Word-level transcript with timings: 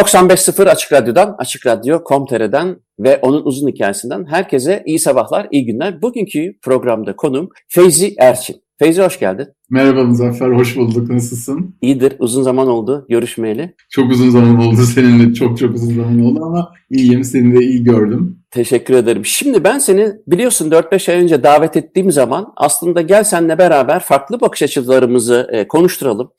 ...95.0 0.00 0.68
Açık 0.68 0.92
Radyo'dan, 0.92 1.34
Açık 1.38 1.66
Radyo 1.66 2.00
Com.tr'den 2.08 2.76
ve 3.00 3.18
onun 3.22 3.44
uzun 3.44 3.68
hikayesinden 3.68 4.26
herkese 4.30 4.82
iyi 4.86 4.98
sabahlar, 4.98 5.48
iyi 5.50 5.66
günler. 5.66 6.02
Bugünkü 6.02 6.58
programda 6.62 7.16
konum 7.16 7.48
Feyzi 7.68 8.14
Erçin. 8.18 8.56
Feyzi 8.78 9.02
hoş 9.02 9.18
geldin. 9.18 9.46
Merhaba 9.70 10.04
Muzaffer, 10.04 10.48
hoş 10.48 10.76
bulduk. 10.76 11.10
Nasılsın? 11.10 11.76
İyidir, 11.80 12.12
uzun 12.18 12.42
zaman 12.42 12.68
oldu 12.68 13.06
görüşmeyeli. 13.08 13.74
Çok 13.90 14.12
uzun 14.12 14.30
zaman 14.30 14.58
oldu 14.58 14.82
seninle, 14.94 15.34
çok 15.34 15.58
çok 15.58 15.74
uzun 15.74 15.94
zaman 15.94 16.20
oldu 16.20 16.44
ama 16.44 16.72
iyiyim, 16.90 17.24
seni 17.24 17.60
de 17.60 17.64
iyi 17.64 17.84
gördüm. 17.84 18.39
Teşekkür 18.50 18.94
ederim. 18.94 19.24
Şimdi 19.24 19.64
ben 19.64 19.78
seni 19.78 20.12
biliyorsun 20.26 20.70
4-5 20.70 21.12
ay 21.12 21.22
önce 21.22 21.42
davet 21.42 21.76
ettiğim 21.76 22.12
zaman 22.12 22.52
aslında 22.56 23.00
gel 23.00 23.24
seninle 23.24 23.58
beraber 23.58 24.00
farklı 24.00 24.40
bakış 24.40 24.62
açılarımızı 24.62 25.48
e, 25.52 25.68
konuşturalım. 25.68 26.32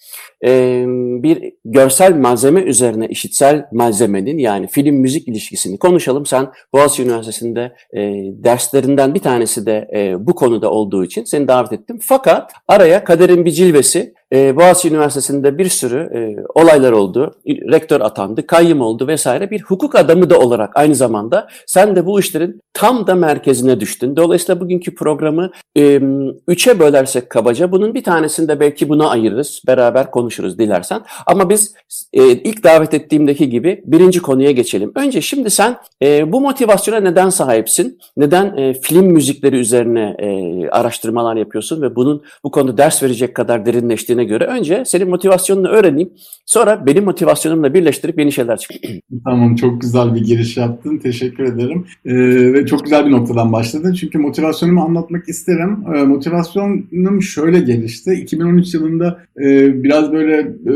E, 0.45 0.84
bir 1.23 1.54
görsel 1.66 2.16
malzeme 2.16 2.62
üzerine 2.62 3.08
işitsel 3.08 3.66
malzemenin 3.72 4.38
yani 4.38 4.67
film 4.67 4.95
müzik 4.95 5.28
ilişkisini 5.28 5.80
konuşalım. 5.80 6.26
Sen 6.26 6.52
Boğaziçi 6.73 7.04
Üniversitesi'nde 7.04 7.76
e, 7.94 8.00
derslerinden 8.44 9.14
bir 9.14 9.20
tanesi 9.20 9.66
de 9.66 9.89
e, 9.95 10.28
bu 10.28 10.36
konuda 10.36 10.72
olduğu 10.72 11.04
için 11.04 11.23
seni 11.23 11.48
davet 11.48 11.73
ettim. 11.73 12.00
Fakat 12.02 12.52
araya 12.67 13.04
kaderin 13.04 13.45
bir 13.45 13.52
cilvesi 13.52 14.14
e, 14.33 14.55
Boğaziçi 14.55 14.89
Üniversitesi'nde 14.89 15.57
bir 15.57 15.69
sürü 15.69 15.97
e, 15.97 16.43
olaylar 16.55 16.91
oldu. 16.91 17.35
Rektör 17.47 18.01
atandı, 18.01 18.47
kayyım 18.47 18.81
oldu 18.81 19.07
vesaire. 19.07 19.51
Bir 19.51 19.61
hukuk 19.61 19.95
adamı 19.95 20.29
da 20.29 20.39
olarak 20.39 20.71
aynı 20.75 20.95
zamanda 20.95 21.47
sen 21.65 21.95
de 21.95 22.05
bu 22.05 22.19
işlerin 22.19 22.61
tam 22.73 23.07
da 23.07 23.15
merkezine 23.15 23.79
düştün. 23.79 24.15
Dolayısıyla 24.15 24.61
bugünkü 24.61 24.95
programı 24.95 25.52
e, 25.77 26.02
üçe 26.47 26.79
bölersek 26.79 27.29
kabaca 27.29 27.71
bunun 27.71 27.93
bir 27.93 28.03
tanesini 28.03 28.47
de 28.47 28.59
belki 28.59 28.89
buna 28.89 29.09
ayırırız. 29.09 29.61
Beraber 29.67 30.11
konuşuruz 30.11 30.59
dilersen. 30.59 31.02
Ama 31.25 31.49
biz 31.49 31.73
e, 32.13 32.31
ilk 32.31 32.63
davet 32.63 32.93
ettiğimdeki 32.93 33.49
gibi 33.49 33.83
birinci 33.85 34.21
konuya 34.21 34.52
geçelim. 34.52 34.91
Önce 34.95 35.21
şimdi 35.21 35.49
sen 35.49 35.77
e, 36.03 36.31
bu 36.31 36.41
motivasyona 36.41 36.99
neden 36.99 37.29
sahipsin? 37.29 37.99
Neden 38.17 38.57
e, 38.57 38.73
film 38.73 39.05
müzikleri 39.05 39.55
üzerine 39.55 40.15
e, 40.19 40.69
araştırmalar 40.69 41.35
yapıyorsun 41.35 41.81
ve 41.81 41.95
bunun 41.95 42.23
bu 42.43 42.52
konuda 42.52 42.77
ders 42.77 43.03
verecek 43.03 43.35
kadar 43.35 43.65
derinleştiğini 43.65 44.20
söylediğine 44.22 44.23
göre 44.23 44.45
önce 44.45 44.83
senin 44.86 45.09
motivasyonunu 45.09 45.67
öğreneyim. 45.67 46.09
Sonra 46.45 46.86
benim 46.86 47.03
motivasyonumla 47.03 47.73
birleştirip 47.73 48.19
yeni 48.19 48.31
şeyler 48.31 48.58
çıkayım. 48.58 49.02
tamam 49.26 49.55
çok 49.55 49.82
güzel 49.82 50.15
bir 50.15 50.21
giriş 50.21 50.58
yaptın. 50.58 50.98
Teşekkür 50.98 51.43
ederim. 51.43 51.86
Ee, 52.05 52.14
ve 52.54 52.65
çok 52.65 52.83
güzel 52.83 53.05
bir 53.05 53.11
noktadan 53.11 53.52
başladın. 53.54 53.93
Çünkü 53.93 54.17
motivasyonumu 54.17 54.82
anlatmak 54.82 55.30
isterim. 55.30 55.77
Ee, 55.95 56.04
motivasyonum 56.04 57.21
şöyle 57.21 57.59
gelişti. 57.59 58.14
2013 58.14 58.73
yılında 58.73 59.17
e, 59.42 59.83
biraz 59.83 60.11
böyle 60.11 60.38
e, 60.39 60.76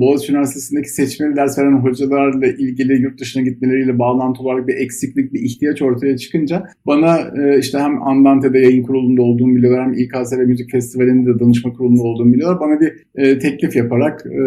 Boğaziçi 0.00 0.32
Üniversitesi'ndeki 0.32 0.88
seçmeli 0.88 1.36
ders 1.36 1.58
veren 1.58 1.78
hocalarla 1.78 2.46
ilgili 2.46 3.02
yurt 3.02 3.20
dışına 3.20 3.42
gitmeleriyle 3.42 3.98
bağlantılı 3.98 4.48
olarak 4.48 4.68
bir 4.68 4.74
eksiklik, 4.74 5.32
bir 5.32 5.40
ihtiyaç 5.40 5.82
ortaya 5.82 6.16
çıkınca 6.16 6.66
bana 6.86 7.18
e, 7.18 7.58
işte 7.58 7.78
hem 7.78 8.02
Andante'de 8.02 8.58
yayın 8.58 8.82
kurulunda 8.82 9.22
olduğumu 9.22 9.56
biliyorlar 9.56 9.84
hem 9.84 9.92
İKSV 9.92 10.36
Müzik 10.36 10.70
Festivali'nde 10.70 11.34
de 11.34 11.40
danışma 11.40 11.72
kurulunda 11.72 12.02
olduğumu 12.02 12.32
biliyorlar. 12.32 12.60
Bana 12.60 12.80
bir 12.80 12.85
bir 12.86 13.22
e, 13.24 13.38
teklif 13.38 13.76
yaparak 13.76 14.26
e, 14.26 14.40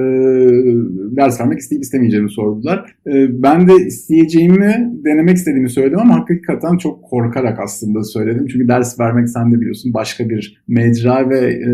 ders 1.15 1.41
vermek 1.41 1.59
isteyip 1.59 1.83
istemeyeceğimi 1.83 2.29
sordular. 2.29 2.95
E, 3.07 3.43
ben 3.43 3.67
de 3.67 3.73
isteyeceğimi 3.73 4.91
denemek 5.05 5.37
istediğimi 5.37 5.69
söyledim 5.69 5.99
ama 5.99 6.19
hakikaten 6.19 6.77
çok 6.77 7.03
korkarak 7.03 7.59
aslında 7.59 8.03
söyledim. 8.03 8.47
Çünkü 8.47 8.67
ders 8.67 8.99
vermek 8.99 9.29
sen 9.29 9.51
de 9.51 9.55
biliyorsun 9.55 9.93
başka 9.93 10.29
bir 10.29 10.61
mecra 10.67 11.29
ve 11.29 11.39
e, 11.39 11.69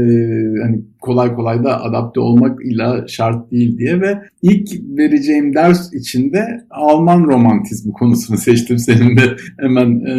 hani 0.63 0.81
kolay 1.05 1.35
kolay 1.35 1.63
da 1.63 1.83
adapte 1.83 2.19
olmak 2.19 2.65
illa 2.65 3.07
şart 3.07 3.51
değil 3.51 3.77
diye 3.77 4.01
ve 4.01 4.19
ilk 4.41 4.69
vereceğim 4.97 5.53
ders 5.53 5.93
içinde 5.93 6.65
Alman 6.69 7.23
romantizmi 7.23 7.93
konusunu 7.93 8.37
seçtim. 8.47 8.77
Senin 8.77 9.17
de 9.17 9.35
hemen 9.59 10.05
e, 10.05 10.15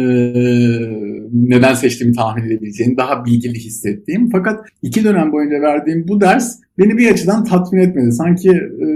neden 1.33 1.73
seçtiğimi 1.73 2.15
tahmin 2.15 2.43
edebileceğin, 2.43 2.97
daha 2.97 3.25
bilgili 3.25 3.59
hissettiğim. 3.59 4.29
Fakat 4.29 4.65
iki 4.81 5.03
dönem 5.03 5.31
boyunca 5.31 5.61
verdiğim 5.61 6.07
bu 6.07 6.21
ders 6.21 6.66
beni 6.79 6.97
bir 6.97 7.11
açıdan 7.11 7.43
tatmin 7.43 7.79
etmedi. 7.79 8.11
Sanki 8.11 8.49
e, 8.49 8.87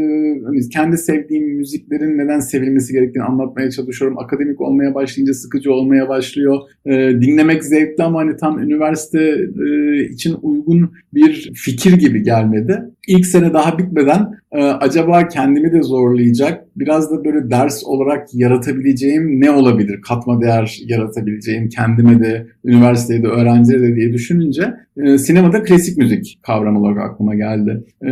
hani 0.45 0.69
kendi 0.69 0.97
sevdiğim 0.97 1.57
müziklerin 1.57 2.17
neden 2.17 2.39
sevilmesi 2.39 2.93
gerektiğini 2.93 3.23
anlatmaya 3.23 3.71
çalışıyorum. 3.71 4.17
Akademik 4.19 4.61
olmaya 4.61 4.95
başlayınca 4.95 5.33
sıkıcı 5.33 5.73
olmaya 5.73 6.09
başlıyor. 6.09 6.59
E, 6.85 6.91
dinlemek 7.21 7.63
zevkli 7.63 8.03
ama 8.03 8.19
hani 8.19 8.37
tam 8.37 8.59
üniversite 8.59 9.21
e, 9.65 10.03
için 10.05 10.35
uygun 10.41 10.91
bir 11.13 11.51
fikir 11.55 11.93
gibi 11.93 12.23
gelmedi. 12.23 12.81
İlk 13.07 13.25
sene 13.25 13.53
daha 13.53 13.77
bitmeden 13.77 14.40
e, 14.51 14.63
acaba 14.63 15.27
kendimi 15.27 15.71
de 15.71 15.81
zorlayacak, 15.83 16.65
biraz 16.75 17.11
da 17.11 17.25
böyle 17.25 17.49
ders 17.49 17.83
olarak 17.85 18.27
yaratabileceğim 18.33 19.41
ne 19.41 19.51
olabilir? 19.51 20.01
Katma 20.01 20.41
değer 20.41 20.79
yaratabileceğim 20.85 21.69
kendime 21.69 22.19
de, 22.19 22.47
üniversitede 22.65 23.23
de, 23.23 23.27
öğrencilere 23.27 23.81
de 23.81 23.95
diye 23.95 24.13
düşününce 24.13 24.73
e, 24.97 25.17
sinemada 25.17 25.63
klasik 25.63 25.97
müzik 25.97 26.39
kavramı 26.43 26.79
olarak 26.79 26.97
aklıma 26.97 27.35
geldi. 27.35 27.83
E, 28.05 28.11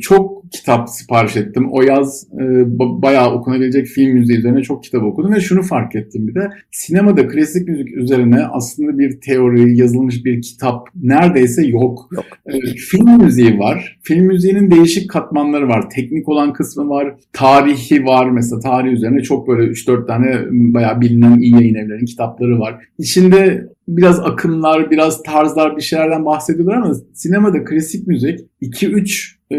çok 0.00 0.37
kitap 0.52 0.88
sipariş 0.88 1.36
ettim. 1.36 1.68
O 1.70 1.82
yaz 1.82 2.26
e, 2.40 2.64
bayağı 2.78 3.32
okunabilecek 3.32 3.86
film 3.86 4.12
müziği 4.12 4.38
üzerine 4.38 4.62
çok 4.62 4.84
kitap 4.84 5.02
okudum 5.02 5.34
ve 5.34 5.40
şunu 5.40 5.62
fark 5.62 5.96
ettim 5.96 6.28
bir 6.28 6.34
de. 6.34 6.50
Sinemada 6.70 7.28
klasik 7.28 7.68
müzik 7.68 7.96
üzerine 7.96 8.46
aslında 8.46 8.98
bir 8.98 9.20
teori, 9.20 9.78
yazılmış 9.78 10.24
bir 10.24 10.42
kitap 10.42 10.88
neredeyse 11.02 11.66
yok. 11.66 12.08
yok. 12.12 12.24
E, 12.46 12.60
film 12.60 13.24
müziği 13.24 13.58
var. 13.58 13.98
Film 14.02 14.26
müziğinin 14.26 14.70
değişik 14.70 15.10
katmanları 15.10 15.68
var. 15.68 15.90
Teknik 15.90 16.28
olan 16.28 16.52
kısmı 16.52 16.88
var. 16.88 17.14
Tarihi 17.32 18.04
var. 18.04 18.30
Mesela 18.30 18.60
tarih 18.60 18.92
üzerine 18.92 19.22
çok 19.22 19.48
böyle 19.48 19.62
3-4 19.62 20.06
tane 20.06 20.36
bayağı 20.50 21.00
bilinen 21.00 21.38
iyi 21.38 21.52
yayın 21.52 21.74
evlerinin 21.74 22.06
kitapları 22.06 22.60
var. 22.60 22.84
İçinde 22.98 23.68
biraz 23.88 24.20
akımlar, 24.20 24.90
biraz 24.90 25.22
tarzlar 25.22 25.76
bir 25.76 25.82
şeylerden 25.82 26.24
bahsediyorlar 26.24 26.76
ama 26.76 26.94
sinemada 27.14 27.64
klasik 27.64 28.06
müzik 28.06 28.40
2-3 28.62 29.38
e, 29.50 29.58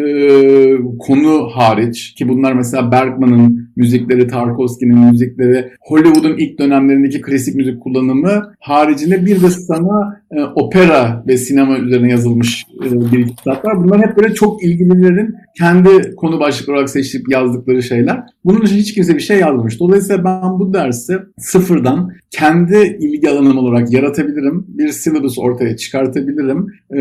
konu 1.00 1.50
hariç 1.54 2.14
ki 2.14 2.30
bunlar 2.30 2.54
mesela 2.54 2.92
Bergman'ın 2.92 3.70
müzikleri, 3.76 4.28
Tarkovski'nin 4.28 5.00
müzikleri, 5.00 5.72
Hollywood'un 5.82 6.38
ilk 6.38 6.60
dönemlerindeki 6.60 7.22
klasik 7.22 7.56
müzik 7.56 7.82
kullanımı 7.82 8.54
haricinde 8.60 9.26
bir 9.26 9.42
de 9.42 9.50
sana 9.50 10.19
e, 10.32 10.44
opera 10.44 11.24
ve 11.28 11.38
sinema 11.38 11.78
üzerine 11.78 12.12
yazılmış 12.12 12.66
e, 12.86 13.12
bir 13.12 13.28
kitap 13.28 13.66
var. 13.66 13.84
Bunlar 13.84 14.02
hep 14.02 14.18
böyle 14.18 14.34
çok 14.34 14.64
ilgililerin 14.64 15.36
kendi 15.58 16.16
konu 16.16 16.40
başlıkları 16.40 16.76
olarak 16.76 16.90
seçip 16.90 17.32
yazdıkları 17.32 17.84
şeyler. 17.84 18.24
Bunun 18.46 18.62
için 18.62 18.76
hiç 18.76 18.94
kimse 18.94 19.16
bir 19.16 19.20
şey 19.20 19.40
yazmamış. 19.40 19.80
Dolayısıyla 19.80 20.24
ben 20.24 20.60
bu 20.60 20.74
dersi 20.74 21.14
sıfırdan 21.38 22.12
kendi 22.32 22.98
ilgi 23.00 23.30
alanım 23.30 23.58
olarak 23.58 23.94
yaratabilirim. 23.94 24.66
Bir 24.68 24.90
syllabus 24.90 25.40
ortaya 25.40 25.78
çıkartabilirim. 25.78 26.68
E, 26.92 27.00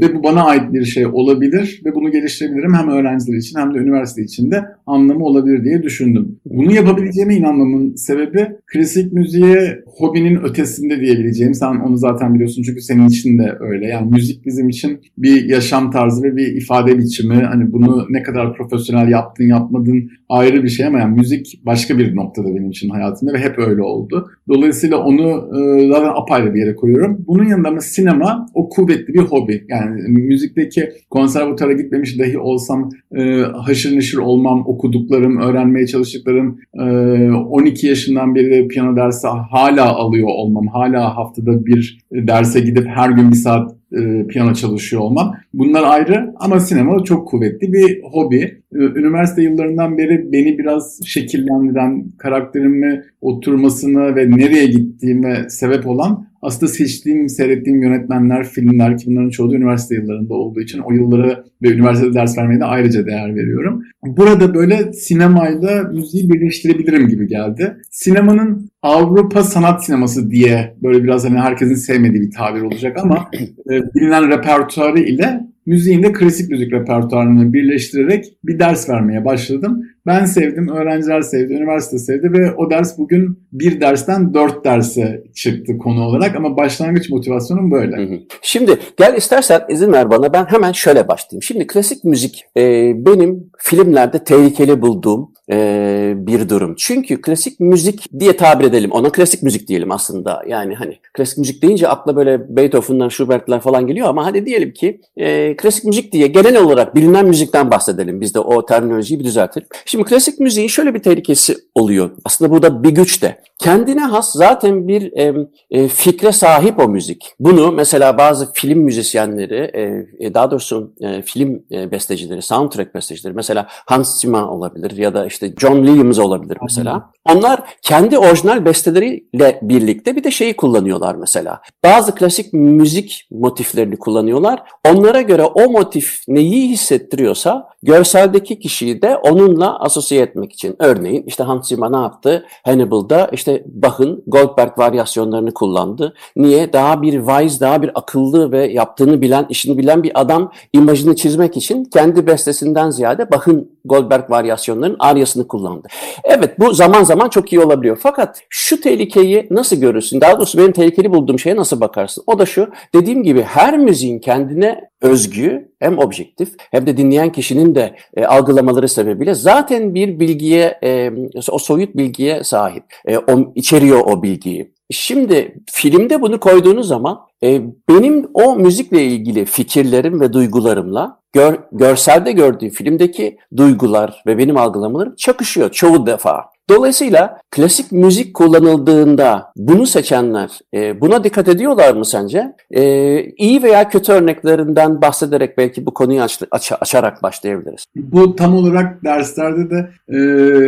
ve 0.00 0.14
bu 0.14 0.22
bana 0.22 0.44
ait 0.44 0.72
bir 0.72 0.84
şey 0.84 1.06
olabilir 1.06 1.82
ve 1.84 1.94
bunu 1.94 2.12
geliştirebilirim 2.12 2.74
hem 2.74 2.88
öğrenciler 2.88 3.38
için 3.38 3.58
hem 3.58 3.74
de 3.74 3.78
üniversite 3.78 4.22
için 4.22 4.50
de 4.50 4.64
anlamı 4.86 5.24
olabilir 5.24 5.64
diye 5.64 5.82
düşündüm. 5.82 6.38
Bunu 6.44 6.72
yapabileceğime 6.72 7.36
inanmamın 7.36 7.94
sebebi 7.94 8.48
klasik 8.72 9.12
müziğe 9.12 9.84
hobinin 9.86 10.42
ötesinde 10.42 11.00
diyebileceğim. 11.00 11.54
Sen 11.54 11.66
onu 11.66 11.96
zaten 11.96 12.34
biliyorsun 12.34 12.62
çünkü 12.70 12.82
senin 12.82 13.08
için 13.08 13.38
de 13.38 13.56
öyle. 13.60 13.86
Yani 13.86 14.10
müzik 14.10 14.46
bizim 14.46 14.68
için 14.68 15.00
bir 15.18 15.44
yaşam 15.44 15.90
tarzı 15.90 16.22
ve 16.22 16.36
bir 16.36 16.46
ifade 16.46 16.98
biçimi. 16.98 17.34
Hani 17.34 17.72
bunu 17.72 18.06
ne 18.10 18.22
kadar 18.22 18.56
profesyonel 18.56 19.08
yaptın 19.08 19.44
yapmadın 19.44 20.10
ayrı 20.28 20.62
bir 20.62 20.68
şey 20.68 20.86
ama 20.86 20.98
yani 20.98 21.16
müzik 21.16 21.60
başka 21.66 21.98
bir 21.98 22.16
noktada 22.16 22.48
benim 22.48 22.70
için 22.70 22.88
hayatımda 22.88 23.32
ve 23.32 23.38
hep 23.38 23.58
öyle 23.58 23.82
oldu. 23.82 24.30
Dolayısıyla 24.50 24.98
onu 24.98 25.28
e, 25.30 25.88
zaten 25.88 26.12
apayrı 26.14 26.54
bir 26.54 26.60
yere 26.60 26.76
koyuyorum. 26.76 27.24
Bunun 27.28 27.44
yanında 27.44 27.68
ama 27.68 27.80
sinema 27.80 28.46
o 28.54 28.68
kuvvetli 28.68 29.14
bir 29.14 29.18
hobi. 29.18 29.64
Yani 29.68 30.00
müzikteki 30.08 30.90
konservatuvara 31.10 31.72
gitmemiş 31.72 32.18
dahi 32.18 32.38
olsam 32.38 32.90
e, 33.16 33.42
haşır 33.42 33.96
neşir 33.96 34.18
olmam, 34.18 34.62
okuduklarım, 34.66 35.40
öğrenmeye 35.40 35.86
çalıştıklarım, 35.86 36.58
e, 36.74 36.82
12 37.30 37.86
yaşından 37.86 38.34
beri 38.34 38.68
piyano 38.68 38.96
dersi 38.96 39.26
hala 39.28 39.94
alıyor 39.94 40.28
olmam, 40.28 40.66
hala 40.66 41.16
haftada 41.16 41.66
bir 41.66 41.98
derse 42.12 42.60
gidip 42.60 42.86
her 42.86 43.10
gün 43.10 43.30
bir 43.30 43.36
saat 43.36 43.79
e, 43.92 44.26
piyano 44.26 44.54
çalışıyor 44.54 45.02
olmam. 45.02 45.34
Bunlar 45.54 45.82
ayrı 45.82 46.32
ama 46.36 46.60
sinema 46.60 47.04
çok 47.04 47.28
kuvvetli 47.28 47.72
bir 47.72 48.02
hobi. 48.02 48.62
Üniversite 48.72 49.42
yıllarından 49.42 49.98
beri 49.98 50.32
beni 50.32 50.58
biraz 50.58 51.00
şekillendiren, 51.04 52.04
karakterimi 52.18 53.04
oturmasını 53.20 54.16
ve 54.16 54.30
nereye 54.30 54.66
gittiğime 54.66 55.50
sebep 55.50 55.86
olan 55.86 56.29
aslında 56.42 56.72
seçtiğim, 56.72 57.28
seyrettiğim 57.28 57.82
yönetmenler, 57.82 58.44
filmler 58.44 58.98
ki 58.98 59.06
bunların 59.06 59.30
çoğu 59.30 59.50
da 59.50 59.56
üniversite 59.56 59.94
yıllarında 59.94 60.34
olduğu 60.34 60.60
için 60.60 60.78
o 60.78 60.92
yılları 60.92 61.44
ve 61.62 61.68
üniversitede 61.68 62.14
ders 62.14 62.38
vermeye 62.38 62.60
de 62.60 62.64
ayrıca 62.64 63.06
değer 63.06 63.34
veriyorum. 63.34 63.82
Burada 64.06 64.54
böyle 64.54 64.92
sinemayla 64.92 65.82
müziği 65.82 66.30
birleştirebilirim 66.30 67.08
gibi 67.08 67.26
geldi. 67.26 67.76
Sinemanın 67.90 68.70
Avrupa 68.82 69.42
sanat 69.42 69.84
sineması 69.84 70.30
diye 70.30 70.74
böyle 70.82 71.04
biraz 71.04 71.24
hani 71.24 71.38
herkesin 71.38 71.74
sevmediği 71.74 72.22
bir 72.22 72.30
tabir 72.30 72.60
olacak 72.62 72.96
ama 73.02 73.30
e, 73.70 73.94
bilinen 73.94 74.28
repertuarı 74.28 75.00
ile 75.00 75.40
müziğin 75.70 76.02
de 76.02 76.12
klasik 76.12 76.50
müzik 76.50 76.72
repertuarını 76.72 77.52
birleştirerek 77.52 78.24
bir 78.44 78.58
ders 78.58 78.88
vermeye 78.88 79.24
başladım. 79.24 79.82
Ben 80.06 80.24
sevdim, 80.24 80.68
öğrenciler 80.68 81.20
sevdi, 81.20 81.52
üniversite 81.52 81.98
sevdi 81.98 82.32
ve 82.32 82.54
o 82.54 82.70
ders 82.70 82.98
bugün 82.98 83.38
bir 83.52 83.80
dersten 83.80 84.34
dört 84.34 84.64
derse 84.64 85.22
çıktı 85.34 85.78
konu 85.78 86.02
olarak 86.04 86.36
ama 86.36 86.56
başlangıç 86.56 87.10
motivasyonum 87.10 87.70
böyle. 87.70 88.20
Şimdi 88.42 88.78
gel 88.96 89.14
istersen 89.16 89.60
izin 89.68 89.92
ver 89.92 90.10
bana 90.10 90.32
ben 90.32 90.44
hemen 90.44 90.72
şöyle 90.72 91.08
başlayayım. 91.08 91.42
Şimdi 91.42 91.66
klasik 91.66 92.04
müzik 92.04 92.44
e, 92.56 92.92
benim 92.96 93.50
filmlerde 93.58 94.24
tehlikeli 94.24 94.82
bulduğum 94.82 95.32
e, 95.50 96.12
bir 96.16 96.48
durum. 96.48 96.74
Çünkü 96.78 97.20
klasik 97.20 97.60
müzik 97.60 98.20
diye 98.20 98.36
tabir 98.36 98.64
edelim. 98.64 98.90
Ona 98.92 99.12
klasik 99.12 99.42
müzik 99.42 99.68
diyelim 99.68 99.92
aslında. 99.92 100.42
Yani 100.48 100.74
hani 100.74 100.98
klasik 101.12 101.38
müzik 101.38 101.62
deyince 101.62 101.88
akla 101.88 102.16
böyle 102.16 102.56
Beethoven'dan, 102.56 103.08
Schubert'ler 103.08 103.60
falan 103.60 103.86
geliyor 103.86 104.08
ama 104.08 104.26
hadi 104.26 104.46
diyelim 104.46 104.72
ki 104.72 105.00
e, 105.16 105.56
klasik 105.56 105.84
müzik 105.84 106.12
diye 106.12 106.26
genel 106.26 106.56
olarak 106.56 106.94
bilinen 106.94 107.26
müzikten 107.26 107.70
bahsedelim. 107.70 108.20
Biz 108.20 108.34
de 108.34 108.40
o 108.40 108.66
terminolojiyi 108.66 109.20
bir 109.20 109.24
düzeltelim. 109.24 109.68
Şimdi 109.84 110.04
klasik 110.04 110.40
müziğin 110.40 110.68
şöyle 110.68 110.94
bir 110.94 111.02
tehlikesi 111.02 111.56
oluyor. 111.74 112.10
Aslında 112.24 112.50
bu 112.50 112.62
da 112.62 112.82
bir 112.82 112.90
güç 112.90 113.22
de. 113.22 113.42
Kendine 113.58 114.00
has 114.00 114.32
zaten 114.32 114.88
bir 114.88 115.12
e, 115.12 115.34
e, 115.70 115.88
fikre 115.88 116.32
sahip 116.32 116.78
o 116.78 116.88
müzik. 116.88 117.32
Bunu 117.40 117.72
mesela 117.72 118.18
bazı 118.18 118.52
film 118.52 118.78
müzisyenleri, 118.78 119.70
e, 119.74 120.06
e 120.26 120.34
daha 120.34 120.50
doğrusu 120.50 120.92
e, 121.00 121.22
film 121.22 121.62
e, 121.72 121.90
bestecileri, 121.90 122.42
soundtrack 122.42 122.94
bestecileri, 122.94 123.34
mesela 123.34 123.66
Hans 123.68 124.20
Zimmer 124.20 124.42
olabilir 124.42 124.96
ya 124.96 125.14
da 125.14 125.26
işte 125.26 125.39
John 125.46 125.84
Williams 125.84 126.18
olabilir 126.18 126.58
mesela. 126.62 127.10
Onlar 127.34 127.62
kendi 127.82 128.18
orijinal 128.18 128.64
besteleriyle 128.64 129.58
birlikte 129.62 130.16
bir 130.16 130.24
de 130.24 130.30
şeyi 130.30 130.56
kullanıyorlar 130.56 131.14
mesela. 131.14 131.60
Bazı 131.84 132.14
klasik 132.14 132.52
müzik 132.52 133.28
motiflerini 133.30 133.96
kullanıyorlar. 133.96 134.62
Onlara 134.88 135.20
göre 135.20 135.44
o 135.44 135.70
motif 135.70 136.22
neyi 136.28 136.68
hissettiriyorsa 136.68 137.68
görseldeki 137.82 138.58
kişiyi 138.58 139.02
de 139.02 139.16
onunla 139.16 139.80
asosiye 139.80 140.22
etmek 140.22 140.52
için. 140.52 140.76
Örneğin 140.78 141.24
işte 141.26 141.44
Hans 141.44 141.68
Zimmer 141.68 141.92
ne 141.92 141.96
yaptı? 141.96 142.46
Hannibal'da 142.64 143.28
işte 143.32 143.64
Bach'ın 143.66 144.22
Goldberg 144.26 144.78
varyasyonlarını 144.78 145.54
kullandı. 145.54 146.14
Niye? 146.36 146.72
Daha 146.72 147.02
bir 147.02 147.12
wise, 147.12 147.60
daha 147.60 147.82
bir 147.82 147.90
akıllı 147.94 148.52
ve 148.52 148.66
yaptığını 148.66 149.20
bilen, 149.20 149.46
işini 149.48 149.78
bilen 149.78 150.02
bir 150.02 150.20
adam 150.20 150.52
imajını 150.72 151.16
çizmek 151.16 151.56
için 151.56 151.84
kendi 151.84 152.26
bestesinden 152.26 152.90
ziyade 152.90 153.30
Bach'ın 153.30 153.70
Goldberg 153.84 154.30
varyasyonlarının 154.30 154.96
aryasını 154.98 155.29
kullandı. 155.48 155.88
Evet 156.24 156.58
bu 156.58 156.74
zaman 156.74 157.02
zaman 157.02 157.28
çok 157.28 157.52
iyi 157.52 157.60
olabiliyor. 157.60 157.98
Fakat 158.02 158.42
şu 158.48 158.80
tehlikeyi 158.80 159.46
nasıl 159.50 159.76
görürsün? 159.76 160.20
Daha 160.20 160.36
doğrusu 160.36 160.58
benim 160.58 160.72
tehlikeli 160.72 161.12
bulduğum 161.12 161.38
şeye 161.38 161.56
nasıl 161.56 161.80
bakarsın? 161.80 162.24
O 162.26 162.38
da 162.38 162.46
şu. 162.46 162.68
Dediğim 162.94 163.22
gibi 163.22 163.42
her 163.42 163.78
müziğin 163.78 164.18
kendine 164.18 164.90
özgü 165.00 165.68
hem 165.78 165.98
objektif 165.98 166.48
hem 166.70 166.86
de 166.86 166.96
dinleyen 166.96 167.32
kişinin 167.32 167.74
de 167.74 167.96
e, 168.16 168.24
algılamaları 168.24 168.88
sebebiyle 168.88 169.34
zaten 169.34 169.94
bir 169.94 170.20
bilgiye 170.20 170.78
e, 170.84 171.10
o 171.50 171.58
soyut 171.58 171.96
bilgiye 171.96 172.44
sahip. 172.44 172.84
E, 173.06 173.18
o, 173.18 173.52
içeriyor 173.54 174.00
o 174.00 174.22
bilgiyi. 174.22 174.72
Şimdi 174.90 175.54
filmde 175.66 176.22
bunu 176.22 176.40
koyduğunuz 176.40 176.88
zaman 176.88 177.20
e, 177.42 177.60
benim 177.88 178.30
o 178.34 178.56
müzikle 178.56 179.04
ilgili 179.04 179.44
fikirlerim 179.44 180.20
ve 180.20 180.32
duygularımla 180.32 181.19
gör, 181.32 181.58
görselde 181.72 182.32
gördüğüm 182.32 182.70
filmdeki 182.70 183.38
duygular 183.56 184.22
ve 184.26 184.38
benim 184.38 184.56
algılamalarım 184.56 185.14
çakışıyor 185.16 185.70
çoğu 185.70 186.06
defa. 186.06 186.44
Dolayısıyla 186.70 187.40
klasik 187.50 187.92
müzik 187.92 188.34
kullanıldığında 188.34 189.52
bunu 189.56 189.86
seçenler 189.86 190.50
e, 190.74 191.00
buna 191.00 191.24
dikkat 191.24 191.48
ediyorlar 191.48 191.94
mı 191.94 192.04
sence? 192.04 192.52
E, 192.70 193.24
iyi 193.24 193.62
veya 193.62 193.88
kötü 193.88 194.12
örneklerinden 194.12 195.02
bahsederek 195.02 195.58
belki 195.58 195.86
bu 195.86 195.94
konuyu 195.94 196.22
aç, 196.22 196.40
aç, 196.50 196.72
açarak 196.80 197.22
başlayabiliriz. 197.22 197.84
Bu 197.96 198.36
tam 198.36 198.56
olarak 198.56 199.04
derslerde 199.04 199.70
de 199.70 199.90
e, 200.08 200.20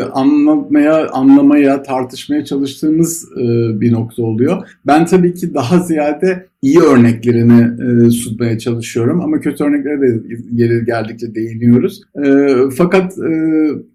anlatmaya, 0.03 1.09
anlamaya, 1.11 1.82
tartışmaya 1.82 2.44
çalıştığımız 2.44 3.25
e, 3.32 3.44
bir 3.81 3.93
nokta 3.93 4.23
oluyor. 4.23 4.69
Ben 4.87 5.06
tabii 5.06 5.35
ki 5.35 5.55
daha 5.55 5.79
ziyade 5.79 6.51
iyi 6.62 6.81
örneklerini 6.81 7.62
e, 8.06 8.11
sunmaya 8.11 8.59
çalışıyorum 8.59 9.20
ama 9.20 9.41
kötü 9.41 9.64
örneklere 9.64 10.00
de 10.00 10.23
yeri 10.53 10.85
geldikçe 10.85 11.35
değiniyoruz. 11.35 12.03
E, 12.25 12.55
fakat 12.76 13.19
e, 13.19 13.32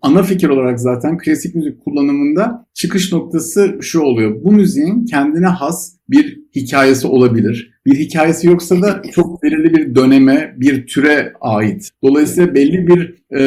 ana 0.01 0.23
fikir 0.23 0.49
olarak 0.49 0.79
zaten 0.79 1.17
klasik 1.17 1.55
müzik 1.55 1.85
kullanımında 1.85 2.66
çıkış 2.77 3.13
noktası 3.13 3.77
şu 3.81 3.99
oluyor. 3.99 4.43
Bu 4.43 4.51
müziğin 4.51 5.05
kendine 5.05 5.47
has 5.47 5.93
bir 6.09 6.39
hikayesi 6.55 7.07
olabilir. 7.07 7.71
Bir 7.85 7.95
hikayesi 7.99 8.47
yoksa 8.47 8.81
da 8.81 9.01
çok 9.11 9.43
belirli 9.43 9.73
bir 9.73 9.95
döneme, 9.95 10.55
bir 10.57 10.87
türe 10.87 11.33
ait. 11.41 11.89
Dolayısıyla 12.03 12.55
belli 12.55 12.87
bir 12.87 13.15
e, 13.37 13.43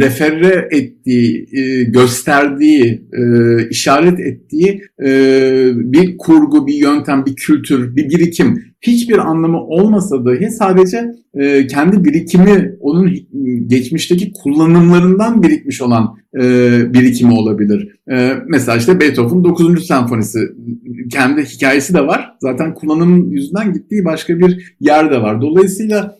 refere 0.00 0.68
ettiği, 0.70 1.46
e, 1.52 1.84
gösterdiği, 1.84 3.02
e, 3.12 3.22
işaret 3.68 4.20
ettiği 4.20 4.82
e, 5.04 5.10
bir 5.74 6.16
kurgu, 6.18 6.66
bir 6.66 6.74
yöntem, 6.74 7.26
bir 7.26 7.36
kültür, 7.36 7.96
bir 7.96 8.10
birikim 8.10 8.64
hiçbir 8.80 9.18
anlamı 9.18 9.60
olmasa 9.60 10.24
dahi 10.24 10.50
sadece 10.50 11.10
e, 11.34 11.66
kendi 11.66 12.04
birikimi, 12.04 12.76
onun 12.80 13.10
geçmişteki 13.66 14.32
kullanımlarından 14.42 15.42
birikmiş 15.42 15.82
olan 15.82 16.16
e, 16.34 16.42
birikimi 16.94 17.32
olabilir. 17.32 17.98
E, 18.10 18.32
mesela 18.48 18.78
işte 18.78 19.00
Beethoven 19.00 19.44
9. 19.44 19.86
senfonisi 19.86 20.38
kendi 21.10 21.44
hikayesi 21.44 21.94
de 21.94 22.06
var. 22.06 22.34
Zaten 22.40 22.74
kullanım 22.74 23.32
yüzünden 23.32 23.72
gittiği 23.72 24.04
başka 24.04 24.38
bir 24.38 24.76
yer 24.80 25.10
de 25.10 25.22
var. 25.22 25.42
Dolayısıyla 25.42 26.18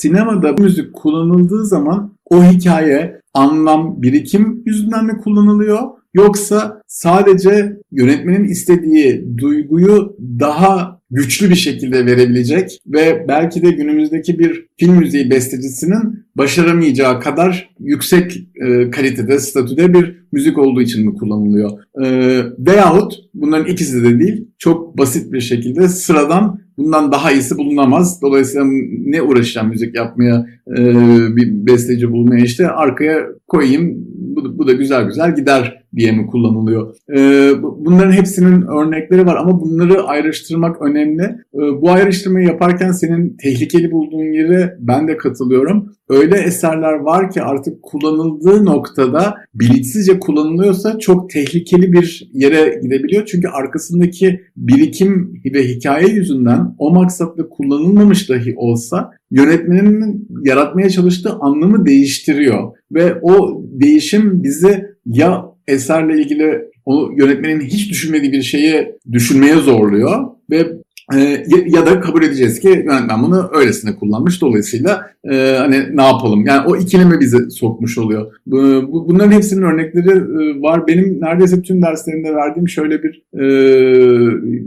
sinemada 0.00 0.52
müzik 0.52 0.92
kullanıldığı 0.92 1.66
zaman 1.66 2.14
o 2.24 2.44
hikaye, 2.44 3.20
anlam, 3.34 4.02
birikim 4.02 4.62
yüzünden 4.66 5.04
mi 5.04 5.18
kullanılıyor? 5.18 5.80
Yoksa 6.14 6.82
sadece 6.86 7.76
yönetmenin 7.92 8.44
istediği 8.44 9.38
duyguyu 9.38 10.16
daha 10.40 11.00
güçlü 11.10 11.50
bir 11.50 11.54
şekilde 11.54 12.06
verebilecek 12.06 12.80
ve 12.86 13.24
belki 13.28 13.62
de 13.62 13.70
günümüzdeki 13.70 14.38
bir 14.38 14.66
film 14.78 14.96
müziği 14.96 15.30
bestecisinin 15.30 16.24
başaramayacağı 16.36 17.20
kadar 17.20 17.70
yüksek 17.80 18.36
e, 18.66 18.90
kalitede, 18.90 19.38
statüde 19.38 19.94
bir 19.94 20.20
müzik 20.32 20.58
olduğu 20.58 20.82
için 20.82 21.06
mi 21.06 21.14
kullanılıyor? 21.14 21.70
E, 22.02 22.06
veyahut 22.58 23.14
bunların 23.34 23.66
ikisi 23.66 24.04
de 24.04 24.18
değil, 24.20 24.48
çok 24.58 24.98
basit 24.98 25.32
bir 25.32 25.40
şekilde 25.40 25.88
sıradan 25.88 26.60
bundan 26.76 27.12
daha 27.12 27.32
iyisi 27.32 27.58
bulunamaz. 27.58 28.22
Dolayısıyla 28.22 28.66
ne 29.04 29.22
uğraşacağım 29.22 29.68
müzik 29.68 29.94
yapmaya, 29.94 30.46
e, 30.76 30.84
bir 31.36 31.66
besteci 31.66 32.12
bulmaya 32.12 32.44
işte 32.44 32.68
arkaya 32.68 33.26
koyayım, 33.48 33.94
bu, 34.36 34.58
bu 34.58 34.66
da 34.66 34.72
güzel 34.72 35.04
güzel 35.04 35.36
gider 35.36 35.79
diye 35.96 36.12
mi 36.12 36.26
kullanılıyor? 36.26 36.94
E, 37.16 37.52
bunların 37.62 38.12
hepsinin 38.12 38.62
örnekleri 38.62 39.26
var 39.26 39.36
ama 39.36 39.60
bunları 39.60 40.02
ayrıştırmak 40.02 40.82
önemli. 40.82 41.22
E, 41.54 41.58
bu 41.80 41.90
ayrıştırmayı 41.90 42.46
yaparken 42.46 42.92
senin 42.92 43.36
tehlikeli 43.36 43.90
bulduğun 43.90 44.32
yere 44.32 44.76
ben 44.80 45.08
de 45.08 45.16
katılıyorum. 45.16 45.92
Öyle 46.08 46.36
eserler 46.36 46.92
var 46.92 47.30
ki 47.30 47.42
artık 47.42 47.82
kullanıldığı 47.82 48.64
noktada 48.64 49.34
bilinçsizce 49.54 50.18
kullanılıyorsa 50.18 50.98
çok 50.98 51.30
tehlikeli 51.30 51.92
bir 51.92 52.30
yere 52.32 52.80
gidebiliyor. 52.82 53.26
Çünkü 53.26 53.48
arkasındaki 53.48 54.40
birikim 54.56 55.42
ve 55.54 55.68
hikaye 55.68 56.08
yüzünden 56.08 56.74
o 56.78 56.94
maksatla 56.94 57.48
kullanılmamış 57.48 58.28
dahi 58.28 58.54
olsa 58.56 59.10
yönetmenin 59.30 60.28
yaratmaya 60.44 60.90
çalıştığı 60.90 61.32
anlamı 61.32 61.86
değiştiriyor. 61.86 62.72
Ve 62.92 63.14
o 63.22 63.62
değişim 63.80 64.42
bizi 64.42 64.84
ya 65.06 65.44
eserle 65.70 66.20
ilgili 66.22 66.70
o 66.84 67.10
yönetmenin 67.16 67.60
hiç 67.60 67.90
düşünmediği 67.90 68.32
bir 68.32 68.42
şeyi 68.42 68.88
düşünmeye 69.12 69.56
zorluyor 69.56 70.26
ve 70.50 70.66
e, 71.14 71.44
ya 71.66 71.86
da 71.86 72.00
kabul 72.00 72.22
edeceğiz 72.22 72.60
ki 72.60 72.68
yönetmen 72.68 73.22
bunu 73.22 73.50
öylesine 73.54 73.96
kullanmış. 73.96 74.42
Dolayısıyla 74.42 75.10
e, 75.30 75.56
hani 75.58 75.96
ne 75.96 76.02
yapalım? 76.02 76.46
Yani 76.46 76.66
o 76.66 76.76
ikileme 76.76 77.20
bizi 77.20 77.50
sokmuş 77.50 77.98
oluyor. 77.98 78.32
Bu, 78.46 78.58
bu, 78.92 79.08
bunların 79.08 79.32
hepsinin 79.32 79.62
örnekleri 79.62 80.10
e, 80.10 80.62
var. 80.62 80.86
Benim 80.86 81.20
neredeyse 81.20 81.62
tüm 81.62 81.82
derslerimde 81.82 82.34
verdiğim 82.34 82.68
şöyle 82.68 83.02
bir 83.02 83.22
e, 83.40 83.44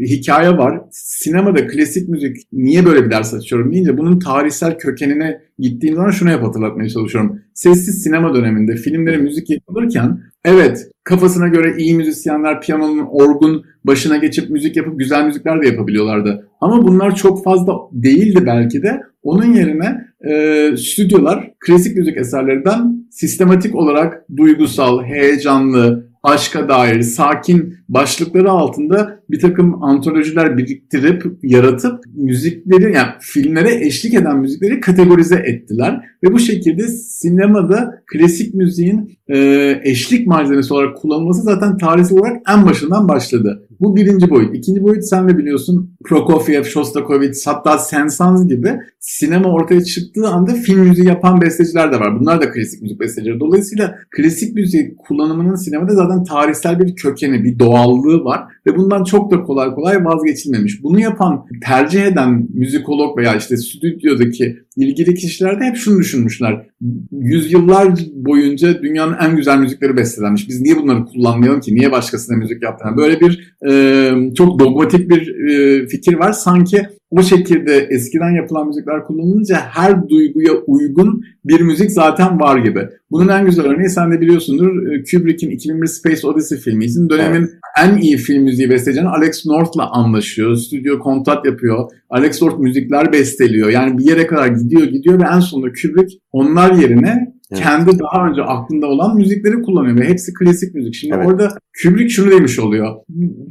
hikaye 0.06 0.58
var. 0.58 0.82
Sinemada 0.92 1.68
klasik 1.68 2.10
müzik 2.10 2.38
niye 2.54 2.86
böyle 2.86 3.06
bir 3.06 3.12
ders 3.12 3.34
açıyorum 3.34 3.72
deyince 3.72 3.98
bunun 3.98 4.20
tarihsel 4.20 4.78
kökenine 4.78 5.42
gittiğim 5.60 5.96
zaman 5.96 6.12
şunu 6.12 6.30
hep 6.30 6.44
hatırlatmaya 6.44 6.90
çalışıyorum. 6.90 7.40
Sessiz 7.54 8.04
sinema 8.04 8.36
döneminde 8.36 8.76
filmlere 8.76 9.18
müzik 9.18 9.50
yapılırken 9.50 10.20
evet 10.46 10.88
kafasına 11.04 11.48
göre 11.48 11.76
iyi 11.78 11.96
müzisyenler 11.96 12.62
piyanonun 12.62 13.06
orgun 13.12 13.66
başına 13.84 14.18
geçip 14.18 14.50
müzik 14.50 14.78
yapıp 14.78 15.00
güzel 15.00 15.26
müzikler 15.26 15.62
de 15.62 15.68
yapabiliyorlardı. 15.68 16.50
Ama 16.62 16.84
bunlar 16.84 17.16
çok 17.16 17.44
fazla 17.44 17.74
değildi 17.92 18.44
belki 18.46 18.84
de. 18.84 19.02
Onun 19.24 19.54
yerine 19.54 20.08
e, 20.30 20.78
stüdyolar 20.78 21.52
klasik 21.60 21.98
müzik 21.98 22.18
eserlerinden 22.18 23.06
sistematik 23.12 23.76
olarak 23.76 24.26
duygusal, 24.38 25.04
heyecanlı, 25.04 26.13
aşka 26.24 26.70
dair 26.70 27.02
sakin 27.02 27.76
başlıkları 27.90 28.52
altında 28.52 29.20
bir 29.30 29.40
takım 29.40 29.84
antolojiler 29.84 30.58
biriktirip, 30.58 31.24
yaratıp 31.44 32.04
müzikleri 32.16 32.94
yani 32.96 33.10
filmlere 33.20 33.86
eşlik 33.86 34.14
eden 34.14 34.38
müzikleri 34.38 34.80
kategorize 34.80 35.36
ettiler. 35.36 36.06
Ve 36.24 36.34
bu 36.34 36.40
şekilde 36.40 36.88
sinemada 36.88 38.04
klasik 38.06 38.54
müziğin 38.54 39.18
e, 39.28 39.80
eşlik 39.84 40.28
malzemesi 40.28 40.74
olarak 40.74 40.98
kullanılması 40.98 41.42
zaten 41.42 41.78
tarihsel 41.78 42.18
olarak 42.18 42.42
en 42.50 42.66
başından 42.66 43.08
başladı. 43.08 43.68
Bu 43.80 43.96
birinci 43.96 44.30
boyut. 44.30 44.56
İkinci 44.56 44.84
boyut 44.84 45.04
sen 45.06 45.30
de 45.30 45.38
biliyorsun 45.38 45.96
Prokofiev, 46.06 46.64
Shostakovich 46.64 47.48
hatta 47.48 47.78
Saint-Saëns 47.78 48.48
gibi 48.48 48.80
sinema 49.04 49.50
ortaya 49.50 49.84
çıktığı 49.84 50.28
anda 50.28 50.54
film 50.54 50.80
müziği 50.80 51.08
yapan 51.08 51.42
besteciler 51.42 51.92
de 51.92 52.00
var. 52.00 52.20
Bunlar 52.20 52.42
da 52.42 52.52
klasik 52.52 52.82
müzik 52.82 53.00
bestecileri. 53.00 53.40
Dolayısıyla 53.40 53.96
klasik 54.18 54.56
müzik 54.56 54.98
kullanımının 54.98 55.56
sinemada 55.56 55.96
zaten 55.96 56.24
tarihsel 56.24 56.80
bir 56.80 56.96
kökeni, 56.96 57.44
bir 57.44 57.60
doğallığı 57.60 58.24
var 58.24 58.42
ve 58.68 58.78
bundan 58.78 59.04
çok 59.04 59.32
da 59.32 59.44
kolay 59.44 59.70
kolay 59.70 60.06
vazgeçilmemiş. 60.06 60.84
Bunu 60.84 61.00
yapan, 61.00 61.46
tercih 61.66 62.06
eden 62.06 62.48
müzikolog 62.54 63.18
veya 63.18 63.36
işte 63.36 63.58
stüdyodaki 63.58 64.58
ilgili 64.76 65.16
kişiler 65.16 65.60
de 65.60 65.66
hep 65.66 65.76
şunu 65.76 66.00
düşünmüşler. 66.00 66.68
Yüzyıllar 67.12 67.90
boyunca 68.14 68.84
dünyanın 68.84 69.16
en 69.22 69.36
güzel 69.36 69.58
müzikleri 69.58 69.98
bestelenmiş. 69.98 70.50
Biz 70.50 70.62
niye 70.62 70.78
bunları 70.78 71.06
kullanmayalım 71.06 71.62
ki? 71.62 71.76
Niye 71.76 71.92
başkasına 71.92 72.38
müzik 72.38 72.64
yaptığına? 72.64 72.98
Böyle 72.98 73.20
bir 73.20 73.56
e, 73.70 74.34
çok 74.34 74.60
dogmatik 74.60 75.10
bir 75.10 75.50
e, 75.50 75.88
fikir 75.88 76.14
var. 76.14 76.32
Sanki 76.32 76.88
o 77.18 77.24
şekilde 77.24 77.88
eskiden 77.90 78.30
yapılan 78.30 78.68
müzikler 78.68 79.04
kullanılınca 79.04 79.58
her 79.58 80.10
duyguya 80.10 80.54
uygun 80.68 81.24
bir 81.46 81.62
müzik 81.62 81.92
zaten 81.92 82.40
var 82.40 82.58
gibi. 82.58 82.88
Bunun 83.12 83.28
en 83.28 83.46
güzel 83.46 83.66
örneği 83.66 83.90
sen 83.90 84.12
de 84.12 84.22
biliyorsundur. 84.22 84.72
Kubrick'in 85.12 85.50
2001 85.50 85.88
Space 85.88 86.28
Odyssey 86.28 86.58
filmi 86.58 86.86
için 86.86 87.10
dönemin 87.10 87.40
evet. 87.40 87.50
en 87.84 87.98
iyi 87.98 88.18
film 88.18 88.44
müziği 88.44 88.70
bestecen 88.70 89.06
Alex 89.06 89.46
North'la 89.46 89.92
anlaşıyor. 89.92 90.56
Stüdyo 90.56 91.00
kontrat 91.00 91.46
yapıyor. 91.46 91.90
Alex 92.10 92.42
North 92.42 92.60
müzikler 92.60 93.14
besteliyor. 93.14 93.70
Yani 93.70 93.98
bir 93.98 94.04
yere 94.04 94.28
kadar 94.28 94.48
gidiyor 94.48 94.84
gidiyor 94.84 95.20
ve 95.20 95.26
en 95.36 95.40
sonunda 95.40 95.68
Kubrick 95.82 96.18
onlar 96.32 96.72
yerine 96.72 97.34
Evet. 97.54 97.64
Kendi 97.64 98.00
daha 98.00 98.28
önce 98.28 98.42
aklında 98.42 98.88
olan 98.88 99.18
müzikleri 99.18 99.62
kullanıyor 99.62 100.00
ve 100.00 100.10
hepsi 100.10 100.34
klasik 100.34 100.76
müzik. 100.76 100.96
Şimdi 100.96 101.16
evet. 101.18 101.28
orada 101.28 101.58
Kubrick 101.84 102.10
şunu 102.10 102.32
demiş 102.32 102.60
oluyor. 102.60 102.96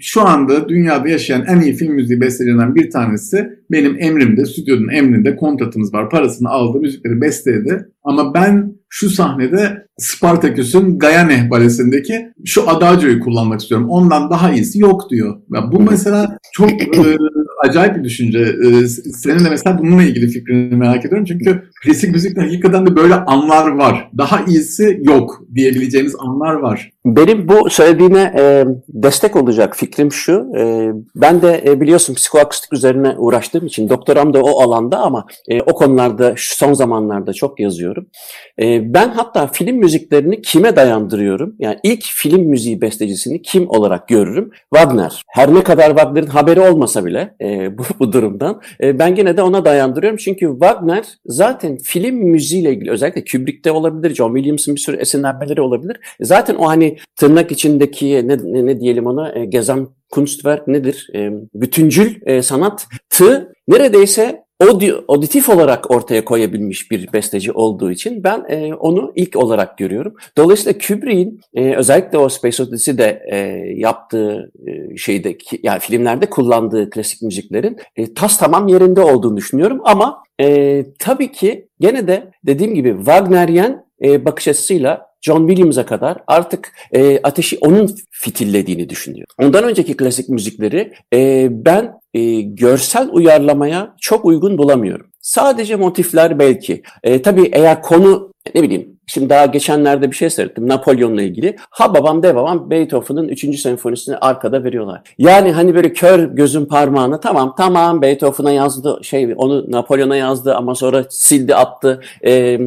Şu 0.00 0.22
anda 0.22 0.68
dünyada 0.68 1.08
yaşayan 1.08 1.44
en 1.46 1.60
iyi 1.60 1.74
film 1.74 1.94
müziği 1.94 2.20
bestelerinden 2.20 2.74
bir 2.74 2.90
tanesi 2.90 3.48
benim 3.70 3.96
emrimde, 3.98 4.46
stüdyonun 4.46 4.88
emrinde 4.88 5.36
kontratımız 5.36 5.94
var. 5.94 6.10
Parasını 6.10 6.48
aldı, 6.48 6.80
müzikleri 6.80 7.20
besteledi. 7.20 7.86
Ama 8.04 8.34
ben 8.34 8.72
şu 8.88 9.10
sahnede 9.10 9.86
Spartaküs'ün 9.98 10.98
Gayane 10.98 11.48
balesindeki 11.50 12.28
şu 12.44 12.70
Adagio'yu 12.70 13.20
kullanmak 13.20 13.60
istiyorum. 13.60 13.88
Ondan 13.90 14.30
daha 14.30 14.52
iyisi 14.52 14.78
yok 14.78 15.10
diyor. 15.10 15.36
Ya 15.54 15.72
bu 15.72 15.80
mesela 15.80 16.38
çok 16.52 16.70
e, 16.70 17.16
acayip 17.64 17.96
bir 17.96 18.04
düşünce. 18.04 18.38
E, 18.38 18.86
senin 18.88 19.44
de 19.44 19.50
mesela 19.50 19.78
bununla 19.78 20.02
ilgili 20.02 20.28
fikrini 20.28 20.76
merak 20.76 21.04
ediyorum. 21.04 21.24
Çünkü 21.24 21.62
klasik 21.84 22.12
müzikte 22.12 22.40
hakikaten 22.40 22.86
de 22.86 22.96
böyle 22.96 23.14
anlar 23.14 23.68
var. 23.68 24.10
Daha 24.18 24.44
iyisi 24.44 25.00
yok 25.02 25.42
diyebileceğimiz 25.54 26.14
anlar 26.18 26.54
var. 26.54 26.90
Benim 27.04 27.48
bu 27.48 27.70
söylediğine 27.70 28.34
e, 28.38 28.64
destek 28.88 29.36
olacak 29.36 29.76
fikrim 29.76 30.12
şu. 30.12 30.46
E, 30.58 30.92
ben 31.16 31.42
de 31.42 31.62
e, 31.66 31.80
biliyorsun 31.80 32.14
psikoakustik 32.14 32.72
üzerine 32.72 33.14
uğraştığım 33.18 33.66
için 33.66 33.88
doktoram 33.88 34.34
da 34.34 34.42
o 34.42 34.62
alanda 34.62 34.98
ama 34.98 35.26
e, 35.48 35.60
o 35.60 35.74
konularda 35.74 36.34
son 36.36 36.72
zamanlarda 36.72 37.32
çok 37.32 37.60
yazıyorum. 37.60 38.06
E, 38.62 38.94
ben 38.94 39.08
hatta 39.08 39.46
film 39.46 39.76
müziklerini 39.76 40.42
kime 40.42 40.76
dayandırıyorum? 40.76 41.54
Yani 41.58 41.78
ilk 41.82 42.04
film 42.04 42.42
müziği 42.42 42.80
bestecisini 42.80 43.42
kim 43.42 43.70
olarak 43.70 44.08
görürüm? 44.08 44.50
Wagner. 44.74 45.22
Her 45.28 45.54
ne 45.54 45.62
kadar 45.62 45.88
Wagner'in 45.88 46.26
haberi 46.26 46.60
olmasa 46.60 47.04
bile 47.04 47.34
e, 47.40 47.78
bu, 47.78 47.82
bu 47.98 48.12
durumdan 48.12 48.60
e, 48.82 48.98
ben 48.98 49.16
yine 49.16 49.36
de 49.36 49.42
ona 49.42 49.64
dayandırıyorum. 49.64 50.16
Çünkü 50.16 50.48
Wagner 50.50 51.04
zaten 51.26 51.71
film 51.76 52.14
müziğiyle 52.14 52.72
ilgili 52.72 52.90
özellikle 52.90 53.24
Kubrick'te 53.24 53.70
olabilir, 53.70 54.14
John 54.14 54.34
Williams'ın 54.34 54.74
bir 54.74 54.80
sürü 54.80 54.96
esinlenmeleri 54.96 55.60
olabilir. 55.60 55.96
Zaten 56.20 56.54
o 56.54 56.66
hani 56.66 56.98
tırnak 57.16 57.52
içindeki 57.52 58.28
ne, 58.28 58.38
ne, 58.38 58.66
ne 58.66 58.80
diyelim 58.80 59.06
ona 59.06 59.32
e, 59.34 59.44
gezem 59.44 59.88
Kunstwerk 60.10 60.68
nedir? 60.68 61.08
E, 61.14 61.30
bütüncül 61.54 62.14
e, 62.26 62.42
sanatı 62.42 63.52
neredeyse 63.68 64.41
auditif 65.08 65.48
olarak 65.48 65.90
ortaya 65.90 66.24
koyabilmiş 66.24 66.90
bir 66.90 67.12
besteci 67.12 67.52
olduğu 67.52 67.90
için 67.90 68.24
ben 68.24 68.44
e, 68.48 68.74
onu 68.74 69.12
ilk 69.14 69.36
olarak 69.36 69.78
görüyorum. 69.78 70.14
Dolayısıyla 70.36 70.78
Kubrick'in 70.78 71.40
e, 71.54 71.74
özellikle 71.74 72.18
o 72.18 72.28
Space 72.28 72.62
Odyssey'de 72.62 73.22
e, 73.32 73.36
yaptığı 73.76 74.52
e, 74.66 74.96
şeyde 74.96 75.38
yani 75.62 75.80
filmlerde 75.80 76.30
kullandığı 76.30 76.90
klasik 76.90 77.22
müziklerin 77.22 77.76
e, 77.96 78.14
tas 78.14 78.38
tamam 78.38 78.68
yerinde 78.68 79.00
olduğunu 79.00 79.36
düşünüyorum 79.36 79.80
ama 79.84 80.22
e, 80.40 80.84
tabii 80.98 81.32
ki 81.32 81.68
gene 81.80 82.08
de 82.08 82.30
dediğim 82.46 82.74
gibi 82.74 82.96
Wagneryen 82.96 83.84
e, 84.04 84.24
bakış 84.24 84.48
açısıyla 84.48 85.11
John 85.22 85.48
Williams'a 85.48 85.86
kadar 85.86 86.18
artık 86.26 86.72
e, 86.92 87.20
ateşi 87.22 87.58
onun 87.60 87.96
fitillediğini 88.10 88.88
düşünüyor. 88.88 89.26
Ondan 89.38 89.64
önceki 89.64 89.96
klasik 89.96 90.28
müzikleri 90.28 90.92
e, 91.14 91.48
ben 91.50 91.92
e, 92.14 92.40
görsel 92.40 93.08
uyarlamaya 93.12 93.94
çok 94.00 94.24
uygun 94.24 94.58
bulamıyorum. 94.58 95.06
Sadece 95.20 95.76
motifler 95.76 96.38
belki. 96.38 96.82
E, 97.02 97.22
tabii 97.22 97.50
eğer 97.52 97.82
konu 97.82 98.32
ne 98.54 98.62
bileyim 98.62 98.91
Şimdi 99.06 99.30
daha 99.30 99.46
geçenlerde 99.46 100.10
bir 100.10 100.16
şey 100.16 100.30
seyrettim 100.30 100.68
Napolyon'la 100.68 101.22
ilgili. 101.22 101.56
Ha 101.70 101.94
babam 101.94 102.22
de 102.22 102.34
babam 102.34 102.70
Beethoven'ın 102.70 103.28
3. 103.28 103.60
senfonisini 103.60 104.16
arkada 104.16 104.64
veriyorlar. 104.64 105.00
Yani 105.18 105.52
hani 105.52 105.74
böyle 105.74 105.92
kör 105.92 106.24
gözün 106.24 106.64
parmağını 106.64 107.20
tamam 107.20 107.54
tamam 107.56 108.02
Beethoven'a 108.02 108.52
yazdı 108.52 108.98
şey 109.02 109.34
onu 109.36 109.70
Napolyon'a 109.70 110.16
yazdı 110.16 110.54
ama 110.54 110.74
sonra 110.74 111.04
sildi 111.08 111.54
attı 111.54 112.00
e, 112.24 112.58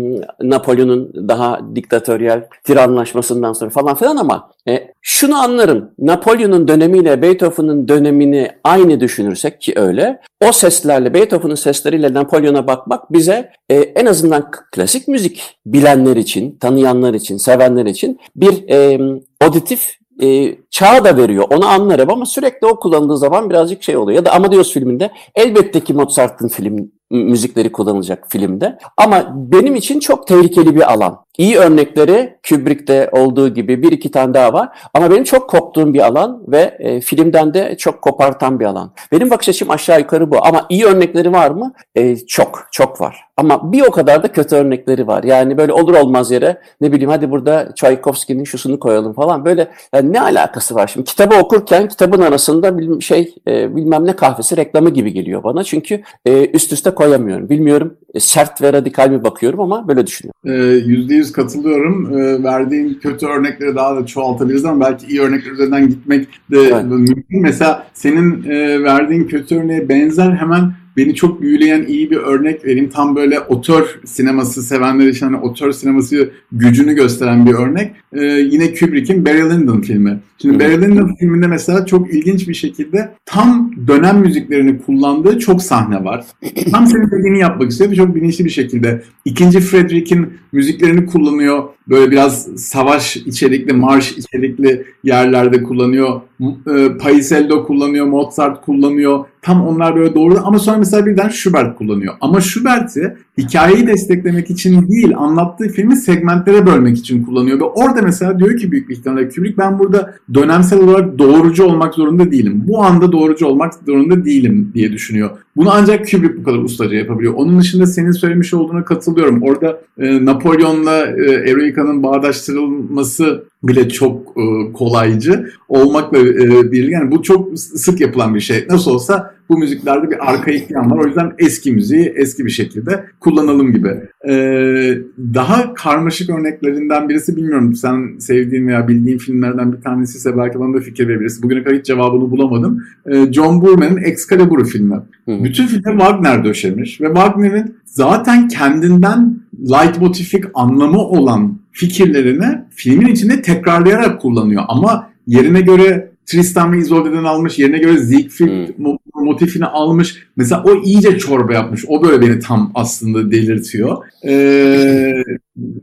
Napolyon'un 0.42 1.28
daha 1.28 1.60
diktatöryel 1.76 2.44
tiranlaşmasından 2.64 3.54
sonra 3.54 3.70
falan 3.72 3.96
filan 3.96 4.18
ama 4.18 4.50
e, 4.68 4.88
şunu 5.02 5.36
anlarım. 5.36 5.92
Napolyon'un 6.00 6.68
dönemiyle 6.68 7.22
Beethoven'ın 7.22 7.88
dönemini 7.88 8.52
aynı 8.64 9.00
düşünürsek 9.00 9.62
ki 9.62 9.74
öyle. 9.76 10.22
O 10.48 10.52
seslerle 10.52 11.14
Beethoven'ın 11.14 11.56
sesleriyle 11.56 12.14
Napolyon'a 12.14 12.68
bakmak 12.68 13.14
bize 13.14 13.52
e, 13.70 13.76
en 13.76 14.06
azından 14.06 14.52
klasik 14.72 15.08
müzik 15.08 15.58
bilenler 15.66 16.16
için, 16.26 16.58
tanıyanlar 16.60 17.14
için, 17.14 17.38
sevenler 17.38 17.86
için 17.86 18.20
bir 18.36 18.70
e, 18.70 19.00
auditif 19.42 19.96
e, 20.22 20.56
çağ 20.70 21.06
da 21.06 21.18
veriyor. 21.18 21.46
Onu 21.50 21.68
anlarım 21.68 22.10
ama 22.10 22.26
sürekli 22.26 22.68
o 22.68 22.80
kullanıldığı 22.80 23.18
zaman 23.18 23.50
birazcık 23.50 23.84
şey 23.84 23.98
oluyor. 23.98 24.16
Ya 24.16 24.26
da 24.26 24.32
Amadeus 24.32 24.74
filminde 24.74 25.12
elbette 25.36 25.80
ki 25.80 25.94
Mozart'ın 25.94 26.48
film 26.48 26.92
müzikleri 27.12 27.72
kullanılacak 27.72 28.26
filmde. 28.30 28.78
Ama 28.98 29.34
benim 29.36 29.76
için 29.76 30.00
çok 30.00 30.28
tehlikeli 30.28 30.76
bir 30.76 30.94
alan. 30.94 31.26
İyi 31.38 31.58
örnekleri 31.58 32.38
Kubrick'te 32.50 33.10
olduğu 33.12 33.50
gibi 33.50 33.82
bir 33.82 33.92
iki 33.92 34.12
tane 34.12 34.34
daha 34.34 34.54
var. 34.54 34.70
Ama 34.94 35.12
benim 35.12 35.24
çok 35.24 35.50
korktuğum 35.50 35.94
bir 35.94 36.06
alan 36.06 36.44
ve 36.48 36.78
e, 36.80 37.02
filmden 37.02 37.54
de 37.54 37.78
çok 37.78 38.02
kopartan 38.02 38.60
bir 38.60 38.66
alan. 38.66 38.92
Benim 39.12 39.30
bakış 39.30 39.50
açım 39.50 39.72
aşağı 39.72 40.00
yukarı 40.00 40.32
bu. 40.32 40.46
Ama 40.46 40.66
iyi 40.70 40.86
örnekleri 40.86 41.32
var 41.32 41.52
mı? 41.52 41.74
E, 41.96 42.18
çok, 42.18 42.68
çok 42.72 43.02
var. 43.02 43.26
Ama 43.38 43.72
bir 43.72 43.82
o 43.82 43.92
kadar 43.92 44.24
da 44.24 44.32
kötü 44.32 44.56
örnekleri 44.56 45.08
var. 45.08 45.24
Yani 45.24 45.58
böyle 45.58 45.74
olur 45.74 45.94
olmaz 45.94 46.32
yere 46.32 46.62
ne 46.82 46.92
bileyim 46.92 47.10
hadi 47.10 47.32
burada 47.32 47.74
Tchaikovsky'nin 47.76 48.44
şusunu 48.44 48.80
koyalım 48.80 49.14
falan. 49.14 49.46
Böyle 49.46 49.68
yani 49.94 50.14
ne 50.14 50.22
alakası 50.22 50.76
var 50.76 50.88
şimdi? 50.88 51.06
Kitabı 51.06 51.36
okurken 51.36 51.88
kitabın 51.88 52.22
arasında 52.22 53.02
şey 53.02 53.36
e, 53.48 53.76
bilmem 53.76 54.06
ne 54.06 54.16
kahvesi 54.16 54.58
reklamı 54.58 54.90
gibi 54.90 55.14
geliyor 55.14 55.44
bana. 55.44 55.64
Çünkü 55.64 56.04
e, 56.26 56.50
üst 56.50 56.74
üste 56.74 56.95
koyamıyorum. 56.96 57.50
Bilmiyorum 57.50 57.94
e, 58.14 58.20
sert 58.20 58.62
ve 58.62 58.74
radikal 58.74 59.10
mi 59.10 59.24
bakıyorum 59.24 59.60
ama 59.60 59.88
böyle 59.88 60.08
düşünüyorum. 60.08 60.40
Ee, 60.46 60.76
yüzde 60.88 61.16
yüz 61.16 61.32
katılıyorum. 61.32 62.18
Ee, 62.18 62.44
verdiğin 62.44 62.94
kötü 62.94 63.28
örnekleri 63.28 63.76
daha 63.76 63.96
da 63.96 64.06
çoğaltabiliriz 64.06 64.66
ama 64.66 64.86
belki 64.86 65.08
iyi 65.08 65.22
örnekler 65.22 65.52
üzerinden 65.52 65.88
gitmek 65.88 66.28
de 66.52 66.60
evet. 66.60 66.84
mümkün. 66.86 67.42
Mesela 67.42 67.88
senin 67.94 68.44
e, 68.44 68.84
verdiğin 68.84 69.24
kötü 69.24 69.56
örneğe 69.56 69.90
benzer 69.90 70.32
hemen 70.32 70.74
beni 70.98 71.16
çok 71.16 71.42
büyüleyen 71.42 71.86
iyi 71.88 72.12
bir 72.12 72.18
örnek 72.18 72.66
vereyim. 72.66 72.90
Tam 72.90 73.16
böyle 73.16 73.40
otör 73.40 74.00
sineması 74.06 74.64
sevenler 74.64 75.08
için 75.08 75.26
hani 75.26 75.38
otör 75.38 75.72
sineması 75.72 76.30
gücünü 76.52 76.94
gösteren 76.94 77.46
bir 77.46 77.54
örnek. 77.54 77.92
Ee, 78.14 78.24
yine 78.26 78.74
Kubrick'in 78.74 79.26
Barry 79.26 79.50
Lyndon 79.50 79.82
filmi. 79.82 80.20
Şimdi 80.42 80.60
Barry 80.60 80.82
Lyndon 80.82 81.16
filminde 81.20 81.48
mesela 81.48 81.86
çok 81.86 82.14
ilginç 82.14 82.48
bir 82.48 82.54
şekilde 82.54 83.12
tam 83.26 83.72
dönem 83.88 84.20
müziklerini 84.20 84.82
kullandığı 84.82 85.40
çok 85.40 85.62
sahne 85.62 86.04
var. 86.04 86.26
Tam 86.72 86.88
senin 86.88 87.12
dediğini 87.12 87.40
yapmak 87.40 87.72
istiyor 87.72 87.92
ve 87.92 87.96
çok 87.96 88.16
bilinçli 88.16 88.46
bir 88.46 88.50
şekilde. 88.50 89.04
İkinci 89.26 89.60
Frederick'in 89.60 90.34
müziklerini 90.52 91.06
kullanıyor. 91.06 91.64
Böyle 91.90 92.12
biraz 92.12 92.48
savaş 92.58 93.18
içerikli, 93.18 93.74
marş 93.74 94.12
içerikli 94.12 94.86
yerlerde 95.04 95.64
kullanıyor. 95.64 96.22
E, 96.68 96.98
Paisiello 96.98 97.66
kullanıyor, 97.66 98.06
Mozart 98.06 98.66
kullanıyor. 98.66 99.26
Tam 99.42 99.68
onlar 99.68 99.96
böyle 99.96 100.16
doğru 100.16 100.40
ama 100.44 100.60
sonra 100.60 100.78
mesela 100.78 101.06
birden 101.06 101.30
Schubert 101.30 101.78
kullanıyor. 101.78 102.14
Ama 102.22 102.42
Schubert'i 102.42 103.18
hikayeyi 103.38 103.88
desteklemek 103.88 104.50
için 104.50 104.88
değil, 104.88 105.18
anlattığı 105.18 105.68
filmi 105.68 105.96
segmentlere 105.96 106.66
bölmek 106.66 106.98
için 106.98 107.24
kullanıyor. 107.24 107.60
Ve 107.60 107.64
orada 107.64 108.02
mesela 108.02 108.40
diyor 108.40 108.58
ki 108.58 108.72
büyük 108.72 108.90
bir 108.90 108.96
ihtimalle 108.96 109.30
Kubrick 109.30 109.58
ben 109.58 109.80
burada 109.80 110.16
dönemsel 110.34 110.80
olarak 110.80 111.20
doğrucu 111.20 111.64
olmak 111.64 111.94
zorunda 111.94 112.32
değilim. 112.32 112.64
Bu 112.68 112.84
anda 112.84 113.12
doğrucu 113.12 113.46
olmak 113.46 113.74
zorunda 113.74 114.26
değilim 114.26 114.72
diye 114.74 114.92
düşünüyor. 114.92 115.30
Bunu 115.56 115.72
ancak 115.72 116.12
Kubrick 116.12 116.38
bu 116.38 116.44
kadar 116.44 116.58
ustaca 116.58 116.98
yapabiliyor. 116.98 117.34
Onun 117.34 117.60
dışında 117.60 117.86
senin 117.86 118.12
söylemiş 118.12 118.54
olduğuna 118.54 118.86
katılıyorum. 118.86 119.44
Orada 119.44 119.82
e, 119.98 120.26
Napolyon'la 120.26 121.08
e, 121.08 121.32
Eroika'nın 121.32 122.04
bağdaştırılması 122.04 123.46
bile 123.68 123.90
çok 123.90 124.38
e, 124.38 124.74
kolaycı 124.74 125.50
olmakla 125.70 126.18
e, 126.18 126.72
birlikte 126.72 126.92
yani 126.92 127.12
bu 127.12 127.24
çok 127.24 127.60
sık 127.60 128.02
yapılan 128.02 128.36
bir 128.36 128.40
şey. 128.40 128.66
Nasıl 128.70 128.92
olsa 128.92 129.36
bu 129.50 129.58
müziklerde 129.58 130.12
bir 130.12 130.32
arkaik 130.32 130.72
yan 130.72 130.92
var. 130.92 130.98
O 130.98 131.08
yüzden 131.08 131.32
eski 131.38 131.72
müziği 131.72 132.14
eski 132.16 132.46
bir 132.46 132.52
şekilde 132.52 133.06
kullanalım 133.20 133.72
gibi. 133.72 133.90
Ee, 134.30 134.98
daha 135.34 135.74
karmaşık 135.74 136.30
örneklerinden 136.30 137.10
birisi 137.10 137.36
bilmiyorum. 137.36 137.76
Sen 137.76 138.18
sevdiğin 138.20 138.68
veya 138.68 138.88
bildiğin 138.88 139.18
filmlerden 139.18 139.74
bir 139.74 139.82
tanesi 139.82 140.18
ise 140.18 140.38
belki 140.38 140.60
bana 140.60 140.74
da 140.74 140.80
fikir 140.80 141.08
verebilirsin. 141.08 141.44
Bugüne 141.44 141.64
kadar 141.64 141.78
hiç 141.78 141.86
cevabını 141.86 142.32
bulamadım. 142.32 142.84
Ee, 143.06 143.34
John 143.34 143.62
Boorman'ın 143.62 143.98
Excalibur 143.98 144.66
filmi. 144.66 144.96
Hı. 145.26 145.44
Bütün 145.44 145.68
filmi 145.68 145.84
Wagner 145.84 146.44
döşemiş 146.44 147.02
ve 147.02 147.06
Wagner'in 147.06 147.76
zaten 147.86 148.48
kendinden 148.48 149.40
leitmotifik 149.60 150.46
anlamı 150.54 151.00
olan 151.00 151.60
fikirlerini 151.72 152.62
filmin 152.70 153.08
içinde 153.08 153.42
tekrarlayarak 153.42 154.22
kullanıyor. 154.22 154.64
Ama 154.68 155.10
yerine 155.28 155.62
göre 155.62 156.12
Tristan 156.26 156.74
ve 156.74 156.78
Isolde'den 156.78 157.24
almış. 157.24 157.60
Yerine 157.60 157.78
göre 157.78 157.98
Siegfried 157.98 158.78
hmm. 158.78 158.86
Motifini 159.26 159.66
almış. 159.66 160.18
Mesela 160.36 160.64
o 160.64 160.84
iyice 160.84 161.18
çorba 161.18 161.54
yapmış. 161.54 161.86
O 161.88 162.04
böyle 162.04 162.22
beni 162.22 162.40
tam 162.40 162.72
aslında 162.76 163.32
delirtiyor. 163.32 163.98
Ee, 164.28 165.14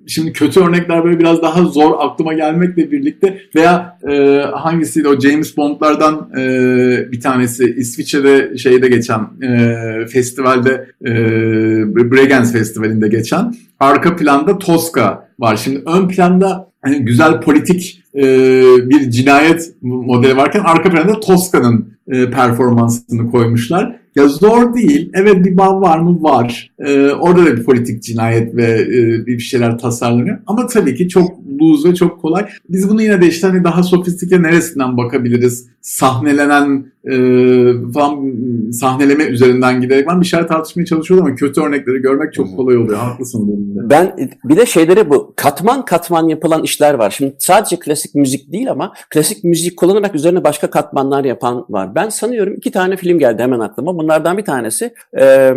şimdi 0.06 0.32
kötü 0.32 0.60
örnekler 0.60 1.04
böyle 1.04 1.18
biraz 1.18 1.42
daha 1.42 1.64
zor 1.64 1.92
aklıma 1.98 2.32
gelmekle 2.32 2.90
birlikte 2.90 3.38
veya 3.54 3.98
e, 4.10 4.38
hangisiydi 4.54 5.08
o 5.08 5.20
James 5.20 5.56
Bond'lardan 5.56 6.30
e, 6.38 7.12
bir 7.12 7.20
tanesi 7.20 7.74
İsviçre'de 7.76 8.58
şeyde 8.58 8.88
geçen 8.88 9.20
e, 9.42 10.06
festivalde 10.06 10.86
e, 11.04 11.12
Bregenz 12.10 12.52
Festivali'nde 12.52 13.08
geçen 13.08 13.54
arka 13.80 14.16
planda 14.16 14.58
Tosca 14.58 15.28
var. 15.38 15.56
Şimdi 15.56 15.82
ön 15.86 16.08
planda 16.08 16.72
hani 16.82 17.04
güzel 17.04 17.40
politik 17.40 18.02
e, 18.14 18.22
bir 18.90 19.10
cinayet 19.10 19.72
modeli 19.82 20.36
varken 20.36 20.60
arka 20.60 20.90
planda 20.90 21.20
Tosca'nın 21.20 21.91
e, 22.08 22.30
performansını 22.30 23.30
koymuşlar. 23.30 24.02
Ya 24.16 24.28
zor 24.28 24.74
değil. 24.74 25.10
Evet 25.14 25.44
bir 25.44 25.56
bağ 25.56 25.80
var 25.80 25.98
mı? 25.98 26.22
Var. 26.22 26.70
Ee, 26.78 27.10
orada 27.10 27.46
da 27.46 27.56
bir 27.56 27.64
politik 27.64 28.02
cinayet 28.02 28.56
ve 28.56 28.80
e, 28.80 29.26
bir 29.26 29.38
şeyler 29.38 29.78
tasarlanıyor. 29.78 30.38
Ama 30.46 30.66
tabii 30.66 30.94
ki 30.94 31.08
çok 31.08 31.30
loose 31.60 31.88
ve 31.88 31.94
çok 31.94 32.20
kolay. 32.20 32.48
Biz 32.68 32.88
bunu 32.88 33.02
yine 33.02 33.22
de 33.22 33.26
işte 33.28 33.46
hani 33.46 33.64
daha 33.64 33.82
sofistike 33.82 34.42
neresinden 34.42 34.96
bakabiliriz? 34.96 35.68
Sahnelenen 35.82 36.92
e, 37.04 37.14
falan 37.94 38.32
sahneleme 38.72 39.24
üzerinden 39.24 39.80
giderek 39.80 40.06
ben 40.06 40.20
bir 40.20 40.26
şeyler 40.26 40.48
tartışmaya 40.48 40.84
çalışıyordum 40.84 41.26
ama 41.26 41.34
kötü 41.34 41.60
örnekleri 41.60 41.98
görmek 41.98 42.32
çok 42.32 42.56
kolay 42.56 42.76
oluyor. 42.76 42.98
Haklısın 42.98 43.48
benimle. 43.48 43.90
Ben 43.90 44.30
bir 44.44 44.56
de 44.56 44.66
şeyleri 44.66 45.10
bu 45.10 45.32
katman 45.36 45.84
katman 45.84 46.28
yapılan 46.28 46.62
işler 46.62 46.94
var. 46.94 47.10
Şimdi 47.10 47.34
sadece 47.38 47.78
klasik 47.78 48.14
müzik 48.14 48.52
değil 48.52 48.70
ama 48.70 48.92
klasik 49.10 49.44
müzik 49.44 49.76
kullanarak 49.76 50.14
üzerine 50.14 50.44
başka 50.44 50.70
katmanlar 50.70 51.24
yapan 51.24 51.66
var. 51.68 51.94
Ben 51.94 52.08
sanıyorum 52.08 52.54
iki 52.54 52.70
tane 52.70 52.96
film 52.96 53.18
geldi 53.18 53.42
hemen 53.42 53.60
aklıma. 53.60 53.98
Bunlardan 53.98 54.38
bir 54.38 54.44
tanesi 54.44 54.94
e, 55.18 55.48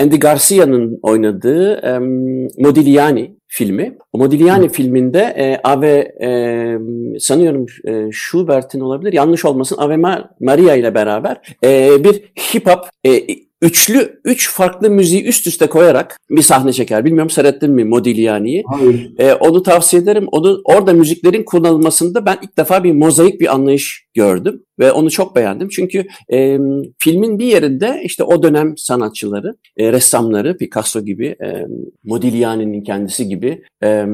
Andy 0.00 0.16
Garcia'nın 0.18 0.98
oynadığı 1.02 1.72
e, 1.72 1.98
Modigliani 2.62 3.36
filmi. 3.48 3.98
Modigliani 4.14 4.64
Hı. 4.64 4.72
filminde 4.72 5.18
e, 5.18 5.60
Ave 5.64 6.12
e, 6.22 6.30
sanıyorum 7.20 7.66
e, 7.84 8.12
Schubert'in 8.12 8.80
olabilir 8.80 9.12
yanlış 9.12 9.44
olmasın 9.44 9.76
Ave 9.78 9.96
Maria 10.40 10.74
ile 10.74 10.94
beraber 10.94 11.56
e, 11.64 12.04
bir 12.04 12.14
hip 12.54 12.66
hop 12.66 12.84
e, 13.06 13.26
üçlü, 13.66 14.20
üç 14.24 14.50
farklı 14.50 14.90
müziği 14.90 15.24
üst 15.24 15.46
üste 15.46 15.66
koyarak 15.66 16.18
bir 16.30 16.42
sahne 16.42 16.72
çeker. 16.72 17.04
Bilmiyorum 17.04 17.30
seyrettin 17.30 17.70
mi 17.70 17.84
Modigliani'yi? 17.84 18.64
Hayır. 18.66 19.10
Ee, 19.18 19.32
onu 19.32 19.62
tavsiye 19.62 20.02
ederim. 20.02 20.26
Onu, 20.32 20.60
orada 20.64 20.92
müziklerin 20.92 21.42
kullanılmasında 21.42 22.26
ben 22.26 22.38
ilk 22.42 22.58
defa 22.58 22.84
bir 22.84 22.92
mozaik 22.92 23.40
bir 23.40 23.54
anlayış 23.54 24.06
gördüm 24.14 24.62
ve 24.78 24.92
onu 24.92 25.10
çok 25.10 25.36
beğendim. 25.36 25.68
Çünkü 25.68 26.06
e, 26.32 26.58
filmin 26.98 27.38
bir 27.38 27.44
yerinde 27.44 28.00
işte 28.04 28.24
o 28.24 28.42
dönem 28.42 28.76
sanatçıları, 28.76 29.56
e, 29.76 29.92
ressamları, 29.92 30.56
Picasso 30.56 31.00
gibi, 31.00 31.26
e, 31.26 31.66
Modigliani'nin 32.04 32.82
kendisi 32.82 33.28
gibi 33.28 33.62
e, 33.84 34.04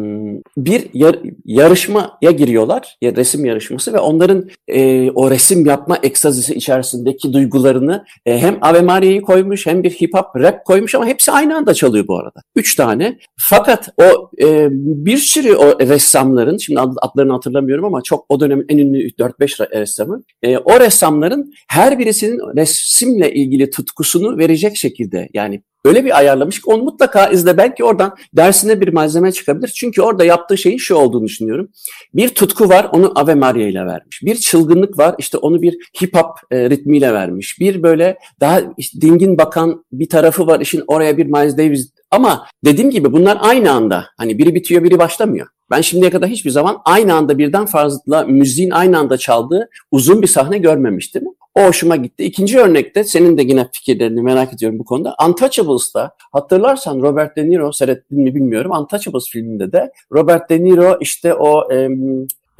bir 0.56 0.86
yar, 0.94 1.18
yarışmaya 1.44 2.30
giriyorlar, 2.36 2.96
ya, 3.02 3.16
resim 3.16 3.44
yarışması 3.44 3.92
ve 3.92 3.98
onların 3.98 4.48
e, 4.68 5.10
o 5.10 5.30
resim 5.30 5.66
yapma 5.66 5.98
ekstazisi 6.02 6.54
içerisindeki 6.54 7.32
duygularını 7.32 8.04
e, 8.26 8.38
hem 8.38 8.58
Ave 8.60 8.80
Maria'yı 8.80 9.22
koymuş 9.42 9.66
hem 9.66 9.82
bir 9.82 9.90
hip 9.90 10.14
hop 10.14 10.26
rap 10.36 10.64
koymuş 10.64 10.94
ama 10.94 11.06
hepsi 11.06 11.32
aynı 11.32 11.56
anda 11.56 11.74
çalıyor 11.74 12.08
bu 12.08 12.18
arada. 12.18 12.40
Üç 12.56 12.74
tane. 12.74 13.18
Fakat 13.38 13.88
o 13.98 14.30
e, 14.42 14.68
bir 14.72 15.16
sürü 15.16 15.54
o 15.54 15.80
ressamların, 15.80 16.56
şimdi 16.56 16.80
adlarını 16.80 17.32
hatırlamıyorum 17.32 17.84
ama 17.84 18.02
çok 18.02 18.26
o 18.28 18.40
dönemin 18.40 18.66
en 18.68 18.78
ünlü 18.78 19.08
4-5 19.08 19.80
ressamı, 19.80 20.22
e, 20.42 20.58
o 20.58 20.80
ressamların 20.80 21.52
her 21.68 21.98
birisinin 21.98 22.56
resimle 22.56 23.34
ilgili 23.34 23.70
tutkusunu 23.70 24.38
verecek 24.38 24.76
şekilde 24.76 25.28
yani 25.34 25.62
öyle 25.84 26.04
bir 26.04 26.18
ayarlamış 26.18 26.60
ki 26.60 26.70
onu 26.70 26.82
mutlaka 26.82 27.26
izle. 27.26 27.56
Belki 27.56 27.84
oradan 27.84 28.16
dersine 28.32 28.80
bir 28.80 28.92
malzeme 28.92 29.32
çıkabilir. 29.32 29.68
Çünkü 29.68 30.02
orada 30.02 30.24
yaptığı 30.24 30.58
şeyin 30.58 30.78
şu 30.78 30.94
olduğunu 30.94 31.24
düşünüyorum. 31.24 31.68
Bir 32.14 32.28
tutku 32.28 32.68
var 32.68 32.88
onu 32.92 33.12
Ave 33.14 33.34
Maria 33.34 33.66
ile 33.66 33.86
vermiş. 33.86 34.22
Bir 34.22 34.34
çılgınlık 34.34 34.98
var 34.98 35.14
işte 35.18 35.38
onu 35.38 35.62
bir 35.62 35.76
hip 36.02 36.16
hop 36.16 36.38
e, 36.50 36.70
ritmiyle 36.70 37.12
vermiş. 37.12 37.60
Bir 37.60 37.82
böyle 37.82 38.18
daha 38.40 38.60
işte, 38.76 39.00
dingin 39.00 39.38
bakan 39.38 39.84
bir 39.92 40.08
tarafı 40.08 40.46
var 40.46 40.60
işin 40.60 40.84
oraya 40.86 41.16
bir 41.16 41.26
Miles 41.26 41.56
Davis 41.56 41.90
ama 42.10 42.46
dediğim 42.64 42.90
gibi 42.90 43.12
bunlar 43.12 43.38
aynı 43.40 43.72
anda. 43.72 44.04
Hani 44.16 44.38
biri 44.38 44.54
bitiyor 44.54 44.84
biri 44.84 44.98
başlamıyor. 44.98 45.46
Ben 45.70 45.80
şimdiye 45.80 46.10
kadar 46.10 46.28
hiçbir 46.28 46.50
zaman 46.50 46.78
aynı 46.84 47.14
anda 47.14 47.38
birden 47.38 47.66
fazla 47.66 48.24
müziğin 48.24 48.70
aynı 48.70 48.98
anda 48.98 49.18
çaldığı 49.18 49.68
uzun 49.90 50.22
bir 50.22 50.26
sahne 50.26 50.58
görmemiştim. 50.58 51.24
O 51.54 51.64
hoşuma 51.64 51.96
gitti. 51.96 52.24
İkinci 52.24 52.58
örnekte 52.58 53.04
senin 53.04 53.38
de 53.38 53.42
yine 53.42 53.68
fikirlerini 53.72 54.22
merak 54.22 54.54
ediyorum 54.54 54.78
bu 54.78 54.84
konuda. 54.84 55.14
Untouchables'ta 55.28 56.10
hatırlarsan 56.32 57.00
Robert 57.02 57.36
De 57.36 57.50
Niro 57.50 57.72
seyrettin 57.72 58.20
mi 58.20 58.34
bilmiyorum. 58.34 58.70
Untouchables 58.70 59.28
filminde 59.28 59.72
de 59.72 59.92
Robert 60.12 60.50
De 60.50 60.64
Niro 60.64 60.98
işte 61.00 61.34
o 61.34 61.72
e, 61.72 61.88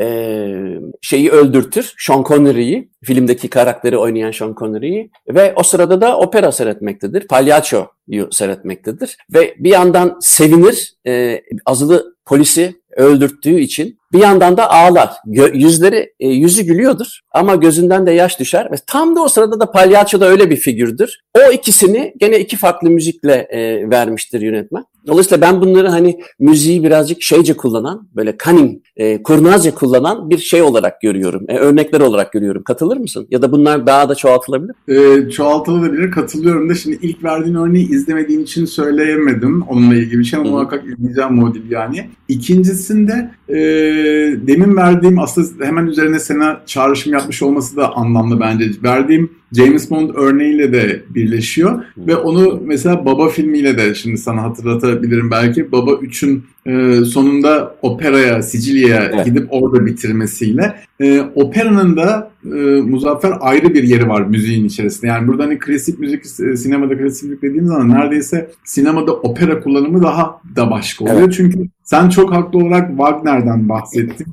e, 0.01 0.79
şeyi 1.01 1.31
öldürtür, 1.31 1.95
Sean 1.99 2.25
Connery'i, 2.25 2.89
filmdeki 3.05 3.49
karakteri 3.49 3.99
oynayan 3.99 4.31
Sean 4.31 4.55
Connery'i 4.55 5.11
ve 5.29 5.55
o 5.57 5.63
sırada 5.63 6.01
da 6.01 6.19
opera 6.19 6.53
seyretmektedir, 6.53 7.29
palyaçoyu 7.29 8.29
seyretmektedir 8.31 9.17
ve 9.35 9.55
bir 9.59 9.71
yandan 9.71 10.19
sevinir, 10.21 10.95
e, 11.07 11.43
azılı 11.67 12.17
polisi 12.27 12.75
öldürttüğü 12.97 13.61
için 13.61 13.99
bir 14.13 14.19
yandan 14.19 14.57
da 14.57 14.71
ağlar. 14.71 15.11
Gö- 15.27 15.57
yüzleri 15.57 16.13
e, 16.21 16.29
yüzü 16.29 16.63
gülüyordur 16.63 17.21
ama 17.33 17.55
gözünden 17.55 18.07
de 18.07 18.11
yaş 18.13 18.41
düşer 18.41 18.69
ve 18.73 18.77
tam 18.87 19.17
da 19.17 19.23
o 19.23 19.29
sırada 19.29 19.61
da 19.61 19.71
palyaço 19.71 20.21
da 20.21 20.27
öyle 20.27 20.51
bir 20.51 20.57
figürdür. 20.57 21.21
O 21.39 21.53
ikisini 21.53 22.15
gene 22.21 22.39
iki 22.41 22.57
farklı 22.57 22.91
müzikle 22.91 23.49
e, 23.51 23.91
vermiştir 23.91 24.41
yönetmen. 24.41 24.85
Dolayısıyla 25.07 25.41
ben 25.41 25.61
bunları 25.61 25.89
hani 25.89 26.21
müziği 26.39 26.85
birazcık 26.85 27.23
şeyce 27.23 27.57
kullanan, 27.57 28.09
böyle 28.17 28.37
cunning, 28.45 28.83
e, 28.97 29.23
kurnazca 29.23 29.75
kullanan 29.75 30.31
bir 30.31 30.39
şey 30.39 30.63
olarak 30.63 31.01
görüyorum. 31.01 31.45
E, 31.49 31.57
örnekler 31.57 32.01
olarak 32.01 32.33
görüyorum. 32.33 32.63
Katılır 32.63 32.97
mısın? 32.97 33.27
Ya 33.31 33.43
da 33.43 33.53
bunlar 33.53 33.87
daha 33.87 34.09
da 34.09 34.15
çoğaltılabilir? 34.15 34.75
E, 34.89 35.31
çoğaltılabilir. 35.31 36.11
Katılıyorum 36.11 36.69
da 36.69 36.75
şimdi 36.75 36.99
ilk 37.03 37.25
verdiğin 37.25 37.55
örneği 37.55 37.91
izlemediğim 37.91 38.43
için 38.43 38.65
söyleyemedim. 38.65 39.63
Onunla 39.63 39.95
ilgili 39.95 40.19
bir 40.19 40.25
şey 40.25 40.41
ama 40.41 40.51
muhakkak 40.51 40.85
izleyeceğim 40.87 41.35
modül 41.35 41.71
yani. 41.71 42.11
İkincisinde 42.29 43.31
e, 43.49 43.59
demin 44.47 44.77
verdiğim 44.77 45.19
aslında 45.19 45.65
hemen 45.65 45.87
üzerine 45.87 46.19
sana 46.19 46.61
çağrışım 46.67 47.13
yapmış 47.13 47.43
olması 47.43 47.77
da 47.77 47.97
anlamlı 47.97 48.41
bence. 48.41 48.71
Verdiğim 48.83 49.31
James 49.53 49.91
Bond 49.91 50.11
örneğiyle 50.15 50.73
de 50.73 51.03
birleşiyor 51.15 51.85
ve 51.99 52.17
onu 52.17 52.63
mesela 52.65 53.05
Baba 53.05 53.29
filmiyle 53.29 53.79
de 53.79 53.95
şimdi 53.95 54.19
sana 54.19 54.43
hatırlatabilirim 54.43 55.31
belki. 55.31 55.73
Baba 55.73 55.91
3'ün 55.91 56.45
e, 56.67 57.05
sonunda 57.05 57.75
operaya, 57.83 58.43
Sicilya'ya 58.43 59.11
evet. 59.15 59.25
gidip 59.25 59.47
orada 59.51 59.87
bitirmesiyle 59.87 60.75
e, 61.01 61.21
operanın 61.21 61.97
da 61.97 62.31
e, 62.45 62.49
Muzaffer 62.81 63.33
ayrı 63.41 63.75
bir 63.75 63.83
yeri 63.83 64.09
var 64.09 64.23
müziğin 64.23 64.65
içerisinde. 64.65 65.07
Yani 65.07 65.29
burada 65.29 65.45
hani 65.45 65.59
klasik 65.59 65.99
müzik, 65.99 66.27
sinemada 66.27 66.99
klasik 66.99 67.25
müzik 67.25 67.43
dediğim 67.43 67.67
zaman 67.67 67.89
neredeyse 67.89 68.51
sinemada 68.65 69.13
opera 69.13 69.61
kullanımı 69.61 70.03
daha 70.03 70.41
da 70.57 70.71
başka 70.71 71.05
oluyor. 71.05 71.21
Evet. 71.21 71.35
Çünkü 71.37 71.69
sen 71.85 72.09
çok 72.09 72.33
haklı 72.33 72.59
olarak 72.59 72.89
Wagner'den 72.89 73.69
bahsettin. 73.69 74.27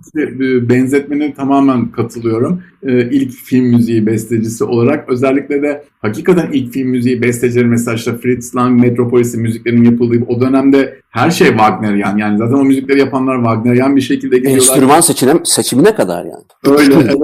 Benzetmene 0.69 1.33
tamamen 1.33 1.91
katılıyorum. 1.91 2.61
E, 2.83 3.09
ilk 3.09 3.31
film 3.31 3.65
müziği 3.65 4.05
bestecisi 4.05 4.63
olarak. 4.63 5.08
Özellikle 5.09 5.61
de 5.61 5.83
hakikaten 6.01 6.51
ilk 6.51 6.73
film 6.73 6.89
müziği 6.89 7.21
bestecileri 7.21 7.67
mesela 7.67 7.95
işte 7.95 8.17
Fritz 8.17 8.55
Lang, 8.55 8.81
Metropolis'in 8.81 9.41
müziklerinin 9.41 9.91
yapıldığı 9.91 10.25
o 10.27 10.41
dönemde 10.41 10.95
her 11.09 11.31
şey 11.31 11.47
Wagner 11.47 11.95
yani. 11.95 12.21
Yani 12.21 12.37
zaten 12.37 12.53
o 12.53 12.63
müzikleri 12.63 12.99
yapanlar 12.99 13.35
Wagner 13.35 13.73
yani 13.73 13.95
bir 13.95 14.01
şekilde 14.01 14.37
gidiyorlar. 14.37 14.61
Enstrüman 14.61 15.01
seçimine, 15.01 15.39
seçimine 15.43 15.95
kadar 15.95 16.25
yani. 16.25 16.77
Öyle 16.79 16.93
evet. 16.93 17.17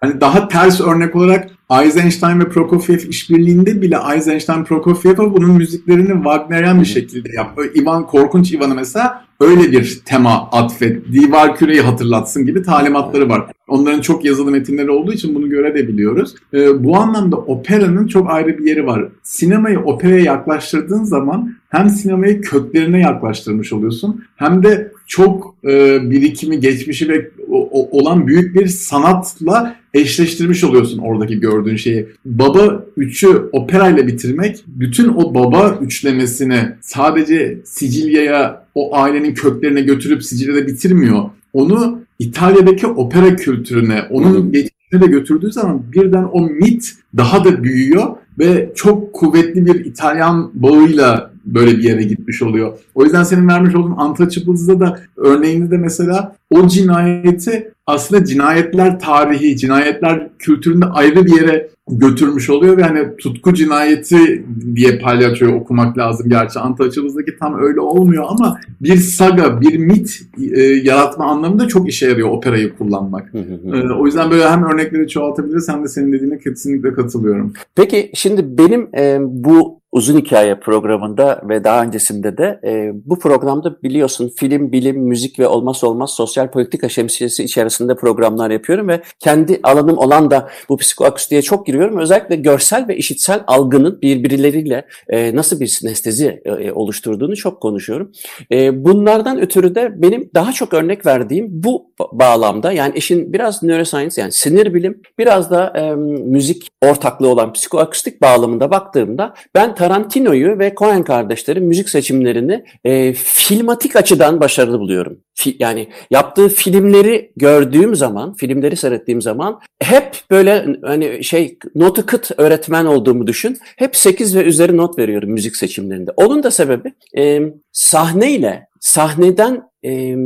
Hani 0.00 0.20
daha 0.20 0.48
ters 0.48 0.80
örnek 0.80 1.16
olarak 1.16 1.48
Eisenstein 1.70 2.40
ve 2.40 2.48
Prokofiev 2.48 2.98
işbirliğinde 3.08 3.82
bile 3.82 3.98
Eisenstein 4.14 4.64
Prokofiev 4.64 5.18
bunun 5.18 5.50
müziklerini 5.50 6.12
Wagnerian 6.14 6.80
bir 6.80 6.86
şekilde 6.86 7.32
yaptı. 7.36 7.62
Ivan 7.74 8.06
Korkunç 8.06 8.52
Ivan'ı 8.52 8.74
mesela 8.74 9.24
öyle 9.40 9.72
bir 9.72 10.02
tema 10.04 10.48
atfet, 10.52 11.12
divar 11.12 11.56
küreyi 11.56 11.80
hatırlatsın 11.80 12.46
gibi 12.46 12.62
talimatları 12.62 13.28
var. 13.28 13.52
Onların 13.68 14.00
çok 14.00 14.24
yazılı 14.24 14.50
metinleri 14.50 14.90
olduğu 14.90 15.12
için 15.12 15.34
bunu 15.34 15.48
görebiliyoruz. 15.48 16.34
Ee, 16.54 16.84
bu 16.84 16.96
anlamda 16.96 17.36
operanın 17.36 18.06
çok 18.06 18.30
ayrı 18.30 18.58
bir 18.58 18.66
yeri 18.66 18.86
var. 18.86 19.08
Sinemayı 19.22 19.80
operaya 19.80 20.20
yaklaştırdığın 20.20 21.04
zaman 21.04 21.54
hem 21.68 21.88
sinemayı 21.88 22.40
köklerine 22.40 23.00
yaklaştırmış 23.00 23.72
oluyorsun 23.72 24.24
hem 24.36 24.62
de 24.62 24.92
çok 25.06 25.54
e, 25.64 26.00
birikimi, 26.10 26.60
geçmişi 26.60 27.08
ve 27.08 27.30
o, 27.50 27.88
olan 27.98 28.26
büyük 28.26 28.54
bir 28.54 28.66
sanatla 28.66 29.81
eşleştirmiş 29.94 30.64
oluyorsun 30.64 30.98
oradaki 30.98 31.40
gördüğün 31.40 31.76
şeyi. 31.76 32.06
Baba 32.24 32.84
3'ü 32.98 33.48
operayla 33.52 34.06
bitirmek 34.06 34.64
bütün 34.66 35.08
o 35.08 35.34
baba 35.34 35.78
üçlemesini 35.80 36.68
sadece 36.80 37.58
Sicilya'ya 37.64 38.66
o 38.74 38.96
ailenin 38.96 39.34
köklerine 39.34 39.80
götürüp 39.80 40.24
Sicilya'da 40.24 40.66
bitirmiyor. 40.66 41.24
Onu 41.52 42.02
İtalya'daki 42.18 42.86
opera 42.86 43.36
kültürüne, 43.36 44.02
onun 44.10 44.52
geçmişine 44.52 45.00
de 45.00 45.06
götürdüğü 45.06 45.52
zaman 45.52 45.82
birden 45.92 46.28
o 46.32 46.40
mit 46.40 46.92
daha 47.16 47.44
da 47.44 47.64
büyüyor 47.64 48.16
ve 48.38 48.72
çok 48.74 49.12
kuvvetli 49.12 49.66
bir 49.66 49.84
İtalyan 49.84 50.50
bağıyla 50.54 51.32
böyle 51.44 51.78
bir 51.78 51.82
yere 51.82 52.02
gitmiş 52.02 52.42
oluyor. 52.42 52.78
O 52.94 53.04
yüzden 53.04 53.24
senin 53.24 53.48
vermiş 53.48 53.74
olduğun 53.74 53.96
Untouchables'da 53.96 54.80
da 54.80 55.00
örneğinde 55.16 55.70
de 55.70 55.76
mesela 55.76 56.36
o 56.52 56.68
cinayeti 56.68 57.72
aslında 57.86 58.24
cinayetler 58.24 59.00
tarihi, 59.00 59.56
cinayetler 59.56 60.28
kültüründe 60.38 60.86
ayrı 60.86 61.26
bir 61.26 61.36
yere 61.40 61.68
götürmüş 61.90 62.50
oluyor 62.50 62.76
ve 62.76 62.82
hani 62.82 63.16
tutku 63.16 63.54
cinayeti 63.54 64.46
diye 64.74 64.98
palyaçoyu 64.98 65.54
okumak 65.54 65.98
lazım 65.98 66.28
gerçi. 66.28 66.58
Untouchables'daki 66.58 67.38
tam 67.38 67.62
öyle 67.62 67.80
olmuyor 67.80 68.24
ama 68.28 68.60
bir 68.80 68.96
saga, 68.96 69.60
bir 69.60 69.78
mit 69.78 70.20
e, 70.54 70.60
yaratma 70.60 71.24
anlamında 71.24 71.68
çok 71.68 71.88
işe 71.88 72.06
yarıyor 72.06 72.28
operayı 72.28 72.76
kullanmak. 72.76 73.32
e, 73.72 73.92
o 73.92 74.06
yüzden 74.06 74.30
böyle 74.30 74.48
hem 74.48 74.64
örnekleri 74.64 75.08
çoğaltabiliriz 75.08 75.68
hem 75.68 75.84
de 75.84 75.88
senin 75.88 76.12
dediğine 76.12 76.38
kesinlikle 76.38 76.94
katılıyorum. 76.94 77.52
Peki 77.74 78.10
şimdi 78.14 78.58
benim 78.58 78.88
e, 78.96 79.18
bu 79.20 79.82
uzun 79.92 80.18
hikaye 80.18 80.54
programında 80.54 81.42
ve 81.48 81.64
daha 81.64 81.82
öncesinde 81.82 82.38
de 82.38 82.60
e, 82.64 82.92
bu 83.04 83.18
programda 83.18 83.82
biliyorsun 83.82 84.32
film, 84.36 84.72
bilim, 84.72 85.00
müzik 85.00 85.38
ve 85.38 85.48
olmazsa 85.48 85.86
olmaz 85.86 86.10
sosyal 86.10 86.41
politika 86.50 86.88
şemsiyesi 86.88 87.44
içerisinde 87.44 87.94
programlar 87.94 88.50
yapıyorum 88.50 88.88
ve 88.88 89.02
kendi 89.18 89.60
alanım 89.62 89.98
olan 89.98 90.30
da 90.30 90.48
bu 90.68 90.76
psikoakustiğe 90.76 91.42
çok 91.42 91.66
giriyorum. 91.66 91.98
Özellikle 91.98 92.36
görsel 92.36 92.88
ve 92.88 92.96
işitsel 92.96 93.44
algının 93.46 94.02
birbirleriyle 94.02 94.86
e, 95.08 95.36
nasıl 95.36 95.60
bir 95.60 95.66
sinestezi 95.66 96.42
e, 96.44 96.72
oluşturduğunu 96.72 97.36
çok 97.36 97.60
konuşuyorum. 97.60 98.12
E, 98.52 98.84
bunlardan 98.84 99.40
ötürü 99.40 99.74
de 99.74 100.02
benim 100.02 100.30
daha 100.34 100.52
çok 100.52 100.74
örnek 100.74 101.06
verdiğim 101.06 101.46
bu 101.50 101.92
bağlamda 102.12 102.72
yani 102.72 102.92
işin 102.96 103.32
biraz 103.32 103.62
neuroscience 103.62 104.20
yani 104.20 104.32
sinir 104.32 104.74
bilim 104.74 105.02
biraz 105.18 105.50
da 105.50 105.72
e, 105.76 105.94
müzik 106.24 106.68
ortaklığı 106.82 107.28
olan 107.28 107.52
psikoakustik 107.52 108.22
bağlamında 108.22 108.70
baktığımda 108.70 109.34
ben 109.54 109.74
Tarantino'yu 109.74 110.58
ve 110.58 110.74
Coen 110.78 111.04
kardeşlerin 111.04 111.64
müzik 111.64 111.88
seçimlerini 111.88 112.64
e, 112.84 113.12
filmatik 113.12 113.96
açıdan 113.96 114.40
başarılı 114.40 114.80
buluyorum. 114.80 115.18
Fi, 115.34 115.56
yani 115.58 115.88
yaptığı 116.10 116.48
filmleri 116.48 117.32
gördüğüm 117.36 117.94
zaman, 117.94 118.34
filmleri 118.34 118.76
seyrettiğim 118.76 119.22
zaman 119.22 119.60
hep 119.80 120.16
böyle 120.30 120.66
hani 120.82 121.24
şey 121.24 121.58
notu 121.74 122.06
kıt 122.06 122.30
öğretmen 122.36 122.84
olduğumu 122.84 123.26
düşün. 123.26 123.58
Hep 123.76 123.96
8 123.96 124.36
ve 124.36 124.44
üzeri 124.44 124.76
not 124.76 124.98
veriyorum 124.98 125.30
müzik 125.30 125.56
seçimlerinde. 125.56 126.10
Onun 126.16 126.42
da 126.42 126.50
sebebi 126.50 126.92
e, 127.18 127.40
sahneyle, 127.72 128.66
sahneden 128.80 129.62
e, 129.84 130.16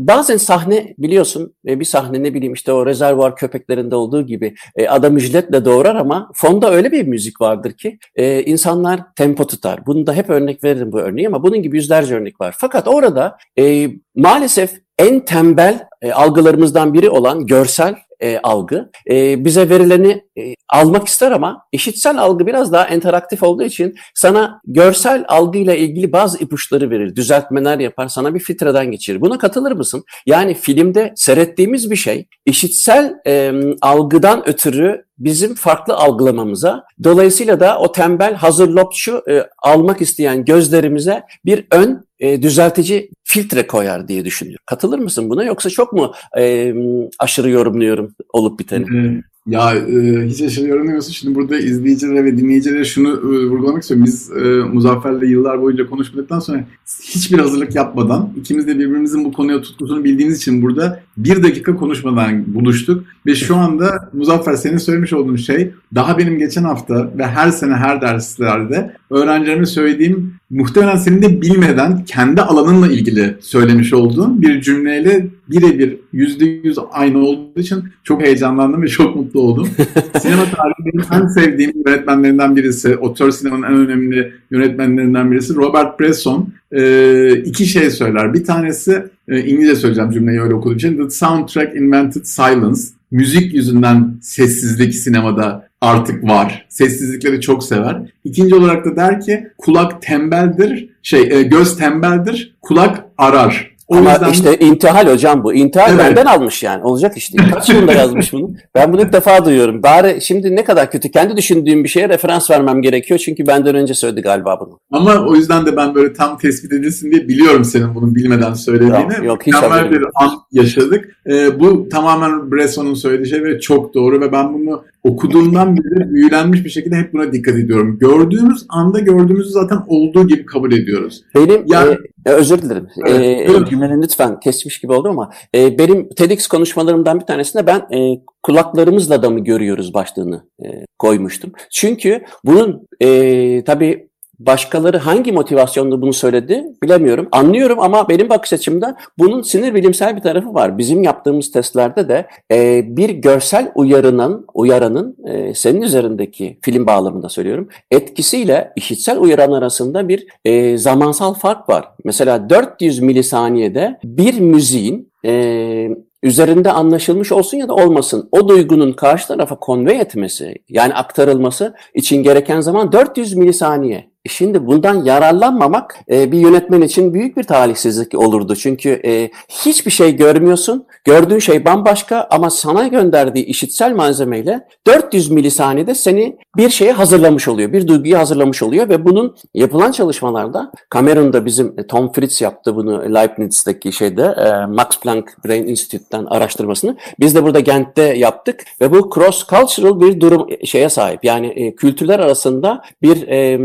Bazen 0.00 0.36
sahne 0.36 0.94
biliyorsun 0.98 1.54
bir 1.64 1.84
sahne 1.84 2.22
ne 2.22 2.34
bileyim 2.34 2.52
işte 2.52 2.72
o 2.72 2.86
rezervuar 2.86 3.36
köpeklerinde 3.36 3.96
olduğu 3.96 4.26
gibi 4.26 4.54
e, 4.76 4.88
adam 4.88 5.20
jiletle 5.20 5.64
doğurar 5.64 5.94
ama 5.94 6.30
fonda 6.34 6.72
öyle 6.72 6.92
bir 6.92 7.06
müzik 7.06 7.40
vardır 7.40 7.72
ki 7.72 7.98
e, 8.16 8.42
insanlar 8.42 9.00
tempo 9.16 9.46
tutar. 9.46 9.86
Bunu 9.86 10.06
da 10.06 10.14
hep 10.14 10.30
örnek 10.30 10.64
veririm 10.64 10.92
bu 10.92 11.00
örneği 11.00 11.28
ama 11.28 11.42
bunun 11.42 11.62
gibi 11.62 11.76
yüzlerce 11.76 12.14
örnek 12.14 12.40
var. 12.40 12.54
Fakat 12.58 12.88
orada 12.88 13.36
e, 13.58 13.90
maalesef 14.16 14.72
en 14.98 15.24
tembel 15.24 15.86
e, 16.02 16.12
algılarımızdan 16.12 16.94
biri 16.94 17.10
olan 17.10 17.46
görsel 17.46 17.94
e, 18.20 18.38
algı 18.38 18.90
e, 19.10 19.44
bize 19.44 19.68
verileni 19.68 20.24
e, 20.38 20.54
almak 20.68 21.08
ister 21.08 21.32
ama 21.32 21.62
işitsel 21.72 22.18
algı 22.18 22.46
biraz 22.46 22.72
daha 22.72 22.88
interaktif 22.88 23.42
olduğu 23.42 23.62
için 23.62 23.94
sana 24.14 24.60
görsel 24.66 25.24
algıyla 25.28 25.74
ilgili 25.74 26.12
bazı 26.12 26.38
ipuçları 26.38 26.90
verir, 26.90 27.16
düzeltmeler 27.16 27.78
yapar, 27.78 28.08
sana 28.08 28.34
bir 28.34 28.40
filtreden 28.40 28.90
geçirir. 28.90 29.20
Buna 29.20 29.38
katılır 29.38 29.72
mısın? 29.72 30.04
Yani 30.26 30.54
filmde 30.54 31.12
seyrettiğimiz 31.16 31.90
bir 31.90 31.96
şey 31.96 32.26
işitsel 32.46 33.14
e, 33.26 33.52
algıdan 33.82 34.48
ötürü 34.48 35.04
bizim 35.18 35.54
farklı 35.54 35.94
algılamamıza, 35.94 36.84
dolayısıyla 37.04 37.60
da 37.60 37.78
o 37.78 37.92
tembel 37.92 38.34
hazır 38.34 38.68
lopçu 38.68 39.22
e, 39.30 39.46
almak 39.62 40.00
isteyen 40.00 40.44
gözlerimize 40.44 41.22
bir 41.44 41.66
ön 41.70 42.09
e, 42.20 42.42
düzeltici 42.42 43.10
filtre 43.24 43.66
koyar 43.66 44.08
diye 44.08 44.24
düşünüyorum. 44.24 44.62
Katılır 44.66 44.98
mısın 44.98 45.30
buna 45.30 45.44
yoksa 45.44 45.70
çok 45.70 45.92
mu 45.92 46.12
e, 46.38 46.74
aşırı 47.18 47.50
yorumluyorum 47.50 48.14
olup 48.32 48.58
biteni? 48.58 49.22
Ya 49.46 49.74
e, 49.74 50.26
hiç 50.26 50.42
aşırı 50.42 50.68
yorumlamıyorsun. 50.68 51.12
Şimdi 51.12 51.34
burada 51.34 51.58
izleyicilere 51.58 52.24
ve 52.24 52.38
dinleyicilere 52.38 52.84
şunu 52.84 53.08
e, 53.08 53.46
vurgulamak 53.46 53.82
istiyorum. 53.82 54.06
Biz 54.06 54.30
e, 54.30 54.44
Muzaffer'le 54.72 55.22
yıllar 55.22 55.62
boyunca 55.62 55.86
konuşmadıktan 55.86 56.38
sonra 56.40 56.64
hiçbir 57.02 57.38
hazırlık 57.38 57.74
yapmadan 57.74 58.32
ikimiz 58.36 58.66
de 58.66 58.78
birbirimizin 58.78 59.24
bu 59.24 59.32
konuya 59.32 59.62
tutkusunu 59.62 60.04
bildiğimiz 60.04 60.36
için 60.36 60.62
burada 60.62 61.02
bir 61.16 61.42
dakika 61.42 61.76
konuşmadan 61.76 62.54
buluştuk. 62.54 63.04
Ve 63.26 63.34
şu 63.34 63.56
anda 63.56 64.10
Muzaffer 64.12 64.54
senin 64.54 64.78
söylemiş 64.78 65.12
olduğun 65.12 65.36
şey 65.36 65.70
daha 65.94 66.18
benim 66.18 66.38
geçen 66.38 66.64
hafta 66.64 67.10
ve 67.18 67.26
her 67.26 67.50
sene 67.50 67.74
her 67.74 68.00
derslerde 68.00 68.96
öğrencilerime 69.10 69.66
söylediğim 69.66 70.39
muhtemelen 70.50 70.96
senin 70.96 71.22
de 71.22 71.42
bilmeden 71.42 72.04
kendi 72.04 72.42
alanınla 72.42 72.88
ilgili 72.88 73.36
söylemiş 73.40 73.92
olduğun 73.92 74.42
bir 74.42 74.60
cümleyle 74.60 75.26
birebir 75.48 75.96
yüzde 76.12 76.44
yüz 76.44 76.78
aynı 76.92 77.18
olduğu 77.18 77.60
için 77.60 77.84
çok 78.04 78.22
heyecanlandım 78.22 78.82
ve 78.82 78.88
çok 78.88 79.16
mutlu 79.16 79.40
oldum. 79.40 79.68
Sinema 80.20 80.44
tarihi 80.44 80.84
benim 80.84 81.22
en 81.22 81.26
sevdiğim 81.26 81.72
yönetmenlerinden 81.86 82.56
birisi, 82.56 82.96
otör 82.96 83.30
sinemanın 83.30 83.62
en 83.62 83.74
önemli 83.74 84.32
yönetmenlerinden 84.50 85.30
birisi 85.30 85.54
Robert 85.54 86.00
Bresson. 86.00 86.52
Ee, 86.72 87.42
iki 87.44 87.66
şey 87.66 87.90
söyler. 87.90 88.34
Bir 88.34 88.44
tanesi 88.44 89.04
e, 89.28 89.40
İngilizce 89.40 89.76
söyleyeceğim 89.76 90.10
cümleyi 90.10 90.40
öyle 90.40 90.54
okuduğum 90.54 90.76
için. 90.76 90.96
The 90.96 91.10
soundtrack 91.10 91.76
invented 91.76 92.24
silence. 92.24 92.80
Müzik 93.10 93.54
yüzünden 93.54 94.18
sessizlik 94.22 94.94
sinemada 94.94 95.68
artık 95.80 96.24
var. 96.24 96.66
Sessizlikleri 96.68 97.40
çok 97.40 97.64
sever. 97.64 98.02
İkinci 98.24 98.54
olarak 98.54 98.84
da 98.84 98.96
der 98.96 99.20
ki 99.20 99.48
kulak 99.58 100.02
tembeldir, 100.02 100.88
şey 101.02 101.20
e, 101.32 101.42
göz 101.42 101.76
tembeldir, 101.76 102.54
kulak 102.62 103.04
arar. 103.18 103.70
O 103.90 103.96
Ama 103.96 104.12
yüzden... 104.12 104.30
işte 104.30 104.58
intihal 104.58 105.12
hocam 105.12 105.44
bu. 105.44 105.54
İntihal 105.54 105.90
evet. 105.90 106.00
benden 106.00 106.26
almış 106.26 106.62
yani. 106.62 106.84
Olacak 106.84 107.16
işte. 107.16 107.38
Kaç 107.54 107.68
yılında 107.68 107.92
yazmış 107.92 108.32
bunu? 108.32 108.50
Ben 108.74 108.92
bunu 108.92 109.02
ilk 109.02 109.12
defa 109.12 109.44
duyuyorum. 109.44 109.82
Bari 109.82 110.18
şimdi 110.22 110.56
ne 110.56 110.64
kadar 110.64 110.90
kötü. 110.90 111.10
Kendi 111.10 111.36
düşündüğüm 111.36 111.84
bir 111.84 111.88
şeye 111.88 112.08
referans 112.08 112.50
vermem 112.50 112.82
gerekiyor. 112.82 113.20
Çünkü 113.24 113.46
benden 113.46 113.74
önce 113.74 113.94
söyledi 113.94 114.20
galiba 114.20 114.60
bunu. 114.60 114.78
Ama 114.92 115.26
o 115.26 115.34
yüzden 115.34 115.66
de 115.66 115.76
ben 115.76 115.94
böyle 115.94 116.12
tam 116.12 116.38
tespit 116.38 116.72
edilsin 116.72 117.12
diye 117.12 117.28
biliyorum 117.28 117.64
senin 117.64 117.94
bunu 117.94 118.14
bilmeden 118.14 118.54
söylediğini. 118.54 119.14
Yok, 119.14 119.24
yok 119.24 119.42
hiç 119.46 119.54
Mükemmel 119.54 119.90
bir 119.90 120.02
an 120.14 120.30
yaşadık. 120.52 121.16
Ee, 121.26 121.60
bu 121.60 121.88
tamamen 121.88 122.52
Bresson'un 122.52 122.94
söylediği 122.94 123.28
şey 123.28 123.44
ve 123.44 123.60
çok 123.60 123.94
doğru 123.94 124.20
ve 124.20 124.32
ben 124.32 124.54
bunu 124.54 124.84
okuduğumdan 125.02 125.76
beri 125.76 126.10
büyülenmiş 126.10 126.64
bir 126.64 126.70
şekilde 126.70 126.96
hep 126.96 127.12
buna 127.12 127.32
dikkat 127.32 127.54
ediyorum. 127.54 127.98
Gördüğümüz 127.98 128.66
anda 128.68 128.98
gördüğümüzü 128.98 129.50
zaten 129.50 129.78
olduğu 129.86 130.28
gibi 130.28 130.46
kabul 130.46 130.72
ediyoruz. 130.72 131.24
Benim 131.34 131.62
yani, 131.66 131.96
e, 132.26 132.30
özür 132.30 132.62
dilerim. 132.62 132.88
Evet, 133.06 133.50
e, 133.50 133.70
cümleni 133.70 134.02
lütfen 134.02 134.40
kesmiş 134.40 134.80
gibi 134.80 134.92
oldu 134.92 135.08
ama 135.08 135.30
e, 135.54 135.78
benim 135.78 136.08
TEDx 136.08 136.46
konuşmalarımdan 136.46 137.20
bir 137.20 137.26
tanesinde 137.26 137.66
ben 137.66 137.96
e, 137.96 138.20
kulaklarımızla 138.42 139.22
da 139.22 139.30
mı 139.30 139.40
görüyoruz 139.40 139.94
başlığını 139.94 140.44
e, 140.64 140.66
koymuştum. 140.98 141.52
Çünkü 141.70 142.22
bunun 142.44 142.88
e, 143.00 143.64
tabii 143.64 144.09
Başkaları 144.40 144.98
hangi 144.98 145.32
motivasyonla 145.32 146.02
bunu 146.02 146.12
söyledi 146.12 146.64
bilemiyorum. 146.82 147.28
Anlıyorum 147.32 147.80
ama 147.80 148.08
benim 148.08 148.28
bakış 148.28 148.52
açımda 148.52 148.96
bunun 149.18 149.42
sinir 149.42 149.74
bilimsel 149.74 150.16
bir 150.16 150.20
tarafı 150.20 150.54
var. 150.54 150.78
Bizim 150.78 151.02
yaptığımız 151.02 151.52
testlerde 151.52 152.08
de 152.08 152.26
e, 152.52 152.82
bir 152.96 153.10
görsel 153.10 153.72
uyarının, 153.74 154.46
uyaranın 154.54 155.16
e, 155.26 155.54
senin 155.54 155.82
üzerindeki 155.82 156.58
film 156.62 156.86
bağlamında 156.86 157.28
söylüyorum 157.28 157.68
etkisiyle 157.90 158.72
işitsel 158.76 159.18
uyaran 159.18 159.52
arasında 159.52 160.08
bir 160.08 160.26
e, 160.44 160.78
zamansal 160.78 161.34
fark 161.34 161.68
var. 161.68 161.88
Mesela 162.04 162.50
400 162.50 163.00
milisaniyede 163.00 163.98
bir 164.04 164.40
müziğin 164.40 165.12
e, 165.26 165.88
üzerinde 166.22 166.72
anlaşılmış 166.72 167.32
olsun 167.32 167.58
ya 167.58 167.68
da 167.68 167.74
olmasın 167.74 168.28
o 168.32 168.48
duygunun 168.48 168.92
karşı 168.92 169.28
tarafa 169.28 169.56
konvey 169.56 170.00
etmesi 170.00 170.54
yani 170.68 170.94
aktarılması 170.94 171.74
için 171.94 172.22
gereken 172.22 172.60
zaman 172.60 172.92
400 172.92 173.34
milisaniye. 173.34 174.09
Şimdi 174.28 174.66
bundan 174.66 175.04
yararlanmamak 175.04 175.96
e, 176.10 176.32
bir 176.32 176.38
yönetmen 176.38 176.82
için 176.82 177.14
büyük 177.14 177.36
bir 177.36 177.42
talihsizlik 177.42 178.18
olurdu. 178.18 178.56
Çünkü 178.56 179.00
e, 179.04 179.30
hiçbir 179.48 179.90
şey 179.90 180.16
görmüyorsun. 180.16 180.86
Gördüğün 181.04 181.38
şey 181.38 181.64
bambaşka 181.64 182.28
ama 182.30 182.50
sana 182.50 182.86
gönderdiği 182.86 183.44
işitsel 183.44 183.92
malzemeyle 183.92 184.68
400 184.86 185.30
milisaniyede 185.30 185.94
seni 185.94 186.36
bir 186.56 186.70
şeye 186.70 186.92
hazırlamış 186.92 187.48
oluyor. 187.48 187.72
Bir 187.72 187.88
duyguyu 187.88 188.18
hazırlamış 188.18 188.62
oluyor 188.62 188.88
ve 188.88 189.04
bunun 189.04 189.36
yapılan 189.54 189.92
çalışmalarda 189.92 190.72
Cameron'da 190.94 191.44
bizim 191.44 191.74
e, 191.78 191.86
Tom 191.86 192.12
Fritz 192.12 192.40
yaptı 192.40 192.76
bunu 192.76 193.14
Leibniz'deki 193.14 193.92
şeyde 193.92 194.22
e, 194.22 194.66
Max 194.66 195.00
Planck 195.02 195.44
Brain 195.46 195.66
Institute'ten 195.66 196.24
araştırmasını. 196.24 196.96
Biz 197.20 197.34
de 197.34 197.42
burada 197.42 197.60
Gent'te 197.60 198.02
yaptık 198.02 198.64
ve 198.80 198.92
bu 198.92 199.10
cross 199.14 199.46
cultural 199.46 200.00
bir 200.00 200.20
durum 200.20 200.46
e, 200.48 200.66
şeye 200.66 200.88
sahip. 200.88 201.24
Yani 201.24 201.46
e, 201.46 201.74
kültürler 201.74 202.18
arasında 202.18 202.82
bir 203.02 203.28
e, 203.28 203.58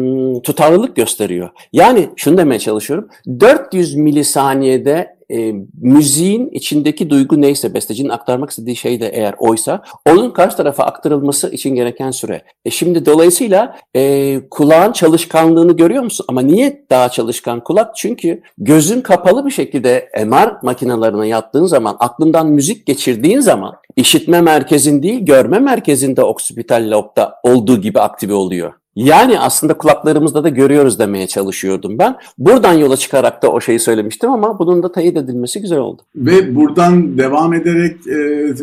tutarlılık 0.45 0.95
gösteriyor. 0.95 1.49
Yani 1.73 2.09
şunu 2.15 2.37
demeye 2.37 2.59
çalışıyorum. 2.59 3.09
400 3.39 3.95
milisaniyede 3.95 5.15
e, 5.31 5.53
müziğin 5.81 6.49
içindeki 6.49 7.09
duygu 7.09 7.41
neyse, 7.41 7.73
bestecinin 7.73 8.09
aktarmak 8.09 8.49
istediği 8.49 8.75
şey 8.75 9.01
de 9.01 9.07
eğer 9.07 9.35
oysa, 9.39 9.83
onun 10.09 10.31
karşı 10.31 10.57
tarafa 10.57 10.83
aktarılması 10.83 11.49
için 11.49 11.75
gereken 11.75 12.11
süre. 12.11 12.41
E 12.65 12.69
şimdi 12.69 13.05
dolayısıyla 13.05 13.77
e, 13.95 14.39
kulağın 14.51 14.91
çalışkanlığını 14.91 15.75
görüyor 15.77 16.03
musun? 16.03 16.25
Ama 16.29 16.41
niye 16.41 16.85
daha 16.89 17.09
çalışkan 17.09 17.63
kulak? 17.63 17.95
Çünkü 17.95 18.41
gözün 18.57 19.01
kapalı 19.01 19.45
bir 19.45 19.51
şekilde 19.51 20.09
MR 20.25 20.63
makinelerine 20.63 21.27
yattığın 21.27 21.65
zaman, 21.65 21.97
aklından 21.99 22.47
müzik 22.47 22.85
geçirdiğin 22.85 23.39
zaman, 23.39 23.75
işitme 23.95 24.41
merkezin 24.41 25.03
değil, 25.03 25.25
görme 25.25 25.59
merkezinde 25.59 26.23
oksipital 26.23 26.91
lobda 26.91 27.35
olduğu 27.43 27.81
gibi 27.81 27.99
aktive 27.99 28.33
oluyor. 28.33 28.73
Yani 28.95 29.39
aslında 29.39 29.73
kulaklarımızda 29.73 30.43
da 30.43 30.49
görüyoruz 30.49 30.99
demeye 30.99 31.27
çalışıyordum 31.27 31.99
ben. 31.99 32.15
Buradan 32.37 32.73
yola 32.73 32.97
çıkarak 32.97 33.43
da 33.43 33.51
o 33.51 33.61
şeyi 33.61 33.79
söylemiştim 33.79 34.29
ama 34.29 34.59
bunun 34.59 34.83
da 34.83 34.91
teyit 34.91 35.17
edilmesi 35.17 35.61
güzel 35.61 35.79
oldu. 35.79 36.01
Ve 36.15 36.55
buradan 36.55 37.17
devam 37.17 37.53
ederek 37.53 38.07
e, 38.07 38.53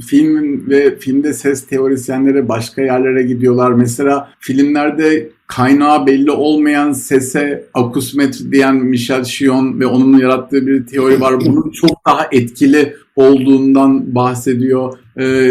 film 0.00 0.70
ve 0.70 0.98
filmde 0.98 1.32
ses 1.32 1.66
teorisyenleri 1.66 2.48
başka 2.48 2.82
yerlere 2.82 3.22
gidiyorlar. 3.22 3.72
Mesela 3.72 4.28
filmlerde 4.40 5.30
kaynağı 5.46 6.06
belli 6.06 6.30
olmayan 6.30 6.92
sese 6.92 7.64
akusmetri 7.74 8.52
diyen 8.52 8.76
Michel 8.76 9.24
Chion 9.24 9.80
ve 9.80 9.86
onun 9.86 10.18
yarattığı 10.18 10.66
bir 10.66 10.86
teori 10.86 11.20
var. 11.20 11.40
Bunun 11.40 11.70
çok 11.70 12.06
daha 12.06 12.28
etkili 12.32 12.94
olduğundan 13.16 14.14
bahsediyor. 14.14 14.98
Ee, 15.18 15.50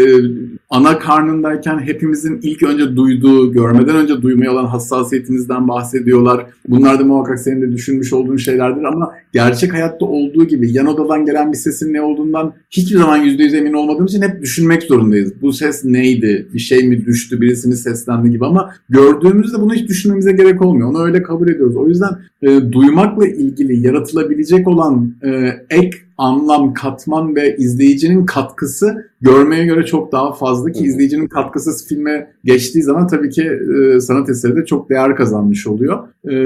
ana 0.74 0.98
karnındayken 0.98 1.78
hepimizin 1.78 2.40
ilk 2.42 2.62
önce 2.62 2.96
duyduğu, 2.96 3.52
görmeden 3.52 3.96
önce 3.96 4.22
duymaya 4.22 4.52
olan 4.52 4.66
hassasiyetimizden 4.66 5.68
bahsediyorlar. 5.68 6.46
Bunlar 6.68 6.98
da 6.98 7.04
muhakkak 7.04 7.40
senin 7.40 7.62
de 7.62 7.72
düşünmüş 7.72 8.12
olduğun 8.12 8.36
şeylerdir 8.36 8.84
ama 8.84 9.12
gerçek 9.32 9.72
hayatta 9.72 10.06
olduğu 10.06 10.44
gibi 10.44 10.72
yan 10.72 10.86
odadan 10.86 11.26
gelen 11.26 11.52
bir 11.52 11.56
sesin 11.56 11.92
ne 11.92 12.02
olduğundan 12.02 12.52
hiçbir 12.70 12.98
zaman 12.98 13.24
%100 13.24 13.56
emin 13.56 13.72
olmadığımız 13.72 14.14
için 14.14 14.22
hep 14.22 14.42
düşünmek 14.42 14.82
zorundayız. 14.82 15.32
Bu 15.42 15.52
ses 15.52 15.84
neydi? 15.84 16.48
Bir 16.54 16.58
şey 16.58 16.88
mi 16.88 17.06
düştü? 17.06 17.40
Birisi 17.40 17.68
mi 17.68 17.76
seslendi 17.76 18.30
gibi 18.30 18.46
ama 18.46 18.74
gördüğümüzde 18.88 19.60
bunu 19.60 19.74
hiç 19.74 19.88
düşünmemize 19.88 20.32
gerek 20.32 20.62
olmuyor. 20.62 20.88
Onu 20.88 21.04
öyle 21.04 21.22
kabul 21.22 21.48
ediyoruz. 21.48 21.76
O 21.76 21.88
yüzden 21.88 22.10
e, 22.42 22.72
duymakla 22.72 23.26
ilgili 23.26 23.86
yaratılabilecek 23.86 24.68
olan 24.68 25.14
e, 25.22 25.50
ek 25.70 25.90
anlam, 26.18 26.74
katman 26.74 27.36
ve 27.36 27.56
izleyicinin 27.56 28.26
katkısı 28.26 29.10
görmeye 29.20 29.64
göre 29.64 29.86
çok 29.86 30.12
daha 30.12 30.32
fazla 30.32 30.72
ki 30.72 30.84
izleyicinin 30.84 31.26
katkısı 31.26 31.88
filme 31.88 32.30
geçtiği 32.44 32.82
zaman 32.82 33.06
tabii 33.06 33.30
ki 33.30 33.50
e, 33.96 34.00
sanat 34.00 34.30
eseri 34.30 34.56
de 34.56 34.64
çok 34.64 34.90
değer 34.90 35.16
kazanmış 35.16 35.66
oluyor. 35.66 35.98
E, 36.24 36.36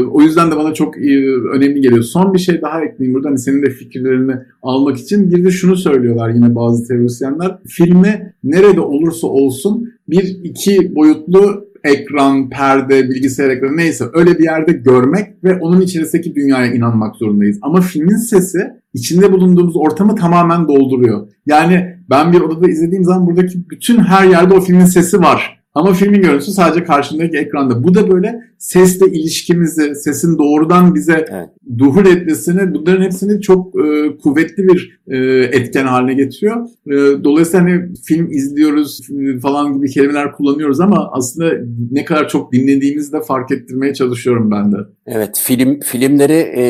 o 0.00 0.22
yüzden 0.22 0.50
de 0.50 0.56
bana 0.56 0.74
çok 0.74 0.98
e, 0.98 1.34
önemli 1.52 1.80
geliyor. 1.80 2.02
Son 2.02 2.34
bir 2.34 2.38
şey 2.38 2.62
daha 2.62 2.84
ekleyeyim 2.84 3.14
burada 3.14 3.28
hani 3.28 3.38
senin 3.38 3.62
de 3.62 3.70
fikirlerini 3.70 4.34
almak 4.62 4.98
için. 4.98 5.30
Bir 5.30 5.44
de 5.44 5.50
şunu 5.50 5.76
söylüyorlar 5.76 6.30
yine 6.30 6.54
bazı 6.54 6.88
teorisyenler. 6.88 7.58
Filmi 7.66 8.32
nerede 8.44 8.80
olursa 8.80 9.26
olsun 9.26 9.92
bir 10.08 10.38
iki 10.44 10.94
boyutlu 10.94 11.68
ekran, 11.84 12.50
perde, 12.50 13.08
bilgisayar 13.08 13.50
ekranı 13.50 13.76
neyse 13.76 14.04
öyle 14.12 14.38
bir 14.38 14.44
yerde 14.44 14.72
görmek 14.72 15.44
ve 15.44 15.58
onun 15.60 15.80
içerisindeki 15.80 16.34
dünyaya 16.34 16.72
inanmak 16.72 17.16
zorundayız. 17.16 17.58
Ama 17.62 17.80
filmin 17.80 18.16
sesi 18.16 18.58
içinde 18.94 19.32
bulunduğumuz 19.32 19.76
ortamı 19.76 20.14
tamamen 20.14 20.68
dolduruyor. 20.68 21.28
Yani 21.46 21.96
ben 22.10 22.32
bir 22.32 22.40
odada 22.40 22.70
izlediğim 22.70 23.04
zaman 23.04 23.26
buradaki 23.26 23.70
bütün 23.70 23.98
her 23.98 24.26
yerde 24.26 24.54
o 24.54 24.60
filmin 24.60 24.84
sesi 24.84 25.20
var. 25.20 25.58
Ama 25.74 25.92
filmin 25.92 26.22
görüntüsü 26.22 26.52
sadece 26.52 26.84
karşındaki 26.84 27.36
ekranda. 27.36 27.84
Bu 27.84 27.94
da 27.94 28.10
böyle 28.10 28.40
sesle 28.58 29.06
ilişkimizi, 29.06 29.94
sesin 29.94 30.38
doğrudan 30.38 30.94
bize 30.94 31.24
evet. 31.30 31.48
Duhul 31.78 32.06
etmesini, 32.06 32.74
bunların 32.74 33.02
hepsini 33.02 33.40
çok 33.40 33.80
e, 33.80 34.16
kuvvetli 34.22 34.68
bir 34.68 35.00
e, 35.08 35.18
etken 35.44 35.86
haline 35.86 36.14
getiriyor. 36.14 36.66
E, 36.86 37.24
dolayısıyla 37.24 37.66
hani 37.66 37.94
film 38.06 38.30
izliyoruz 38.30 39.00
falan 39.42 39.74
gibi 39.74 39.90
kelimeler 39.90 40.32
kullanıyoruz 40.32 40.80
ama 40.80 41.10
aslında 41.12 41.52
ne 41.90 42.04
kadar 42.04 42.28
çok 42.28 42.52
dinlediğimizi 42.52 43.12
de 43.12 43.20
fark 43.20 43.50
ettirmeye 43.52 43.94
çalışıyorum 43.94 44.50
ben 44.50 44.72
de. 44.72 44.76
Evet, 45.06 45.40
film 45.44 45.80
filmleri 45.80 46.32
e, 46.32 46.62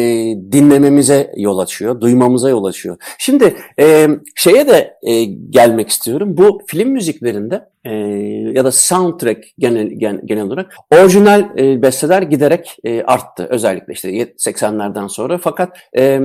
dinlememize 0.53 1.33
yol 1.37 1.59
açıyor, 1.59 2.01
duymamıza 2.01 2.51
yol 2.51 2.65
açıyor. 2.65 2.97
Şimdi 3.19 3.55
e, 3.81 4.09
şeye 4.37 4.69
de 4.69 4.95
e, 5.03 5.25
gelmek 5.25 5.89
istiyorum. 5.89 6.37
Bu 6.37 6.61
film 6.67 6.91
müziklerinde 6.91 7.63
e, 7.85 7.91
ya 8.55 8.65
da 8.65 8.73
soundtrack 8.73 9.45
genel 9.59 9.89
genel, 10.25 10.45
olarak 10.45 10.75
orijinal 10.91 11.59
e, 11.59 11.83
besteler 11.83 12.23
giderek 12.23 12.77
e, 12.85 13.03
arttı. 13.03 13.47
Özellikle 13.51 13.93
işte 13.93 14.11
80'lerden 14.88 15.09
sonra. 15.09 15.38
Fakat 15.38 15.79
e, 15.98 16.20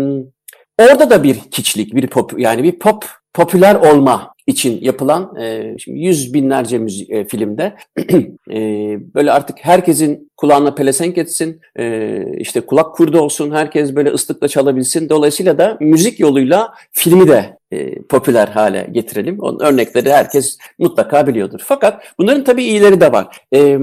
orada 0.81 1.09
da 1.09 1.23
bir 1.23 1.39
kiçlik, 1.51 1.95
bir 1.95 2.07
pop 2.07 2.39
yani 2.39 2.63
bir 2.63 2.79
pop 2.79 3.05
popüler 3.33 3.75
olma 3.75 4.33
için 4.47 4.81
yapılan 4.81 5.35
e, 5.41 5.75
şimdi 5.79 5.99
yüz 5.99 6.33
binlerce 6.33 6.77
müzik, 6.77 7.09
e, 7.09 7.25
filmde 7.25 7.75
e, 8.51 8.57
böyle 9.15 9.31
artık 9.31 9.57
herkesin 9.61 10.31
kulağına 10.37 10.75
pelesenk 10.75 11.17
etsin, 11.17 11.61
e, 11.79 12.19
işte 12.37 12.61
kulak 12.61 12.95
kurdu 12.95 13.19
olsun, 13.19 13.51
herkes 13.51 13.95
böyle 13.95 14.09
ıslıkla 14.09 14.47
çalabilsin. 14.47 15.09
Dolayısıyla 15.09 15.57
da 15.57 15.77
müzik 15.79 16.19
yoluyla 16.19 16.73
filmi 16.91 17.27
de 17.27 17.57
e, 17.73 18.01
popüler 18.01 18.47
hale 18.47 18.89
getirelim. 18.91 19.39
Onun 19.39 19.59
örnekleri 19.59 20.11
herkes 20.11 20.57
mutlaka 20.79 21.27
biliyordur. 21.27 21.59
Fakat 21.63 22.03
bunların 22.19 22.43
tabii 22.43 22.63
iyileri 22.63 23.01
de 23.01 23.11
var. 23.11 23.37
E, 23.55 23.79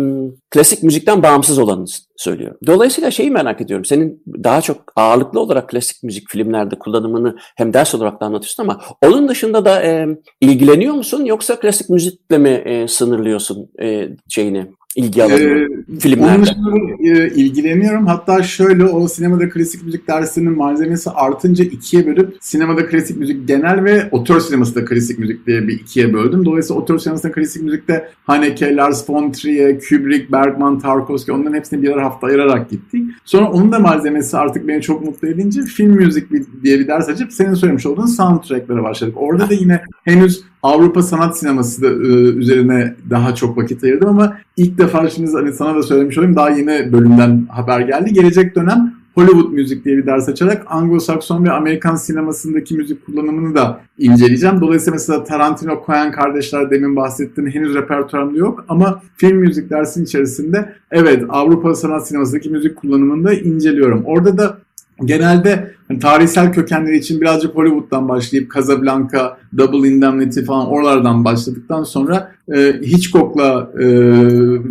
klasik 0.50 0.82
müzikten 0.82 1.22
bağımsız 1.22 1.58
olanı 1.58 1.84
söylüyorum. 2.16 2.58
Dolayısıyla 2.66 3.10
şeyi 3.10 3.30
merak 3.30 3.60
ediyorum. 3.60 3.84
Senin 3.84 4.22
daha 4.44 4.60
çok 4.60 4.92
ağırlıklı 4.96 5.40
olarak 5.40 5.68
klasik 5.68 6.02
müzik 6.02 6.30
filmlerde 6.30 6.78
kullanımını 6.78 7.36
hem 7.56 7.72
ders 7.72 7.94
olarak 7.94 8.20
da 8.20 8.26
anlatıyorsun 8.26 8.62
ama 8.62 8.80
onun 9.04 9.28
dışında 9.28 9.64
da 9.64 9.82
e, 9.82 10.06
ilgileniyor 10.40 10.94
musun 10.94 11.24
yoksa 11.24 11.60
klasik 11.60 11.90
müzikle 11.90 12.38
mi 12.38 12.48
e, 12.48 12.88
sınırlıyorsun 12.88 13.70
e, 13.82 14.08
şeyini, 14.28 14.66
ilgi 14.96 15.24
alanı 15.24 15.34
ee, 15.34 15.98
filmlerde? 16.00 16.34
Onun 16.34 16.42
dışında 16.42 16.70
e, 17.00 17.30
ilgileniyorum. 17.34 18.06
Hatta 18.06 18.42
şöyle 18.42 18.84
o 18.84 19.08
sinemada 19.08 19.48
klasik 19.48 19.82
müzik 19.82 20.08
dersinin 20.08 20.56
malzemesi 20.56 21.10
artınca 21.10 21.64
ikiye 21.64 22.06
bölüp 22.06 22.36
sinemada 22.40 22.86
klasik 22.86 23.16
müzik 23.16 23.48
genel 23.48 23.84
ve 23.84 24.08
otör 24.10 24.40
sineması 24.40 24.74
da 24.74 24.84
klasik 24.84 25.18
müzik 25.18 25.46
diye 25.46 25.68
bir 25.68 25.72
ikiye 25.72 26.12
böldüm. 26.12 26.44
Dolayısıyla 26.44 26.82
otör 26.82 26.98
sinemasında 26.98 27.32
klasik 27.32 27.62
müzikte 27.62 28.08
Haneke, 28.24 28.76
Lars 28.76 29.10
von 29.10 29.32
Trier, 29.32 29.80
Kubrick, 29.80 30.32
Bergman, 30.32 30.78
Tarkovski 30.78 31.32
onların 31.32 31.54
hepsini 31.54 31.82
birer 31.82 31.98
hafta 31.98 32.26
ayırarak 32.26 32.70
gittik. 32.70 33.04
Sonra 33.24 33.50
onun 33.50 33.72
da 33.72 33.78
malzemesi 33.78 34.36
artık 34.36 34.68
beni 34.68 34.82
çok 34.82 35.04
mutlu 35.04 35.28
edince 35.28 35.62
film 35.62 35.92
müzik 35.92 36.30
diye 36.62 36.78
bir 36.78 36.88
ders 36.88 37.08
açıp 37.08 37.32
senin 37.32 37.54
söylemiş 37.54 37.86
olduğun 37.86 38.06
soundtrack'lara 38.06 38.82
başladık. 38.82 39.14
Orada 39.18 39.50
da 39.50 39.54
yine 39.54 39.82
henüz 40.04 40.49
Avrupa 40.62 41.02
sanat 41.02 41.38
sineması 41.38 41.82
da, 41.82 41.86
e, 41.86 42.38
üzerine 42.38 42.94
daha 43.10 43.34
çok 43.34 43.58
vakit 43.58 43.84
ayırdım 43.84 44.08
ama 44.08 44.36
ilk 44.56 44.78
defa 44.78 45.10
şimdi 45.10 45.32
hani 45.32 45.52
sana 45.52 45.74
da 45.74 45.82
söylemiş 45.82 46.18
olayım 46.18 46.36
daha 46.36 46.50
yeni 46.50 46.92
bölümden 46.92 47.46
haber 47.50 47.80
geldi. 47.80 48.12
Gelecek 48.12 48.56
dönem 48.56 49.00
Hollywood 49.14 49.52
müzik 49.52 49.84
diye 49.84 49.96
bir 49.96 50.06
ders 50.06 50.28
açarak 50.28 50.66
Anglo-Sakson 50.66 51.44
ve 51.44 51.50
Amerikan 51.50 51.96
sinemasındaki 51.96 52.74
müzik 52.74 53.06
kullanımını 53.06 53.54
da 53.54 53.80
inceleyeceğim. 53.98 54.60
Dolayısıyla 54.60 54.92
mesela 54.92 55.24
Tarantino, 55.24 55.82
Coen 55.86 56.12
kardeşler 56.12 56.70
demin 56.70 56.96
bahsettiğim 56.96 57.50
henüz 57.50 57.74
repertuarımda 57.74 58.38
yok 58.38 58.64
ama 58.68 59.02
film 59.16 59.36
müzik 59.36 59.70
dersinin 59.70 60.04
içerisinde 60.04 60.74
evet 60.90 61.24
Avrupa 61.28 61.74
sanat 61.74 62.08
sinemasındaki 62.08 62.50
müzik 62.50 62.76
kullanımını 62.76 63.24
da 63.24 63.34
inceliyorum. 63.34 64.02
Orada 64.04 64.38
da 64.38 64.58
genelde 65.04 65.70
hani 65.88 65.98
tarihsel 65.98 66.52
kökenleri 66.52 66.98
için 66.98 67.20
birazcık 67.20 67.54
Hollywood'dan 67.54 68.08
başlayıp 68.08 68.54
Casablanca, 68.54 69.36
Double 69.58 69.88
Indemnity 69.88 70.40
falan 70.40 70.66
oralardan 70.66 71.24
başladıktan 71.24 71.82
sonra 71.82 72.32
e, 72.54 72.80
Hitchcock'la 72.82 73.70
e, 73.80 73.86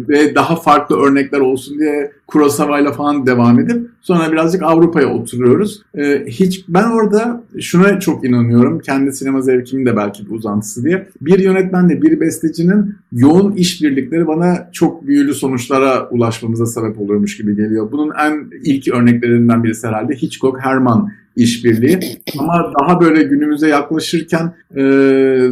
ve 0.09 0.35
daha 0.35 0.55
farklı 0.55 0.99
örnekler 0.99 1.39
olsun 1.39 1.79
diye 1.79 2.11
Kurosawa'yla 2.27 2.91
falan 2.91 3.25
devam 3.25 3.59
edip 3.59 3.87
sonra 4.01 4.31
birazcık 4.31 4.63
Avrupa'ya 4.63 5.07
oturuyoruz. 5.07 5.81
E, 5.97 6.25
hiç 6.27 6.65
ben 6.67 6.91
orada 6.91 7.43
şuna 7.59 7.99
çok 7.99 8.25
inanıyorum. 8.25 8.79
Kendi 8.79 9.13
sinema 9.13 9.41
zevkimin 9.41 9.85
de 9.85 9.95
belki 9.95 10.25
bir 10.25 10.31
uzantısı 10.31 10.83
diye. 10.83 11.07
Bir 11.21 11.39
yönetmenle 11.39 12.01
bir 12.01 12.19
bestecinin 12.19 12.95
yoğun 13.11 13.51
işbirlikleri 13.51 14.27
bana 14.27 14.69
çok 14.71 15.07
büyülü 15.07 15.33
sonuçlara 15.33 16.09
ulaşmamıza 16.09 16.65
sebep 16.65 17.01
oluyormuş 17.01 17.37
gibi 17.37 17.55
geliyor. 17.55 17.91
Bunun 17.91 18.11
en 18.19 18.51
ilk 18.63 18.87
örneklerinden 18.87 19.63
birisi 19.63 19.87
herhalde 19.87 20.15
Hitchcock 20.15 20.59
Herman 20.59 21.11
işbirliği. 21.35 21.99
Ama 22.39 22.73
daha 22.79 23.01
böyle 23.01 23.23
günümüze 23.23 23.67
yaklaşırken 23.67 24.53
e, 24.75 24.81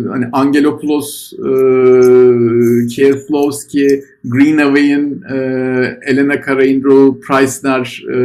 hani 0.10 0.26
Angelopoulos, 0.32 1.34
e, 1.34 2.88
Kieslowski, 2.88 4.04
Greenaway'in 4.30 5.24
e, 5.32 5.38
Elena 6.06 6.42
Karaindro, 6.42 7.20
Preissner 7.20 8.04
e, 8.10 8.16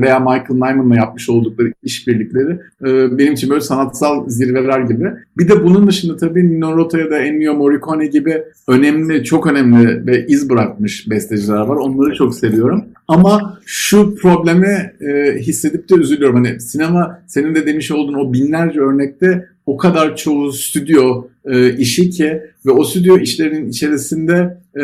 veya 0.00 0.20
Michael 0.20 0.54
Nyman'la 0.54 0.96
yapmış 0.96 1.28
oldukları 1.28 1.72
işbirlikleri 1.82 2.52
e, 2.86 3.18
benim 3.18 3.32
için 3.32 3.50
böyle 3.50 3.60
sanatsal 3.60 4.28
zirveler 4.28 4.80
gibi. 4.80 5.10
Bir 5.38 5.48
de 5.48 5.64
bunun 5.64 5.86
dışında 5.86 6.16
tabii 6.16 6.50
Nino 6.50 6.76
Rota 6.76 6.98
ya 6.98 7.10
da 7.10 7.18
Ennio 7.18 7.54
Morricone 7.54 8.06
gibi 8.06 8.42
önemli, 8.68 9.24
çok 9.24 9.46
önemli 9.46 10.06
ve 10.06 10.26
iz 10.26 10.50
bırakmış 10.50 11.10
besteciler 11.10 11.60
var. 11.60 11.76
Onları 11.76 12.14
çok 12.14 12.34
seviyorum. 12.34 12.84
Ama 13.08 13.58
şu 13.66 14.14
problemi 14.14 14.92
e, 15.00 15.38
hissedip 15.38 15.90
de 15.90 15.94
üzülüyorum. 15.94 16.36
Hani 16.36 16.60
sinema 16.60 17.22
senin 17.26 17.54
de 17.54 17.66
demiş 17.66 17.90
olduğun 17.90 18.14
o 18.14 18.32
binlerce 18.32 18.80
örnekte 18.80 19.48
o 19.66 19.76
kadar 19.76 20.16
çoğu 20.16 20.52
stüdyo 20.52 21.26
e, 21.44 21.76
işi 21.76 22.10
ki 22.10 22.42
ve 22.66 22.70
o 22.70 22.84
stüdyo 22.84 23.18
işlerinin 23.18 23.68
içerisinde 23.68 24.61
e, 24.80 24.82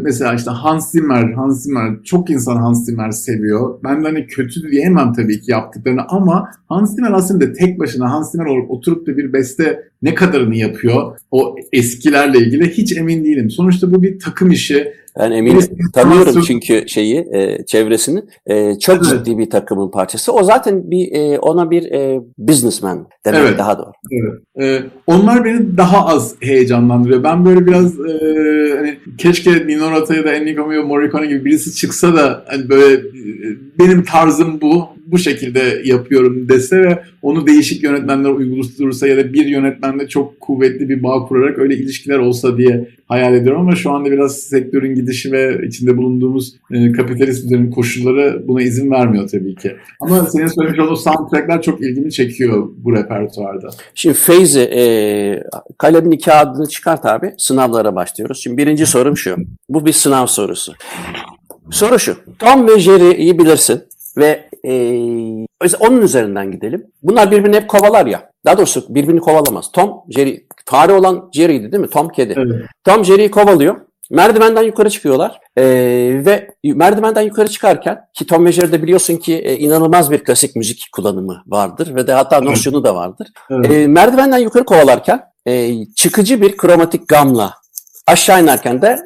mesela 0.00 0.34
işte 0.34 0.50
Hans 0.50 0.90
Zimmer, 0.90 1.32
Hans 1.32 1.62
Zimmer 1.62 2.02
çok 2.04 2.30
insan 2.30 2.56
Hans 2.56 2.84
Zimmer 2.86 3.10
seviyor. 3.10 3.78
Ben 3.84 4.04
de 4.04 4.08
hani 4.08 4.26
kötü 4.26 4.70
diyemem 4.70 5.12
tabii 5.12 5.40
ki 5.40 5.50
yaptıklarını 5.50 6.02
ama 6.08 6.50
Hans 6.68 6.94
Zimmer 6.94 7.12
aslında 7.12 7.52
tek 7.52 7.78
başına 7.78 8.12
Hans 8.12 8.32
Zimmer 8.32 8.46
oturup 8.68 9.06
da 9.06 9.16
bir 9.16 9.32
beste 9.32 9.88
ne 10.02 10.14
kadarını 10.14 10.56
yapıyor 10.56 11.18
o 11.30 11.56
eskilerle 11.72 12.38
ilgili 12.38 12.70
hiç 12.70 12.96
emin 12.96 13.24
değilim. 13.24 13.50
Sonuçta 13.50 13.94
bu 13.94 14.02
bir 14.02 14.18
takım 14.18 14.50
işi 14.50 14.92
ben 15.18 15.30
eminim. 15.30 15.60
Tanıyorum 15.94 16.42
çünkü 16.42 16.88
şeyi, 16.88 17.26
e, 17.32 17.66
çevresini. 17.66 18.22
E, 18.46 18.78
çok 18.78 18.96
evet. 18.96 19.06
ciddi 19.06 19.38
bir 19.38 19.50
takımın 19.50 19.90
parçası. 19.90 20.32
O 20.32 20.42
zaten 20.42 20.90
bir 20.90 21.12
e, 21.12 21.38
ona 21.38 21.70
bir 21.70 21.92
e, 21.92 22.20
businessman 22.38 23.06
demek 23.24 23.40
evet. 23.40 23.58
daha 23.58 23.78
doğru. 23.78 23.92
Evet. 24.12 24.34
E, 24.60 24.82
onlar 25.06 25.44
beni 25.44 25.76
daha 25.76 26.06
az 26.06 26.34
heyecanlandırıyor. 26.40 27.22
Ben 27.22 27.44
böyle 27.44 27.66
biraz 27.66 28.00
e, 28.00 28.74
hani 28.76 28.98
keşke 29.18 29.66
Nino 29.66 29.90
Rota 29.90 30.14
ya 30.14 30.24
da 30.24 30.32
Ennio 30.32 30.86
Morricone 30.86 31.26
gibi 31.26 31.44
birisi 31.44 31.74
çıksa 31.74 32.16
da 32.16 32.44
hani 32.48 32.68
böyle 32.68 32.94
e, 32.94 33.56
benim 33.78 34.04
tarzım 34.04 34.60
bu 34.60 34.97
bu 35.12 35.18
şekilde 35.18 35.82
yapıyorum 35.84 36.48
dese 36.48 36.82
ve 36.82 37.02
onu 37.22 37.46
değişik 37.46 37.82
yönetmenler 37.82 38.30
uygulasturursa 38.30 39.08
ya 39.08 39.16
da 39.16 39.32
bir 39.32 39.46
yönetmenle 39.46 40.08
çok 40.08 40.40
kuvvetli 40.40 40.88
bir 40.88 41.02
bağ 41.02 41.24
kurarak 41.24 41.58
öyle 41.58 41.76
ilişkiler 41.76 42.18
olsa 42.18 42.58
diye 42.58 42.88
hayal 43.08 43.34
ediyorum 43.34 43.60
ama 43.60 43.76
şu 43.76 43.90
anda 43.90 44.10
biraz 44.10 44.36
sektörün 44.36 44.94
gidişi 44.94 45.32
ve 45.32 45.66
içinde 45.66 45.96
bulunduğumuz 45.96 46.54
e, 46.70 46.92
kapitalist 46.92 47.52
koşulları 47.74 48.48
buna 48.48 48.62
izin 48.62 48.90
vermiyor 48.90 49.28
tabii 49.28 49.54
ki. 49.54 49.76
Ama 50.00 50.26
senin 50.26 50.46
söylemiş 50.46 50.78
olduğun 50.78 50.94
soundtrackler 50.94 51.62
çok 51.62 51.82
ilgimi 51.82 52.12
çekiyor 52.12 52.68
bu 52.76 52.96
repertuarda. 52.96 53.68
Şimdi 53.94 54.14
Feyzi 54.14 54.60
e, 54.60 54.82
kalemini 55.78 56.18
kağıdını 56.18 56.68
çıkart 56.68 57.06
abi 57.06 57.34
sınavlara 57.38 57.94
başlıyoruz. 57.94 58.40
Şimdi 58.42 58.56
birinci 58.56 58.86
sorum 58.86 59.16
şu. 59.16 59.36
Bu 59.68 59.86
bir 59.86 59.92
sınav 59.92 60.26
sorusu. 60.26 60.72
Soru 61.70 61.98
şu. 61.98 62.16
Tom 62.38 62.68
ve 62.68 62.78
Jerry'yi 62.78 63.38
bilirsin 63.38 63.82
ve 64.16 64.47
e, 64.64 64.72
onun 65.80 66.02
üzerinden 66.02 66.50
gidelim. 66.50 66.86
Bunlar 67.02 67.30
birbirini 67.30 67.56
hep 67.56 67.68
kovalar 67.68 68.06
ya. 68.06 68.30
Daha 68.44 68.58
doğrusu 68.58 68.94
birbirini 68.94 69.20
kovalamaz. 69.20 69.72
Tom, 69.72 70.02
Jerry, 70.10 70.46
fare 70.64 70.92
olan 70.92 71.30
Jerry'di 71.32 71.72
değil 71.72 71.80
mi? 71.80 71.90
Tom 71.90 72.08
kedi. 72.08 72.34
Evet. 72.36 72.66
Tom 72.84 73.04
Jerry'yi 73.04 73.30
kovalıyor. 73.30 73.76
Merdivenden 74.10 74.62
yukarı 74.62 74.90
çıkıyorlar 74.90 75.40
ee, 75.56 75.62
ve 76.26 76.50
merdivenden 76.64 77.22
yukarı 77.22 77.48
çıkarken 77.48 78.00
ki 78.14 78.26
Tom 78.26 78.46
ve 78.46 78.52
Jerry'de 78.52 78.82
biliyorsun 78.82 79.16
ki 79.16 79.34
e, 79.34 79.56
inanılmaz 79.56 80.10
bir 80.10 80.24
klasik 80.24 80.56
müzik 80.56 80.88
kullanımı 80.92 81.42
vardır 81.46 81.94
ve 81.94 82.06
de 82.06 82.12
hatta 82.12 82.40
nosyonu 82.40 82.84
da 82.84 82.94
vardır. 82.94 83.28
Evet. 83.50 83.70
E, 83.70 83.86
merdivenden 83.86 84.38
yukarı 84.38 84.64
kovalarken 84.64 85.20
e, 85.46 85.84
çıkıcı 85.96 86.42
bir 86.42 86.56
kromatik 86.56 87.08
gamla 87.08 87.54
aşağı 88.08 88.42
inerken 88.42 88.82
de 88.82 88.98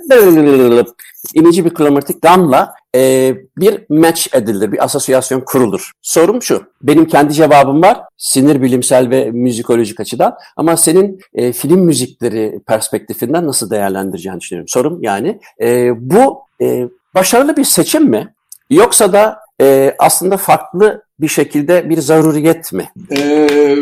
inici 1.34 1.64
bir 1.64 1.74
kromatik 1.74 2.22
gamla 2.22 2.74
e, 2.94 3.34
bir 3.56 3.84
match 3.88 4.34
edilir, 4.34 4.72
bir 4.72 4.84
asosyasyon 4.84 5.40
kurulur. 5.40 5.92
Sorum 6.02 6.42
şu, 6.42 6.62
benim 6.82 7.04
kendi 7.06 7.34
cevabım 7.34 7.82
var, 7.82 8.00
sinir 8.16 8.62
bilimsel 8.62 9.10
ve 9.10 9.30
müzikolojik 9.30 10.00
açıdan 10.00 10.34
ama 10.56 10.76
senin 10.76 11.20
e, 11.34 11.52
film 11.52 11.80
müzikleri 11.80 12.60
perspektifinden 12.66 13.46
nasıl 13.46 13.70
değerlendireceğini 13.70 14.40
düşünüyorum. 14.40 14.68
Sorum 14.68 15.02
yani, 15.02 15.40
e, 15.60 15.90
bu 16.10 16.40
e, 16.60 16.88
başarılı 17.14 17.56
bir 17.56 17.64
seçim 17.64 18.04
mi? 18.04 18.34
Yoksa 18.70 19.12
da 19.12 19.38
e, 19.60 19.94
aslında 19.98 20.36
farklı 20.36 21.02
bir 21.20 21.28
şekilde 21.28 21.90
bir 21.90 21.98
zaruriyet 21.98 22.72
mi? 22.72 22.88
Ee, 23.10 23.76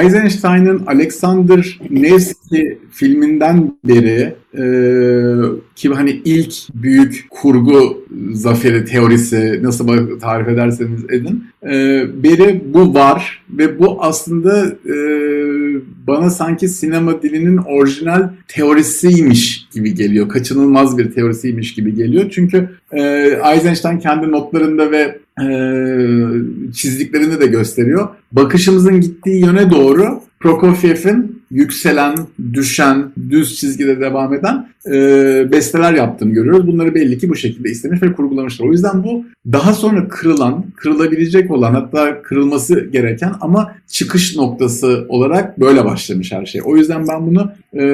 Eisenstein'ın 0.00 0.86
Alexander 0.86 1.78
Nevsky 1.90 2.78
filminden 2.92 3.78
beri 3.84 4.34
e, 4.58 4.64
ki 5.76 5.88
hani 5.88 6.22
ilk 6.24 6.54
büyük 6.74 7.26
kurgu 7.30 8.04
zaferi 8.32 8.84
teorisi 8.84 9.60
nasıl 9.62 10.18
tarif 10.20 10.48
ederseniz 10.48 11.04
edin 11.04 11.44
e, 11.62 12.04
beri 12.22 12.64
bu 12.74 12.94
var 12.94 13.42
ve 13.50 13.78
bu 13.78 14.02
aslında 14.02 14.66
e, 14.66 14.96
bana 16.06 16.30
sanki 16.30 16.68
sinema 16.68 17.22
dilinin 17.22 17.56
orijinal 17.56 18.28
teorisiymiş 18.48 19.68
gibi 19.74 19.94
geliyor. 19.94 20.28
Kaçınılmaz 20.28 20.98
bir 20.98 21.12
teorisiymiş 21.12 21.74
gibi 21.74 21.94
geliyor. 21.94 22.30
Çünkü 22.30 22.68
e, 22.92 23.02
Eisenstein 23.54 23.98
kendi 23.98 24.30
notlarında 24.30 24.90
ve 24.90 25.18
e, 25.40 25.46
çizdiklerini 26.72 27.40
de 27.40 27.46
gösteriyor. 27.46 28.08
Bakışımızın 28.32 29.00
gittiği 29.00 29.40
yöne 29.40 29.70
doğru 29.70 30.20
Prokofiev'in 30.40 31.41
yükselen, 31.52 32.14
düşen, 32.52 33.12
düz 33.30 33.56
çizgide 33.56 34.00
devam 34.00 34.34
eden 34.34 34.68
e, 34.86 34.92
besteler 35.52 35.92
yaptığını 35.92 36.32
görüyoruz. 36.32 36.66
Bunları 36.66 36.94
belli 36.94 37.18
ki 37.18 37.28
bu 37.28 37.36
şekilde 37.36 37.70
istemiş 37.70 38.02
ve 38.02 38.12
kurgulamışlar. 38.12 38.66
O 38.66 38.72
yüzden 38.72 39.04
bu 39.04 39.24
daha 39.52 39.72
sonra 39.72 40.08
kırılan, 40.08 40.64
kırılabilecek 40.76 41.50
olan 41.50 41.74
hatta 41.74 42.22
kırılması 42.22 42.80
gereken 42.92 43.32
ama 43.40 43.74
çıkış 43.88 44.36
noktası 44.36 45.06
olarak 45.08 45.60
böyle 45.60 45.84
başlamış 45.84 46.32
her 46.32 46.46
şey. 46.46 46.60
O 46.64 46.76
yüzden 46.76 47.08
ben 47.08 47.26
bunu 47.26 47.52
e, 47.74 47.84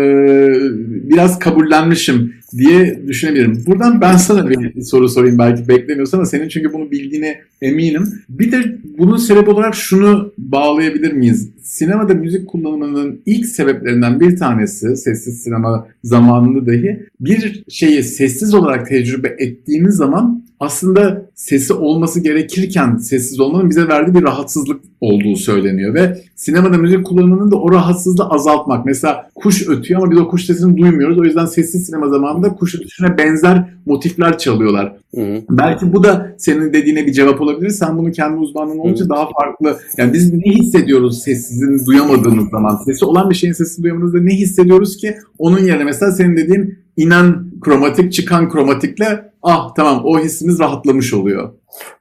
biraz 1.10 1.38
kabullenmişim 1.38 2.34
diye 2.56 3.02
düşünebilirim. 3.06 3.62
Buradan 3.66 4.00
ben 4.00 4.16
sana 4.16 4.50
bir 4.50 4.82
soru 4.82 5.08
sorayım 5.08 5.38
belki 5.38 5.68
beklemiyorsan 5.68 6.18
ama 6.18 6.26
senin 6.26 6.48
çünkü 6.48 6.72
bunu 6.72 6.90
bildiğine 6.90 7.40
eminim. 7.62 8.04
Bir 8.28 8.52
de 8.52 8.78
bunun 8.98 9.16
sebep 9.16 9.48
olarak 9.48 9.74
şunu 9.74 10.32
bağlayabilir 10.38 11.12
miyiz? 11.12 11.50
Sinemada 11.62 12.14
müzik 12.14 12.48
kullanımının 12.48 13.20
ilk 13.26 13.46
sebeplerinden 13.46 14.20
bir 14.20 14.36
tanesi 14.36 14.96
sessiz 14.96 15.42
sinema 15.42 15.88
zamanında 16.04 16.66
dahi 16.66 17.06
bir 17.20 17.64
şeyi 17.68 18.02
sessiz 18.02 18.54
olarak 18.54 18.88
tecrübe 18.88 19.36
ettiğimiz 19.38 19.94
zaman 19.94 20.47
aslında 20.60 21.30
sesi 21.34 21.72
olması 21.72 22.20
gerekirken 22.20 22.96
sessiz 22.96 23.40
olmanın 23.40 23.70
bize 23.70 23.88
verdiği 23.88 24.14
bir 24.14 24.22
rahatsızlık 24.22 24.80
olduğu 25.00 25.36
söyleniyor 25.36 25.94
ve 25.94 26.22
sinemada 26.36 26.78
müzik 26.78 27.06
kullanımının 27.06 27.50
da 27.50 27.56
o 27.56 27.72
rahatsızlığı 27.72 28.24
azaltmak. 28.24 28.86
Mesela 28.86 29.30
kuş 29.34 29.68
ötüyor 29.68 30.02
ama 30.02 30.10
biz 30.10 30.18
o 30.18 30.28
kuş 30.28 30.44
sesini 30.44 30.76
duymuyoruz. 30.76 31.18
O 31.18 31.24
yüzden 31.24 31.46
sessiz 31.46 31.86
sinema 31.86 32.08
zamanında 32.08 32.54
kuş 32.54 32.74
ötüşüne 32.74 33.18
benzer 33.18 33.64
motifler 33.86 34.38
çalıyorlar. 34.38 34.92
Hı 35.14 35.20
hı. 35.20 35.42
Belki 35.50 35.92
bu 35.92 36.04
da 36.04 36.34
senin 36.38 36.72
dediğine 36.72 37.06
bir 37.06 37.12
cevap 37.12 37.40
olabilir. 37.40 37.70
Sen 37.70 37.98
bunu 37.98 38.12
kendi 38.12 38.36
uzmanlığın 38.36 38.78
olunca 38.78 39.08
daha 39.08 39.28
farklı. 39.40 39.78
Yani 39.96 40.12
biz 40.12 40.32
ne 40.34 40.52
hissediyoruz 40.52 41.18
sessizin 41.22 41.86
duyamadığımız 41.86 42.50
zaman? 42.50 42.76
Sesi 42.84 43.04
olan 43.04 43.30
bir 43.30 43.34
şeyin 43.34 43.52
sesini 43.52 43.82
duyamadığımızda 43.82 44.20
ne 44.20 44.34
hissediyoruz 44.34 44.96
ki? 44.96 45.14
Onun 45.38 45.58
yerine 45.58 45.84
mesela 45.84 46.12
senin 46.12 46.36
dediğin 46.36 46.78
inen 46.96 47.44
kromatik 47.60 48.12
çıkan 48.12 48.48
kromatikle 48.48 49.32
ah 49.42 49.74
tamam 49.74 50.00
o 50.04 50.18
hissimiz 50.18 50.60
rahatlamış 50.60 51.14
oluyor. 51.14 51.52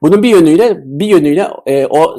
Bunun 0.02 0.22
bir 0.22 0.28
yönüyle 0.28 0.78
bir 0.84 1.06
yönüyle 1.06 1.48
e, 1.66 1.86
o 1.86 2.16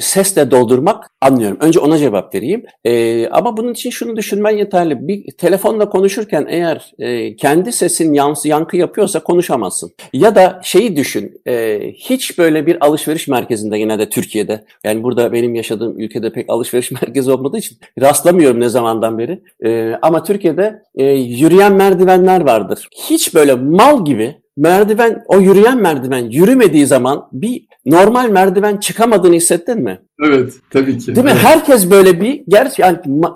sesle 0.00 0.50
doldurmak 0.50 1.10
anlıyorum. 1.20 1.58
Önce 1.60 1.80
ona 1.80 1.98
cevap 1.98 2.34
vereyim. 2.34 2.64
E, 2.84 3.26
ama 3.28 3.56
bunun 3.56 3.72
için 3.72 3.90
şunu 3.90 4.16
düşünmen 4.16 4.56
yeterli. 4.56 5.08
Bir 5.08 5.32
telefonla 5.38 5.88
konuşurken 5.88 6.46
eğer 6.48 6.92
e, 6.98 7.36
kendi 7.36 7.72
sesin 7.72 8.12
yansı 8.12 8.48
yankı 8.48 8.76
yapıyorsa 8.76 9.20
konuşamazsın. 9.20 9.92
Ya 10.12 10.34
da 10.34 10.60
şeyi 10.62 10.96
düşün. 10.96 11.40
E, 11.46 11.80
hiç 11.94 12.38
böyle 12.38 12.66
bir 12.66 12.86
alışveriş 12.86 13.28
merkezinde 13.28 13.78
yine 13.78 13.98
de 13.98 14.08
Türkiye'de. 14.08 14.64
Yani 14.84 15.02
burada 15.02 15.32
benim 15.32 15.54
yaşadığım 15.54 16.00
ülkede 16.00 16.32
pek 16.32 16.50
alışveriş 16.50 16.90
merkezi 17.02 17.32
olmadığı 17.32 17.58
için 17.58 17.78
rastlamıyorum 18.00 18.60
ne 18.60 18.68
zamandan 18.68 19.18
beri. 19.18 19.42
E, 19.64 19.98
ama 20.02 20.22
Türkiye'de 20.22 20.82
e, 20.96 21.04
yürüyen 21.12 21.72
merdivenler 21.72 22.40
vardır. 22.40 22.88
Hiç 23.08 23.34
böyle 23.34 23.54
mal 23.54 24.04
gibi 24.04 24.41
merdiven, 24.56 25.22
o 25.26 25.40
yürüyen 25.40 25.78
merdiven 25.78 26.30
yürümediği 26.30 26.86
zaman 26.86 27.28
bir 27.32 27.66
normal 27.86 28.30
merdiven 28.30 28.76
çıkamadığını 28.76 29.34
hissettin 29.34 29.82
mi? 29.82 30.00
Evet, 30.24 30.52
tabii 30.70 30.98
ki. 30.98 31.16
Değil 31.16 31.24
mi? 31.24 31.32
Evet. 31.32 31.44
Herkes 31.44 31.90
böyle 31.90 32.20
bir, 32.20 32.42
gerçi 32.48 32.82
yani 32.82 32.98
ma, 33.06 33.34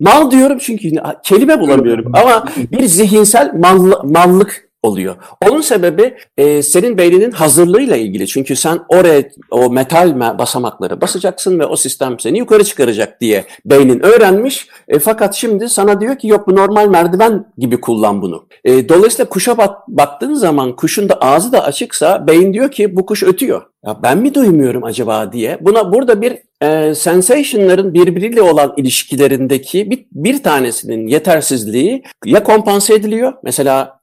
mal 0.00 0.30
diyorum 0.30 0.58
çünkü 0.60 0.90
kelime 1.24 1.60
bulamıyorum 1.60 2.12
ama 2.14 2.44
bir 2.72 2.84
zihinsel 2.84 3.54
mal, 3.54 3.92
mallık 4.04 4.63
oluyor. 4.84 5.16
Onun 5.48 5.60
sebebi 5.60 6.14
e, 6.36 6.62
senin 6.62 6.98
beyninin 6.98 7.30
hazırlığıyla 7.30 7.96
ilgili. 7.96 8.26
Çünkü 8.26 8.56
sen 8.56 8.78
oraya 8.88 9.22
o 9.50 9.70
metal 9.70 10.38
basamakları 10.38 11.00
basacaksın 11.00 11.58
ve 11.58 11.66
o 11.66 11.76
sistem 11.76 12.20
seni 12.20 12.38
yukarı 12.38 12.64
çıkaracak 12.64 13.20
diye 13.20 13.44
beynin 13.64 14.00
öğrenmiş. 14.04 14.68
E, 14.88 14.98
fakat 14.98 15.34
şimdi 15.34 15.68
sana 15.68 16.00
diyor 16.00 16.18
ki 16.18 16.28
yok 16.28 16.48
bu 16.48 16.56
normal 16.56 16.88
merdiven 16.88 17.46
gibi 17.58 17.80
kullan 17.80 18.22
bunu. 18.22 18.46
E, 18.64 18.88
dolayısıyla 18.88 19.28
kuşa 19.28 19.58
bak, 19.58 19.88
baktığın 19.88 20.34
zaman 20.34 20.76
kuşun 20.76 21.08
da 21.08 21.14
ağzı 21.14 21.52
da 21.52 21.64
açıksa 21.64 22.26
beyin 22.26 22.52
diyor 22.52 22.70
ki 22.70 22.96
bu 22.96 23.06
kuş 23.06 23.22
ötüyor. 23.22 23.62
Ya 23.86 23.96
ben 24.02 24.18
mi 24.18 24.34
duymuyorum 24.34 24.84
acaba 24.84 25.32
diye. 25.32 25.58
Buna 25.60 25.92
burada 25.92 26.22
bir 26.22 26.38
e, 26.62 26.94
sensation'ların 26.94 27.94
birbiriyle 27.94 28.42
olan 28.42 28.74
ilişkilerindeki 28.76 29.90
bir, 29.90 30.06
bir 30.12 30.42
tanesinin 30.42 31.06
yetersizliği 31.06 32.02
ya 32.24 32.42
kompanse 32.42 32.94
ediliyor. 32.94 33.32
Mesela 33.42 33.98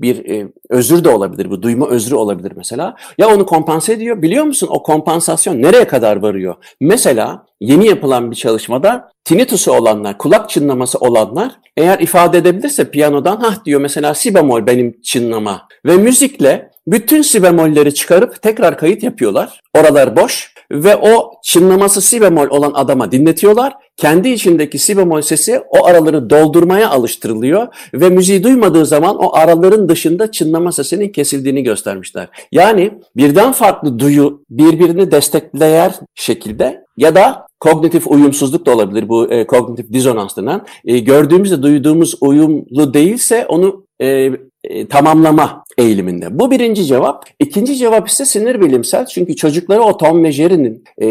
bir 0.00 0.46
özür 0.70 1.04
de 1.04 1.08
olabilir 1.08 1.50
bu. 1.50 1.62
Duyma 1.62 1.88
özrü 1.88 2.14
olabilir 2.14 2.52
mesela. 2.56 2.96
Ya 3.18 3.34
onu 3.34 3.46
kompanse 3.46 3.92
ediyor. 3.92 4.22
Biliyor 4.22 4.44
musun 4.44 4.68
o 4.70 4.82
kompansasyon 4.82 5.62
nereye 5.62 5.84
kadar 5.84 6.16
varıyor? 6.16 6.54
Mesela 6.80 7.46
yeni 7.60 7.86
yapılan 7.86 8.30
bir 8.30 8.36
çalışmada 8.36 9.10
tinitusu 9.24 9.72
olanlar, 9.72 10.18
kulak 10.18 10.50
çınlaması 10.50 10.98
olanlar 10.98 11.52
eğer 11.76 11.98
ifade 11.98 12.38
edebilirse 12.38 12.90
piyanodan 12.90 13.36
hah 13.36 13.64
diyor 13.64 13.80
mesela 13.80 14.14
si 14.14 14.34
bemol 14.34 14.66
benim 14.66 15.00
çınlama 15.02 15.68
ve 15.86 15.96
müzikle 15.96 16.70
bütün 16.86 17.22
si 17.22 17.42
bemolleri 17.42 17.94
çıkarıp 17.94 18.42
tekrar 18.42 18.78
kayıt 18.78 19.02
yapıyorlar. 19.02 19.60
Oralar 19.78 20.16
boş 20.16 20.54
ve 20.72 20.96
o 20.96 21.32
çınlaması 21.42 22.00
si 22.00 22.20
bemol 22.20 22.46
olan 22.50 22.72
adama 22.74 23.12
dinletiyorlar. 23.12 23.74
Kendi 23.96 24.28
içindeki 24.28 24.78
si 24.78 24.96
bemol 24.96 25.20
sesi 25.20 25.60
o 25.70 25.86
araları 25.86 26.30
doldurmaya 26.30 26.90
alıştırılıyor 26.90 27.66
ve 27.94 28.08
müziği 28.08 28.44
duymadığı 28.44 28.86
zaman 28.86 29.16
o 29.16 29.36
araların 29.36 29.88
dışında 29.88 30.32
çınlama 30.32 30.72
sesinin 30.72 31.08
kesildiğini 31.08 31.62
göstermişler. 31.62 32.28
Yani 32.52 32.90
birden 33.16 33.52
farklı 33.52 33.98
duyu 33.98 34.44
birbirini 34.50 35.10
destekleyen 35.10 35.92
şekilde 36.14 36.84
ya 36.96 37.14
da 37.14 37.46
kognitif 37.60 38.06
uyumsuzluk 38.06 38.66
da 38.66 38.74
olabilir 38.74 39.08
bu 39.08 39.32
e, 39.32 39.46
kognitif 39.46 39.92
dizonans 39.92 40.36
denen. 40.36 40.60
E, 40.84 40.98
gördüğümüzde 40.98 41.62
duyduğumuz 41.62 42.14
uyumlu 42.20 42.94
değilse 42.94 43.46
onu 43.48 43.86
e, 44.00 44.30
e, 44.64 44.88
tamamlama 44.88 45.61
eğiliminde. 45.78 46.38
Bu 46.38 46.50
birinci 46.50 46.84
cevap. 46.84 47.24
İkinci 47.38 47.76
cevap 47.76 48.08
ise 48.08 48.24
sinir 48.24 48.60
bilimsel. 48.60 49.06
Çünkü 49.06 49.36
çocuklara 49.36 49.80
o 49.80 49.96
Tom 49.96 50.24
ve 50.24 50.32
Jerry'nin 50.32 50.84
e, 50.98 51.06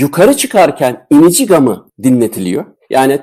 yukarı 0.00 0.36
çıkarken 0.36 1.06
inici 1.10 1.46
gamı 1.46 1.90
dinletiliyor. 2.02 2.64
Yani 2.90 3.20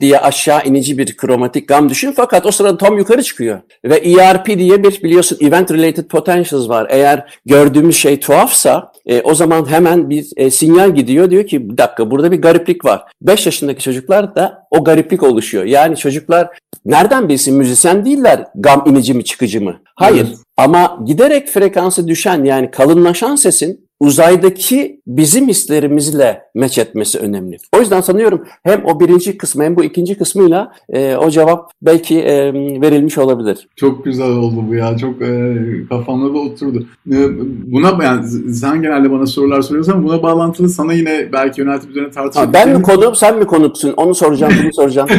diye 0.00 0.18
aşağı 0.18 0.64
inici 0.64 0.98
bir 0.98 1.16
kromatik 1.16 1.68
gam 1.68 1.88
düşün 1.90 2.12
fakat 2.16 2.46
o 2.46 2.50
sırada 2.50 2.78
Tom 2.78 2.98
yukarı 2.98 3.22
çıkıyor. 3.22 3.60
Ve 3.84 3.96
ERP 3.96 4.46
diye 4.46 4.82
bir 4.82 5.02
biliyorsun 5.02 5.38
Event 5.40 5.70
Related 5.70 6.04
Potentials 6.04 6.68
var. 6.68 6.86
Eğer 6.90 7.38
gördüğümüz 7.46 7.96
şey 7.96 8.20
tuhafsa 8.20 8.92
e, 9.06 9.20
o 9.22 9.34
zaman 9.34 9.70
hemen 9.70 10.10
bir 10.10 10.26
e, 10.36 10.50
sinyal 10.50 10.94
gidiyor. 10.94 11.30
Diyor 11.30 11.46
ki 11.46 11.70
bir 11.70 11.78
dakika 11.78 12.10
burada 12.10 12.32
bir 12.32 12.42
gariplik 12.42 12.84
var. 12.84 13.02
5 13.22 13.46
yaşındaki 13.46 13.82
çocuklar 13.82 14.36
da 14.36 14.66
o 14.70 14.84
gariplik 14.84 15.22
oluşuyor. 15.22 15.64
Yani 15.64 15.96
çocuklar 15.96 16.48
nereden 16.84 17.28
bilsin 17.28 17.56
müzisyen 17.56 18.04
değiller 18.04 18.44
gam 18.54 18.84
inici 18.86 19.14
mi 19.14 19.24
çıkıcı 19.24 19.60
mı? 19.60 19.76
Hayır. 19.94 20.26
Evet. 20.28 20.38
Ama 20.56 20.98
giderek 21.06 21.48
frekansı 21.48 22.08
düşen 22.08 22.44
yani 22.44 22.70
kalınlaşan 22.70 23.36
sesin 23.36 23.85
uzaydaki 24.00 25.00
bizim 25.06 25.48
hislerimizle 25.48 26.42
meç 26.54 26.78
etmesi 26.78 27.18
önemli. 27.18 27.56
O 27.76 27.80
yüzden 27.80 28.00
sanıyorum 28.00 28.44
hem 28.62 28.84
o 28.84 29.00
birinci 29.00 29.38
kısmı 29.38 29.64
hem 29.64 29.76
bu 29.76 29.84
ikinci 29.84 30.18
kısmıyla 30.18 30.72
e, 30.88 31.16
o 31.16 31.30
cevap 31.30 31.70
belki 31.82 32.20
e, 32.20 32.52
verilmiş 32.80 33.18
olabilir. 33.18 33.68
Çok 33.76 34.04
güzel 34.04 34.30
oldu 34.30 34.64
bu 34.68 34.74
ya. 34.74 34.96
Çok 34.96 35.22
e, 35.22 35.56
kafamda 35.88 36.34
da 36.34 36.38
oturdu. 36.38 36.86
E, 37.12 37.16
buna 37.72 38.04
yani 38.04 38.28
sen 38.54 38.82
genelde 38.82 39.10
bana 39.10 39.26
sorular 39.26 39.62
soruyorsan 39.62 40.04
buna 40.04 40.22
bağlantılı 40.22 40.68
sana 40.68 40.92
yine 40.92 41.32
belki 41.32 41.60
yönetim 41.60 41.90
üzerine 41.90 42.10
tartışabiliriz. 42.10 42.54
Ben 42.54 42.76
mi 42.76 42.82
konuğum 42.82 43.14
sen 43.14 43.38
mi 43.38 43.44
konuksun? 43.44 43.94
Onu 43.96 44.14
soracağım 44.14 44.52
bunu 44.62 44.72
soracağım. 44.72 45.08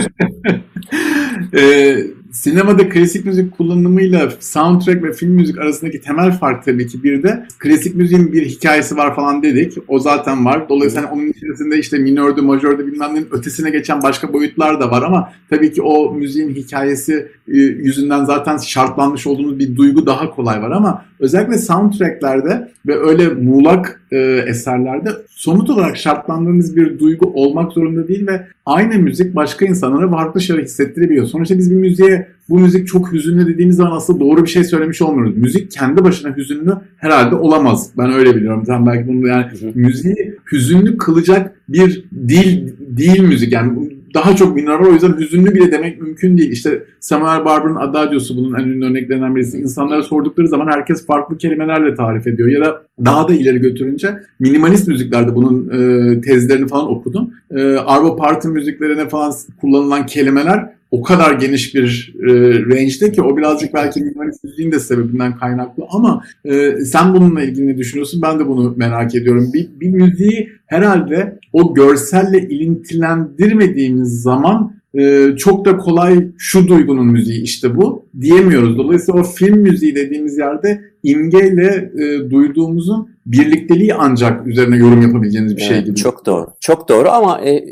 e, 1.57 1.97
sinemada 2.41 2.89
klasik 2.89 3.25
müzik 3.25 3.57
kullanımıyla 3.57 4.29
soundtrack 4.39 5.03
ve 5.03 5.13
film 5.13 5.31
müzik 5.31 5.57
arasındaki 5.57 6.01
temel 6.01 6.31
fark 6.31 6.65
tabii 6.65 6.87
ki 6.87 7.03
bir 7.03 7.23
de 7.23 7.47
klasik 7.59 7.95
müziğin 7.95 8.33
bir 8.33 8.45
hikayesi 8.45 8.97
var 8.97 9.15
falan 9.15 9.43
dedik. 9.43 9.73
O 9.87 9.99
zaten 9.99 10.45
var. 10.45 10.69
Dolayısıyla 10.69 11.11
onun 11.11 11.27
içerisinde 11.27 11.79
işte 11.79 11.97
minördü, 11.97 12.41
majördü 12.41 12.87
bilmem 12.87 13.15
nenin 13.15 13.27
ötesine 13.31 13.69
geçen 13.69 14.03
başka 14.03 14.33
boyutlar 14.33 14.79
da 14.79 14.91
var 14.91 15.01
ama 15.01 15.31
tabii 15.49 15.71
ki 15.73 15.81
o 15.81 16.13
müziğin 16.13 16.49
hikayesi 16.49 17.27
e, 17.47 17.57
yüzünden 17.57 18.25
zaten 18.25 18.57
şartlanmış 18.57 19.27
olduğumuz 19.27 19.59
bir 19.59 19.75
duygu 19.75 20.05
daha 20.05 20.29
kolay 20.29 20.61
var 20.61 20.71
ama 20.71 21.05
özellikle 21.19 21.57
soundtracklerde 21.57 22.71
ve 22.87 22.99
öyle 22.99 23.29
muğlak 23.29 24.01
e, 24.11 24.17
eserlerde 24.47 25.09
somut 25.29 25.69
olarak 25.69 25.97
şartlandığımız 25.97 26.75
bir 26.75 26.99
duygu 26.99 27.31
olmak 27.33 27.71
zorunda 27.71 28.07
değil 28.07 28.27
ve 28.27 28.47
aynı 28.65 28.99
müzik 28.99 29.35
başka 29.35 29.65
insanlara 29.65 30.09
farklı 30.09 30.41
şeyler 30.41 30.63
hissettirebiliyor. 30.63 31.25
Sonuçta 31.25 31.57
biz 31.57 31.71
bir 31.71 31.75
müziğe 31.75 32.26
bu 32.49 32.59
müzik 32.59 32.87
çok 32.87 33.11
hüzünlü 33.11 33.47
dediğimiz 33.47 33.75
zaman 33.75 33.91
aslında 33.91 34.19
doğru 34.19 34.43
bir 34.43 34.49
şey 34.49 34.63
söylemiş 34.63 35.01
olmuyoruz. 35.01 35.37
Müzik 35.37 35.71
kendi 35.71 36.03
başına 36.03 36.37
hüzünlü 36.37 36.73
herhalde 36.97 37.35
olamaz. 37.35 37.89
Ben 37.97 38.13
öyle 38.13 38.35
biliyorum. 38.35 38.63
Sen 38.65 38.85
belki 38.85 39.07
bunu 39.07 39.27
yani 39.27 39.45
müziği 39.75 40.35
hüzünlü 40.51 40.97
kılacak 40.97 41.55
bir 41.69 42.05
dil 42.27 42.73
değil 42.79 43.21
müzik. 43.21 43.53
Yani 43.53 43.97
daha 44.13 44.35
çok 44.35 44.55
minor 44.55 44.79
var. 44.79 44.87
O 44.87 44.93
yüzden 44.93 45.17
hüzünlü 45.17 45.55
bile 45.55 45.71
demek 45.71 46.01
mümkün 46.01 46.37
değil. 46.37 46.51
İşte 46.51 46.83
Samuel 46.99 47.45
Barber'ın 47.45 47.75
Adagio'su 47.75 48.37
bunun 48.37 48.59
en 48.59 48.63
ünlü 48.63 48.85
örneklerinden 48.85 49.35
birisi. 49.35 49.57
İnsanlara 49.57 50.03
sordukları 50.03 50.47
zaman 50.47 50.67
herkes 50.67 51.05
farklı 51.05 51.37
kelimelerle 51.37 51.95
tarif 51.95 52.27
ediyor. 52.27 52.49
Ya 52.49 52.61
da 52.61 52.81
daha 53.05 53.27
da 53.27 53.33
ileri 53.33 53.59
götürünce 53.59 54.15
minimalist 54.39 54.87
müziklerde 54.87 55.35
bunun 55.35 55.69
e, 55.69 56.21
tezlerini 56.21 56.67
falan 56.67 56.91
okudum. 56.91 57.31
E, 57.51 57.61
Arvo 57.75 58.15
Parton 58.15 58.51
müziklerine 58.51 59.09
falan 59.09 59.33
kullanılan 59.61 60.05
kelimeler 60.05 60.76
o 60.91 61.01
kadar 61.01 61.33
geniş 61.33 61.75
bir 61.75 62.15
e, 62.19 62.31
range'de 62.59 63.11
ki 63.11 63.21
o 63.21 63.37
birazcık 63.37 63.73
belki 63.73 64.01
minimalist 64.01 64.43
müziğin 64.43 64.71
de 64.71 64.79
sebebinden 64.79 65.37
kaynaklı 65.37 65.83
ama 65.89 66.23
e, 66.45 66.71
sen 66.85 67.13
bununla 67.13 67.41
ilgili 67.41 67.67
ne 67.67 67.77
düşünüyorsun? 67.77 68.21
Ben 68.21 68.39
de 68.39 68.47
bunu 68.47 68.73
merak 68.77 69.15
ediyorum. 69.15 69.49
Bir, 69.53 69.69
bir 69.79 69.89
müziği 69.89 70.49
herhalde 70.65 71.39
o 71.53 71.73
görselle 71.73 72.39
ilintilendirmediğimiz 72.39 74.21
zaman 74.21 74.76
e, 74.99 75.35
çok 75.37 75.65
da 75.65 75.77
kolay 75.77 76.27
şu 76.37 76.67
duygunun 76.67 77.05
müziği 77.05 77.43
işte 77.43 77.75
bu 77.75 78.05
diyemiyoruz. 78.21 78.77
Dolayısıyla 78.77 79.21
o 79.21 79.23
film 79.23 79.57
müziği 79.57 79.95
dediğimiz 79.95 80.37
yerde 80.37 80.81
imgeyle 81.03 81.91
e, 81.95 82.29
duyduğumuzun 82.29 83.17
birlikteliği 83.25 83.93
ancak 83.93 84.47
üzerine 84.47 84.77
yorum 84.77 85.01
yapabileceğiniz 85.01 85.57
bir 85.57 85.61
şey 85.61 85.83
gibi. 85.83 85.95
Çok 85.95 86.25
doğru. 86.25 86.47
Çok 86.59 86.89
doğru 86.89 87.09
ama 87.09 87.41
e, 87.41 87.63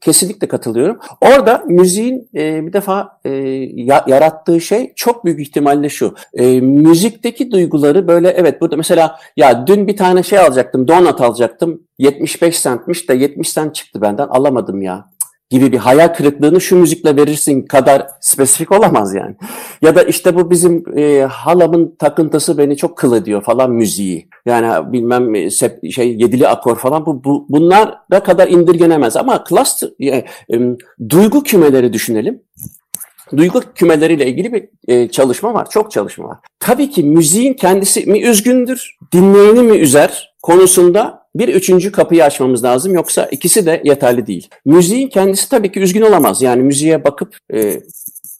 kesinlikle 0.00 0.48
katılıyorum. 0.48 0.98
Orada 1.20 1.64
müziğin 1.68 2.28
e, 2.34 2.66
bir 2.66 2.72
defa 2.72 3.08
e, 3.24 3.30
ya, 3.74 4.04
yarattığı 4.06 4.60
şey 4.60 4.92
çok 4.96 5.24
büyük 5.24 5.40
ihtimalle 5.40 5.88
şu. 5.88 6.14
E, 6.34 6.60
müzikteki 6.60 7.50
duyguları 7.50 8.08
böyle 8.08 8.28
evet 8.28 8.60
burada 8.60 8.76
mesela 8.76 9.16
ya 9.36 9.66
dün 9.66 9.86
bir 9.86 9.96
tane 9.96 10.22
şey 10.22 10.38
alacaktım, 10.38 10.88
donut 10.88 11.20
alacaktım. 11.20 11.82
75 11.98 12.62
centmiş 12.62 13.08
de 13.08 13.14
70 13.14 13.54
cent 13.54 13.74
çıktı 13.74 14.00
benden 14.00 14.26
alamadım 14.26 14.82
ya 14.82 15.10
gibi 15.54 15.72
bir 15.72 15.78
hayal 15.78 16.08
kırıklığını 16.08 16.60
şu 16.60 16.76
müzikle 16.76 17.16
verirsin 17.16 17.62
kadar 17.62 18.06
spesifik 18.20 18.72
olamaz 18.72 19.14
yani. 19.14 19.34
Ya 19.82 19.94
da 19.94 20.02
işte 20.02 20.36
bu 20.36 20.50
bizim 20.50 20.98
e, 20.98 21.20
halamın 21.22 21.94
takıntısı 21.98 22.58
beni 22.58 22.76
çok 22.76 22.98
kıl 22.98 23.16
ediyor 23.16 23.42
falan 23.42 23.70
müziği. 23.70 24.28
Yani 24.46 24.92
bilmem 24.92 25.34
e, 25.34 25.50
sep, 25.50 25.92
şey 25.92 26.16
yedili 26.16 26.48
akor 26.48 26.76
falan 26.76 27.06
bu, 27.06 27.24
bu 27.24 27.46
bunlar 27.48 27.94
da 28.10 28.22
kadar 28.22 28.48
indirgenemez 28.48 29.16
ama 29.16 29.44
cluster 29.48 29.90
e, 30.00 30.06
e, 30.06 30.24
duygu 31.08 31.42
kümeleri 31.42 31.92
düşünelim. 31.92 32.42
Duygu 33.36 33.60
kümeleriyle 33.74 34.26
ilgili 34.26 34.52
bir 34.52 34.68
e, 34.88 35.08
çalışma 35.08 35.54
var. 35.54 35.70
Çok 35.70 35.90
çalışma 35.90 36.28
var. 36.28 36.38
Tabii 36.60 36.90
ki 36.90 37.02
müziğin 37.02 37.54
kendisi 37.54 38.06
mi 38.06 38.22
üzgündür, 38.22 38.96
dinleyeni 39.12 39.62
mi 39.62 39.78
üzer 39.78 40.34
konusunda 40.42 41.23
bir 41.34 41.48
üçüncü 41.48 41.92
kapıyı 41.92 42.24
açmamız 42.24 42.64
lazım 42.64 42.94
yoksa 42.94 43.24
ikisi 43.26 43.66
de 43.66 43.80
yeterli 43.84 44.26
değil. 44.26 44.48
Müziğin 44.64 45.08
kendisi 45.08 45.48
tabii 45.48 45.72
ki 45.72 45.80
üzgün 45.80 46.02
olamaz. 46.02 46.42
Yani 46.42 46.62
müziğe 46.62 47.04
bakıp 47.04 47.36
e, 47.54 47.80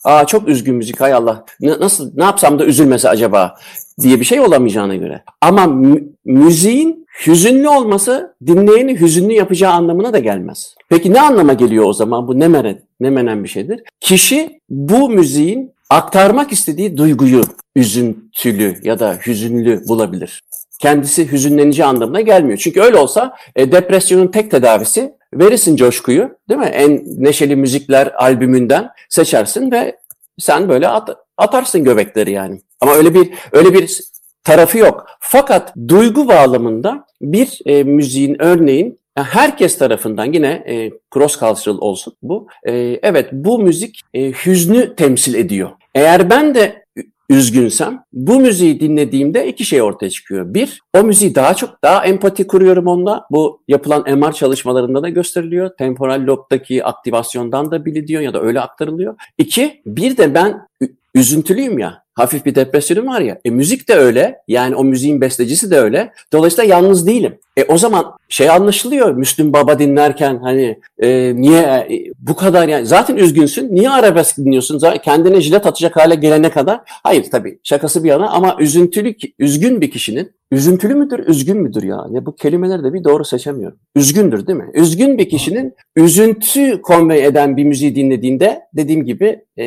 aa 0.05 0.25
çok 0.27 0.49
üzgün 0.49 0.75
müzik 0.75 1.01
hay 1.01 1.13
Allah 1.13 1.45
N- 1.61 1.81
nasıl 1.81 2.13
ne 2.17 2.25
yapsam 2.25 2.59
da 2.59 2.65
üzülmese 2.65 3.09
acaba 3.09 3.55
diye 4.01 4.21
bir 4.21 4.25
şey 4.25 4.41
olamayacağına 4.41 4.97
göre. 4.97 5.23
Ama 5.41 5.67
mü- 5.67 6.05
müziğin 6.25 7.07
hüzünlü 7.27 7.69
olması 7.69 8.35
dinleyeni 8.47 9.01
hüzünlü 9.01 9.33
yapacağı 9.33 9.73
anlamına 9.73 10.13
da 10.13 10.19
gelmez. 10.19 10.75
Peki 10.89 11.13
ne 11.13 11.21
anlama 11.21 11.53
geliyor 11.53 11.85
o 11.85 11.93
zaman? 11.93 12.29
Bu 12.29 12.41
ne, 12.41 12.49
menen, 12.49 12.81
ne 13.01 13.11
menen 13.11 13.45
bir 13.45 13.49
şeydir. 13.49 13.83
Kişi 14.01 14.61
bu 14.71 15.11
müziğin 15.11 15.73
aktarmak 15.91 16.53
istediği 16.53 16.97
duyguyu 16.97 17.43
üzüntülü 17.77 18.75
ya 18.83 18.99
da 18.99 19.19
hüzünlü 19.27 19.89
bulabilir 19.89 20.43
kendisi 20.85 21.33
hüzünlenici 21.33 21.85
anlamına 21.85 22.21
gelmiyor. 22.21 22.59
Çünkü 22.59 22.81
öyle 22.81 22.97
olsa 22.97 23.37
e, 23.57 23.73
depresyonun 23.73 24.27
tek 24.27 24.51
tedavisi 24.51 25.15
verirsin 25.35 25.77
coşkuyu 25.77 26.31
değil 26.49 26.61
mi? 26.61 26.67
En 26.67 27.03
neşeli 27.07 27.57
müzikler 27.57 28.13
albümünden 28.17 28.89
seçersin 29.09 29.71
ve 29.71 29.97
sen 30.39 30.69
böyle 30.69 30.89
at, 30.89 31.09
atarsın 31.37 31.85
göbekleri 31.85 32.33
yani. 32.33 32.61
Ama 32.81 32.95
öyle 32.95 33.15
bir 33.15 33.31
öyle 33.53 33.75
bir 33.75 34.01
tarafı 34.45 34.79
yok. 34.79 35.07
Fakat 35.21 35.75
duygu 35.89 36.29
bağlamında 36.29 37.07
bir 37.23 37.59
e, 37.67 37.83
müziğin 37.83 38.43
örneğin 38.43 38.99
herkes 39.17 39.79
tarafından 39.79 40.33
yine 40.33 40.49
e, 40.49 40.91
cross 41.15 41.41
cultural 41.41 41.79
olsun 41.79 42.15
bu. 42.23 42.49
E, 42.65 42.73
evet 43.03 43.29
bu 43.33 43.59
müzik 43.59 44.01
e, 44.15 44.31
hüznü 44.31 44.97
temsil 44.97 45.35
ediyor. 45.35 45.71
Eğer 45.95 46.31
ben 46.31 46.55
de 46.55 46.84
üzgünsem 47.31 48.05
bu 48.13 48.41
müziği 48.41 48.81
dinlediğimde 48.81 49.49
iki 49.49 49.65
şey 49.65 49.83
ortaya 49.83 50.11
çıkıyor. 50.11 50.55
Bir, 50.55 50.83
o 50.97 51.03
müziği 51.03 51.35
daha 51.35 51.55
çok 51.55 51.83
daha 51.83 52.05
empati 52.05 52.47
kuruyorum 52.47 52.87
onunla. 52.87 53.27
Bu 53.31 53.63
yapılan 53.69 54.19
MR 54.19 54.33
çalışmalarında 54.33 55.03
da 55.03 55.09
gösteriliyor. 55.09 55.71
Temporal 55.79 56.27
lobdaki 56.27 56.85
aktivasyondan 56.85 57.71
da 57.71 57.85
biliniyor 57.85 58.23
ya 58.23 58.35
da 58.35 58.43
öyle 58.43 58.61
aktarılıyor. 58.61 59.15
İki, 59.39 59.83
bir 59.87 60.17
de 60.17 60.35
ben 60.35 60.69
üzüntülüyüm 61.15 61.79
ya. 61.79 62.04
Hafif 62.15 62.47
bir 62.47 62.55
depresyonum 62.55 63.07
var 63.07 63.21
ya. 63.21 63.39
E 63.45 63.51
müzik 63.51 63.89
de 63.89 63.95
öyle. 63.95 64.39
Yani 64.49 64.77
o 64.77 64.85
müziğin 64.85 65.21
bestecisi 65.21 65.71
de 65.71 65.79
öyle. 65.79 66.13
Dolayısıyla 66.33 66.75
yalnız 66.75 67.07
değilim. 67.07 67.39
E 67.57 67.65
o 67.65 67.79
zaman 67.79 68.19
şey 68.29 68.51
anlaşılıyor. 68.51 69.15
Müslüm 69.15 69.53
Baba 69.53 69.79
dinlerken 69.79 70.39
hani 70.43 70.79
e, 70.99 71.37
niye 71.37 71.61
e, 71.63 72.13
bu 72.19 72.37
kadar 72.37 72.69
yani 72.69 72.87
zaten 72.87 73.17
üzgünsün. 73.17 73.75
Niye 73.75 73.91
arabesk 73.91 74.37
dinliyorsun? 74.39 74.79
Zaten 74.79 75.03
kendine 75.03 75.41
jilet 75.41 75.67
atacak 75.67 75.97
hale 75.97 76.15
gelene 76.15 76.51
kadar. 76.51 76.81
Hayır 76.87 77.31
tabii 77.31 77.59
şakası 77.63 78.05
bir 78.05 78.09
yana 78.09 78.31
ama 78.31 78.57
üzüntülü 78.61 79.15
üzgün 79.39 79.81
bir 79.81 79.91
kişinin 79.91 80.31
Üzüntülü 80.55 80.95
müdür, 80.95 81.19
üzgün 81.19 81.57
müdür 81.57 81.83
ya? 81.83 82.07
ya 82.11 82.27
bu 82.27 82.37
kelimeleri 82.37 82.85
de 82.85 82.93
bir 82.95 83.05
doğru 83.05 83.25
seçemiyorum. 83.25 83.79
Üzgündür 83.97 84.47
değil 84.47 84.59
mi? 84.59 84.71
Üzgün 84.75 85.19
bir 85.19 85.29
kişinin 85.29 85.75
üzüntü 85.97 86.83
konvey 86.83 87.25
eden 87.25 87.57
bir 87.57 87.65
müziği 87.65 87.97
dinlediğinde 87.97 88.61
dediğim 88.75 89.05
gibi 89.05 89.45
e, 89.57 89.67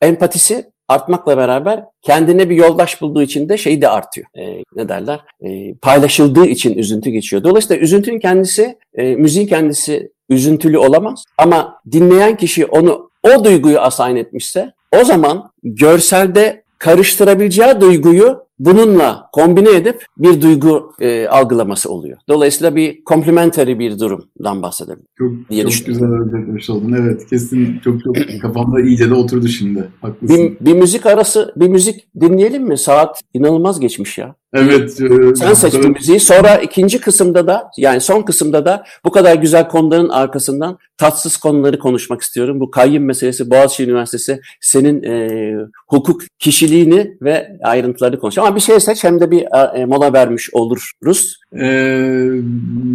empatisi 0.00 0.64
artmakla 0.88 1.36
beraber 1.36 1.84
kendine 2.02 2.50
bir 2.50 2.56
yoldaş 2.56 3.00
bulduğu 3.00 3.22
için 3.22 3.48
de 3.48 3.56
şey 3.56 3.82
de 3.82 3.88
artıyor. 3.88 4.26
E, 4.38 4.62
ne 4.76 4.88
derler? 4.88 5.20
E, 5.40 5.74
paylaşıldığı 5.74 6.46
için 6.46 6.78
üzüntü 6.78 7.10
geçiyor. 7.10 7.44
Dolayısıyla 7.44 7.82
üzüntünün 7.82 8.18
kendisi, 8.18 8.78
e, 8.94 9.14
müziğin 9.14 9.46
kendisi 9.46 10.10
üzüntülü 10.28 10.78
olamaz. 10.78 11.24
Ama 11.38 11.80
dinleyen 11.92 12.36
kişi 12.36 12.66
onu 12.66 13.10
o 13.22 13.44
duyguyu 13.44 13.80
asayn 13.80 14.16
etmişse 14.16 14.72
o 15.00 15.04
zaman 15.04 15.50
görselde 15.62 16.62
karıştırabileceği 16.78 17.80
duyguyu 17.80 18.45
bununla 18.58 19.28
kombine 19.32 19.70
edip 19.70 20.06
bir 20.18 20.42
duygu 20.42 20.92
e, 21.00 21.28
algılaması 21.28 21.90
oluyor. 21.90 22.18
Dolayısıyla 22.28 22.76
bir 22.76 23.04
complementary 23.04 23.78
bir 23.78 23.98
durumdan 23.98 24.62
bahsedelim. 24.62 25.02
Çok, 25.18 25.50
diye 25.50 25.68
çok 25.68 25.86
güzel 25.86 26.08
özetlemiş 26.08 26.70
oldun. 26.70 26.92
Evet 26.92 27.26
kesin 27.30 27.78
çok 27.84 28.04
çok 28.04 28.16
kafamda 28.42 28.80
iyice 28.80 29.10
de 29.10 29.14
oturdu 29.14 29.48
şimdi. 29.48 29.88
Haklısın. 30.00 30.38
Bir, 30.38 30.66
bir 30.66 30.74
müzik 30.74 31.06
arası, 31.06 31.52
bir 31.56 31.68
müzik 31.68 32.08
dinleyelim 32.20 32.64
mi? 32.64 32.78
Saat 32.78 33.20
inanılmaz 33.34 33.80
geçmiş 33.80 34.18
ya. 34.18 34.34
Evet. 34.56 35.00
E, 35.00 35.36
Sen 35.36 35.54
seç 35.54 35.74
bu 35.74 35.88
müziği. 35.88 36.20
Sonra 36.20 36.56
ikinci 36.56 37.00
kısımda 37.00 37.46
da 37.46 37.70
yani 37.76 38.00
son 38.00 38.22
kısımda 38.22 38.64
da 38.66 38.84
bu 39.04 39.10
kadar 39.10 39.34
güzel 39.34 39.68
konuların 39.68 40.08
arkasından 40.08 40.78
tatsız 40.98 41.36
konuları 41.36 41.78
konuşmak 41.78 42.22
istiyorum. 42.22 42.60
Bu 42.60 42.70
kayyum 42.70 43.04
meselesi, 43.04 43.50
Boğaziçi 43.50 43.84
Üniversitesi 43.84 44.40
senin 44.60 45.02
e, 45.02 45.54
hukuk 45.88 46.22
kişiliğini 46.38 47.16
ve 47.22 47.58
ayrıntıları 47.62 48.18
konuşalım. 48.18 48.46
Ama 48.46 48.56
bir 48.56 48.60
şey 48.60 48.80
seç 48.80 49.04
hem 49.04 49.20
de 49.20 49.30
bir 49.30 49.44
e, 49.74 49.84
mola 49.84 50.12
vermiş 50.12 50.50
oluruz. 50.52 51.36
Ee, 51.60 51.66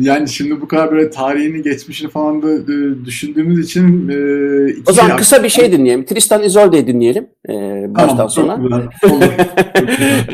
yani 0.02 0.30
şimdi 0.30 0.62
bu 0.62 0.68
kadar 0.68 0.92
böyle 0.92 1.10
tarihini, 1.10 1.62
geçmişini 1.62 2.10
falan 2.10 2.42
da 2.42 2.54
e, 2.54 3.06
düşündüğümüz 3.06 3.66
için 3.66 4.10
e, 4.10 4.74
O 4.88 4.94
zaman 4.94 5.18
kısa 5.18 5.44
bir 5.44 5.50
şey 5.50 5.72
dinleyelim. 5.72 6.06
Tristan 6.06 6.44
Isolde'yi 6.44 6.88
dinleyelim. 6.88 7.28
E, 7.50 7.54
baştan 7.96 8.30
tamam. 8.36 8.66
Olur. 9.04 9.24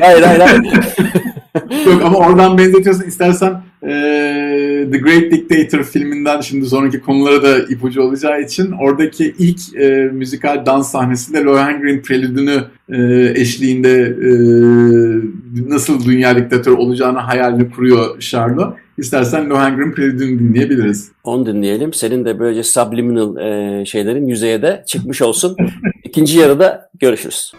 hayır 0.00 0.22
hayır 0.22 0.40
hayır. 0.40 0.62
Yok 1.86 2.02
ama 2.04 2.18
oradan 2.18 2.58
benzetiyorsan 2.58 3.06
istersen 3.06 3.62
e, 3.82 3.88
The 4.92 4.98
Great 4.98 5.32
Dictator 5.32 5.84
filminden 5.84 6.40
şimdi 6.40 6.66
sonraki 6.66 7.00
konulara 7.00 7.42
da 7.42 7.58
ipucu 7.58 8.02
olacağı 8.02 8.42
için 8.42 8.72
oradaki 8.72 9.34
ilk 9.38 9.76
e, 9.76 10.10
müzikal 10.12 10.66
dans 10.66 10.90
sahnesinde 10.90 11.44
Lohengrin 11.44 12.02
Prelüdünü 12.02 12.64
e, 12.88 13.32
eşliğinde 13.40 14.00
e, 14.00 14.30
nasıl 15.70 16.04
dünya 16.04 16.36
diktatör 16.36 16.72
olacağını 16.72 17.18
hayalini 17.18 17.70
kuruyor 17.70 18.20
Charlo. 18.20 18.74
İstersen 18.98 19.50
Lohengrin 19.50 19.92
Prelüdünü 19.92 20.38
dinleyebiliriz. 20.38 21.10
Onu 21.24 21.46
dinleyelim. 21.46 21.92
Senin 21.92 22.24
de 22.24 22.38
böylece 22.38 22.62
subliminal 22.62 23.36
e, 23.36 23.84
şeylerin 23.84 24.26
yüzeye 24.26 24.62
de 24.62 24.84
çıkmış 24.86 25.22
olsun. 25.22 25.56
İkinci 26.04 26.38
yarıda 26.38 26.90
görüşürüz. 27.00 27.52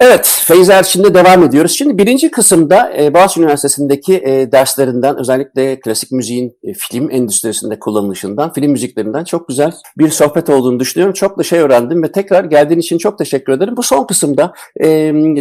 Evet, 0.00 0.42
Feyza 0.44 0.74
Erçin'de 0.74 1.14
devam 1.14 1.44
ediyoruz. 1.44 1.72
Şimdi 1.72 1.98
birinci 1.98 2.30
kısımda 2.30 2.92
e, 2.98 3.14
Boğaziçi 3.14 3.40
Üniversitesi'ndeki 3.40 4.14
e, 4.14 4.52
derslerinden, 4.52 5.18
özellikle 5.18 5.80
klasik 5.80 6.12
müziğin 6.12 6.56
e, 6.64 6.72
film 6.74 7.10
endüstrisinde 7.10 7.78
kullanılışından, 7.78 8.52
film 8.52 8.70
müziklerinden 8.70 9.24
çok 9.24 9.48
güzel 9.48 9.72
bir 9.98 10.08
sohbet 10.08 10.50
olduğunu 10.50 10.80
düşünüyorum. 10.80 11.14
Çok 11.14 11.38
da 11.38 11.42
şey 11.42 11.58
öğrendim 11.58 12.02
ve 12.02 12.12
tekrar 12.12 12.44
geldiğin 12.44 12.80
için 12.80 12.98
çok 12.98 13.18
teşekkür 13.18 13.52
ederim. 13.52 13.76
Bu 13.76 13.82
son 13.82 14.06
kısımda 14.06 14.52
e, 14.76 14.88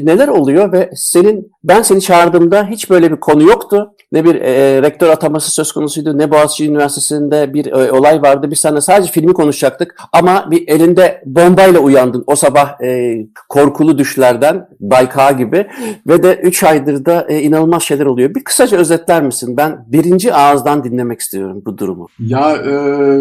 neler 0.06 0.28
oluyor 0.28 0.72
ve 0.72 0.90
senin 0.96 1.52
ben 1.64 1.82
seni 1.82 2.02
çağırdığımda 2.02 2.68
hiç 2.68 2.90
böyle 2.90 3.12
bir 3.12 3.20
konu 3.20 3.44
yoktu. 3.44 3.94
Ne 4.12 4.26
bir 4.26 4.36
e, 4.36 4.82
rektör 4.82 5.10
ataması 5.10 5.52
söz 5.52 5.72
konusuydu, 5.72 6.18
ne 6.18 6.32
Boğaziçi 6.32 6.70
Üniversitesi'nde 6.70 7.54
bir 7.54 7.66
e, 7.66 7.92
olay 7.92 8.22
vardı. 8.22 8.52
Biz 8.52 8.60
seninle 8.60 8.82
sadece 8.82 9.12
filmi 9.12 9.34
konuşacaktık 9.34 9.96
ama 10.14 10.52
bir 10.52 10.68
elinde 10.68 11.24
bombayla 11.26 11.80
uyandın 11.80 12.24
o 12.28 12.36
sabah 12.36 12.82
e, 12.82 13.18
korkulu 13.50 13.98
düşlerden, 13.98 14.49
Bayka 14.80 15.32
gibi 15.32 15.66
ve 16.08 16.24
de 16.24 16.40
3 16.44 16.64
aydır 16.64 17.06
da 17.06 17.26
e, 17.30 17.42
inanılmaz 17.42 17.84
şeyler 17.84 18.06
oluyor. 18.06 18.36
Bir 18.36 18.44
kısaca 18.44 18.78
özetler 18.78 19.24
misin? 19.24 19.58
Ben 19.58 19.86
birinci 19.92 20.34
ağızdan 20.34 20.84
dinlemek 20.84 21.20
istiyorum 21.20 21.62
bu 21.66 21.78
durumu. 21.78 22.08
Ya 22.20 22.56
e, 22.56 22.74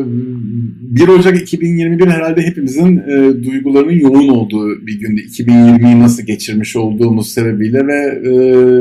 1 0.07 1.09
Ocak 1.09 1.43
2021 1.43 2.07
herhalde 2.07 2.43
hepimizin 2.43 2.97
e, 2.97 3.45
duygularının 3.45 3.93
yoğun 3.93 4.29
olduğu 4.29 4.87
bir 4.87 5.01
gündü. 5.01 5.21
2020'yi 5.21 6.01
nasıl 6.01 6.23
geçirmiş 6.23 6.77
olduğumuz 6.77 7.33
sebebiyle 7.33 7.87
ve 7.87 8.29
e, 8.29 8.33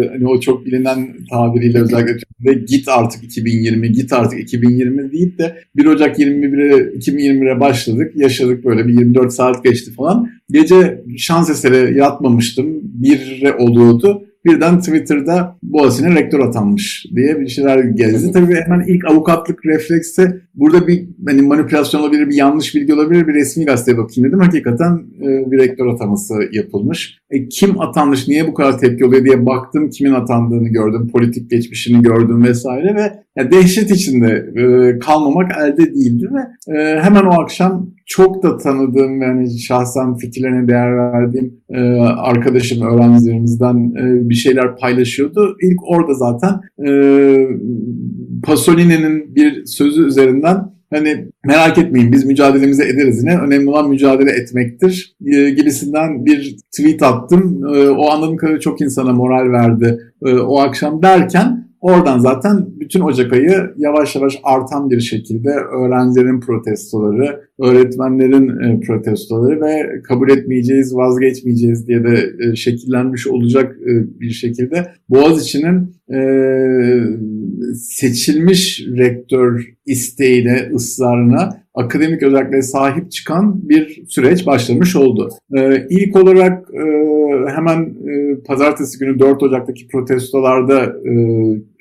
hani 0.09 0.27
o 0.27 0.39
çok 0.39 0.65
bilinen 0.65 1.07
tabiriyle 1.29 1.81
özellikle 1.81 2.17
Türkiye'de 2.17 2.65
git 2.65 2.87
artık 2.87 3.23
2020, 3.23 3.91
git 3.91 4.13
artık 4.13 4.39
2020 4.39 5.11
deyip 5.11 5.39
de 5.39 5.57
1 5.75 5.85
Ocak 5.85 6.19
21'e 6.19 6.97
2021'e 6.97 7.59
başladık. 7.59 8.11
Yaşadık 8.15 8.65
böyle 8.65 8.87
bir 8.87 8.93
24 8.93 9.33
saat 9.33 9.63
geçti 9.63 9.91
falan. 9.93 10.29
Gece 10.49 11.03
şans 11.17 11.49
eseri 11.49 11.97
yatmamıştım. 11.97 12.67
Bir 12.83 13.53
oluyordu 13.59 14.27
birden 14.47 14.79
Twitter'da 14.79 15.57
Boğaziçi'ne 15.63 16.15
rektör 16.15 16.39
atanmış 16.39 17.05
diye 17.15 17.39
bir 17.39 17.47
şeyler 17.47 17.83
gezdi. 17.83 18.31
Tabii 18.31 18.55
hemen 18.55 18.85
ilk 18.87 19.05
avukatlık 19.05 19.65
refleksi 19.65 20.41
burada 20.55 20.87
bir 20.87 21.07
hani 21.27 21.41
manipülasyon 21.41 22.01
olabilir, 22.01 22.29
bir 22.29 22.35
yanlış 22.35 22.75
bilgi 22.75 22.93
olabilir, 22.93 23.27
bir 23.27 23.33
resmi 23.33 23.65
gazeteye 23.65 23.97
bakayım 23.97 24.29
dedim. 24.29 24.39
Hakikaten 24.39 25.01
e, 25.21 25.51
bir 25.51 25.57
rektör 25.57 25.87
ataması 25.87 26.33
yapılmış. 26.51 27.17
E, 27.29 27.49
kim 27.49 27.81
atanmış, 27.81 28.27
niye 28.27 28.47
bu 28.47 28.53
kadar 28.53 28.79
tepki 28.79 29.05
oluyor 29.05 29.25
diye 29.25 29.45
baktım. 29.45 29.89
Kimin 29.89 30.13
atandığını 30.13 30.67
gördüm, 30.67 31.09
politik 31.11 31.49
geçmişini 31.49 32.01
gördüm 32.01 32.43
vesaire 32.43 32.95
ve 32.95 33.13
ya 33.37 33.51
dehşet 33.51 33.91
içinde 33.91 34.51
e, 34.55 34.99
kalmamak 34.99 35.51
elde 35.57 35.93
değildi 35.95 36.29
ve 36.33 36.73
e, 36.77 36.99
hemen 37.01 37.23
o 37.23 37.41
akşam 37.41 37.89
çok 38.05 38.43
da 38.43 38.57
tanıdığım 38.57 39.21
yani 39.21 39.59
şahsen 39.59 40.17
fikirlerine 40.17 40.67
değer 40.67 40.97
verdiğim 40.97 41.53
e, 41.69 41.79
arkadaşım, 42.01 42.87
öğrencilerimizden 42.87 43.75
e, 43.75 44.29
bir 44.29 44.35
şeyler 44.35 44.75
paylaşıyordu. 44.75 45.57
İlk 45.61 45.79
orada 45.83 46.13
zaten 46.13 46.59
e, 46.87 46.91
Pasolini'nin 48.43 49.35
bir 49.35 49.65
sözü 49.65 50.07
üzerinden 50.07 50.57
hani 50.93 51.27
merak 51.45 51.77
etmeyin 51.77 52.11
biz 52.11 52.25
mücadelemizi 52.25 52.83
ederiz 52.83 53.23
yine. 53.23 53.37
Önemli 53.37 53.69
olan 53.69 53.89
mücadele 53.89 54.31
etmektir 54.31 55.15
e, 55.25 55.49
gibisinden 55.49 56.25
bir 56.25 56.57
tweet 56.77 57.03
attım. 57.03 57.63
E, 57.75 57.89
o 57.89 58.09
anladığım 58.09 58.37
kadarıyla 58.37 58.59
çok 58.59 58.81
insana 58.81 59.13
moral 59.13 59.51
verdi 59.51 59.99
e, 60.25 60.33
o 60.33 60.59
akşam 60.59 61.01
derken 61.01 61.66
Oradan 61.81 62.19
zaten 62.19 62.65
bütün 62.79 62.99
Ocak 62.99 63.33
ayı 63.33 63.73
yavaş 63.77 64.15
yavaş 64.15 64.39
artan 64.43 64.89
bir 64.89 64.99
şekilde 64.99 65.49
öğrencilerin 65.49 66.39
protestoları, 66.39 67.41
öğretmenlerin 67.59 68.49
e, 68.59 68.79
protestoları 68.79 69.61
ve 69.61 70.01
kabul 70.01 70.29
etmeyeceğiz, 70.29 70.95
vazgeçmeyeceğiz 70.95 71.87
diye 71.87 72.03
de 72.03 72.29
e, 72.39 72.55
şekillenmiş 72.55 73.27
olacak 73.27 73.75
e, 73.81 74.19
bir 74.19 74.29
şekilde 74.29 74.91
Boğaziçi'nin 75.09 75.97
seçilmiş 77.73 78.87
rektör 78.97 79.65
isteğine, 79.85 80.69
ısrarına 80.75 81.63
akademik 81.77 82.23
özelliklere 82.23 82.61
sahip 82.61 83.11
çıkan 83.11 83.69
bir 83.69 84.03
süreç 84.07 84.45
başlamış 84.45 84.95
oldu. 84.95 85.29
Ee, 85.57 85.87
ilk 85.89 86.15
olarak 86.15 86.67
e, 86.73 86.83
hemen 87.55 87.81
e, 87.83 88.43
pazartesi 88.47 88.99
günü 88.99 89.19
4 89.19 89.43
Ocak'taki 89.43 89.87
protestolarda 89.87 90.83
e, 90.83 91.13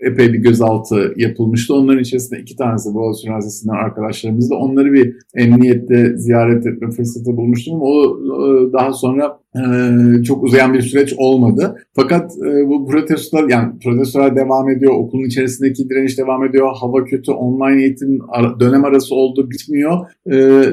epey 0.00 0.32
bir 0.32 0.38
gözaltı 0.38 1.14
yapılmıştı. 1.16 1.74
Onların 1.74 2.02
içerisinde 2.02 2.40
iki 2.40 2.56
tanesi 2.56 2.94
Boğaziçi 2.94 3.28
Üniversitesi'nden 3.28 3.74
arkadaşlarımız 3.74 4.50
da 4.50 4.54
onları 4.54 4.92
bir 4.92 5.16
emniyette 5.34 6.16
ziyaret 6.16 6.66
etme 6.66 6.90
fırsatı 6.90 7.36
bulmuştum. 7.36 7.78
O 7.80 8.04
e, 8.04 8.72
daha 8.72 8.92
sonra 8.92 9.38
e, 9.56 10.22
çok 10.22 10.42
uzayan 10.44 10.74
bir 10.74 10.80
süreç 10.80 11.14
olmadı. 11.18 11.76
Fakat 11.94 12.32
e, 12.32 12.68
bu 12.68 12.86
protestolar 12.86 13.48
yani 13.48 13.72
protestolar 13.84 14.36
devam 14.36 14.70
ediyor, 14.70 14.92
okulun 14.94 15.24
içerisindeki 15.24 15.88
direniş 15.88 16.18
devam 16.18 16.44
ediyor, 16.44 16.68
hava 16.80 17.04
kötü, 17.04 17.32
online 17.32 17.82
eğitim 17.82 18.20
dönem 18.60 18.84
arası 18.84 19.14
oldu, 19.14 19.50
bitmiyor. 19.50 20.06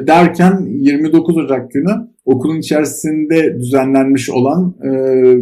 Derken 0.08 0.68
29 0.70 1.38
Ocak 1.38 1.72
günü 1.72 2.13
okulun 2.26 2.60
içerisinde 2.60 3.60
düzenlenmiş 3.60 4.30
olan 4.30 4.76
e, 4.84 4.92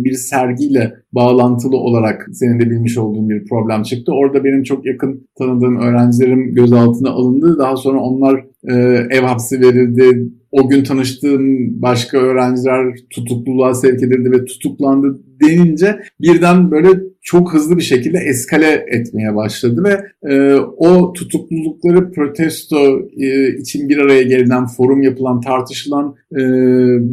bir 0.03 0.13
sergiyle 0.13 0.93
bağlantılı 1.13 1.77
olarak 1.77 2.29
senin 2.33 2.59
de 2.59 2.69
bilmiş 2.69 2.97
olduğun 2.97 3.29
bir 3.29 3.45
problem 3.45 3.83
çıktı. 3.83 4.11
Orada 4.11 4.43
benim 4.43 4.63
çok 4.63 4.85
yakın 4.85 5.27
tanıdığım 5.37 5.79
öğrencilerim 5.79 6.55
gözaltına 6.55 7.09
alındı. 7.09 7.55
Daha 7.59 7.75
sonra 7.75 7.99
onlar 7.99 8.45
e, 8.69 8.73
ev 9.17 9.21
hapsi 9.21 9.61
verildi. 9.61 10.31
O 10.51 10.69
gün 10.69 10.83
tanıştığım 10.83 11.81
başka 11.81 12.17
öğrenciler 12.17 12.95
tutukluluğa 13.09 13.73
sevk 13.73 14.03
edildi 14.03 14.31
ve 14.31 14.45
tutuklandı 14.45 15.19
denince 15.41 15.99
birden 16.21 16.71
böyle 16.71 16.89
çok 17.21 17.53
hızlı 17.53 17.77
bir 17.77 17.81
şekilde 17.81 18.17
eskale 18.17 18.85
etmeye 18.87 19.35
başladı 19.35 19.83
ve 19.83 20.01
e, 20.33 20.55
o 20.77 21.13
tutuklulukları 21.13 22.11
protesto 22.11 22.99
e, 23.17 23.57
için 23.57 23.89
bir 23.89 23.97
araya 23.97 24.21
gelinen, 24.21 24.65
forum 24.65 25.01
yapılan, 25.01 25.41
tartışılan 25.41 26.15
e, 26.31 26.39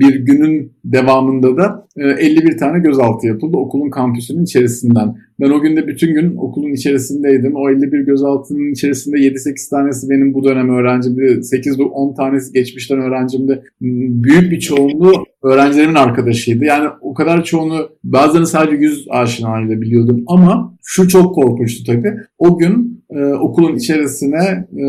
bir 0.00 0.14
günün 0.14 0.72
devamında 0.84 1.56
da 1.56 1.88
e, 1.96 2.08
51 2.08 2.58
tane 2.58 2.78
gözaltı 2.78 3.26
yapıldı 3.26 3.56
okulun 3.56 3.90
kampüsünün 3.90 4.44
içerisinden. 4.44 5.14
Ben 5.40 5.50
o 5.50 5.60
günde 5.60 5.86
bütün 5.86 6.14
gün 6.14 6.36
okulun 6.36 6.72
içerisindeydim. 6.72 7.56
O 7.56 7.70
51 7.70 8.00
gözaltının 8.00 8.72
içerisinde 8.72 9.16
7-8 9.16 9.70
tanesi 9.70 10.10
benim 10.10 10.34
bu 10.34 10.44
dönem 10.44 10.70
öğrencimdi. 10.70 11.20
8-10 11.20 12.16
tanesi 12.16 12.52
geçmişten 12.52 12.98
öğrencimdi. 12.98 13.62
Büyük 13.80 14.50
bir 14.50 14.60
çoğunluğu 14.60 15.24
öğrencilerimin 15.42 15.94
arkadaşıydı. 15.94 16.64
Yani 16.64 16.88
o 17.00 17.14
kadar 17.14 17.44
çoğunu 17.44 17.88
bazılarını 18.04 18.46
sadece 18.46 18.76
yüz 18.76 19.06
aşinayla 19.10 19.80
biliyordum 19.80 20.24
ama 20.26 20.74
şu 20.84 21.08
çok 21.08 21.34
korkunçtu 21.34 21.84
tabii. 21.92 22.14
O 22.38 22.58
gün 22.58 23.04
e, 23.10 23.24
okulun 23.24 23.76
içerisine 23.76 24.68
e, 24.76 24.86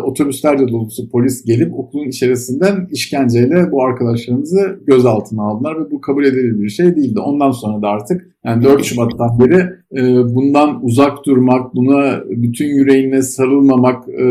otobüslerce 0.00 0.68
dolusu 0.68 1.10
polis 1.10 1.44
gelip 1.44 1.74
okulun 1.78 2.08
içerisinden 2.08 2.88
işkenceyle 2.90 3.72
bu 3.72 3.84
arkadaşlarımızı 3.84 4.80
gözaltına 4.86 5.42
aldılar 5.42 5.80
ve 5.80 5.90
bu 5.90 6.00
kabul 6.00 6.24
edilebilir 6.24 6.62
bir 6.62 6.68
şey 6.68 6.96
değildi. 6.96 7.20
Ondan 7.20 7.50
sonra 7.50 7.82
da 7.82 7.88
artık 7.88 8.31
yani 8.44 8.64
4 8.64 8.84
Şubat'tan 8.84 9.38
beri 9.40 9.82
e, 9.96 10.02
bundan 10.34 10.84
uzak 10.84 11.26
durmak, 11.26 11.74
buna 11.74 12.20
bütün 12.28 12.66
yüreğine 12.66 13.22
sarılmamak 13.22 14.08
e, 14.08 14.26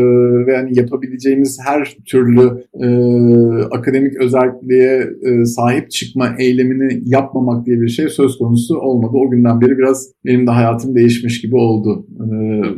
ve 0.46 0.52
yani 0.52 0.78
yapabileceğimiz 0.78 1.58
her 1.66 1.96
türlü 2.06 2.64
e, 2.74 2.86
akademik 3.64 4.16
özelliğe 4.16 5.10
e, 5.22 5.44
sahip 5.44 5.90
çıkma 5.90 6.34
eylemini 6.38 7.02
yapmamak 7.04 7.66
diye 7.66 7.80
bir 7.80 7.88
şey 7.88 8.08
söz 8.08 8.38
konusu 8.38 8.78
olmadı. 8.78 9.12
O 9.14 9.30
günden 9.30 9.60
beri 9.60 9.78
biraz 9.78 10.08
benim 10.24 10.46
de 10.46 10.50
hayatım 10.50 10.94
değişmiş 10.94 11.40
gibi 11.40 11.56
oldu. 11.56 12.06
E, 12.20 12.24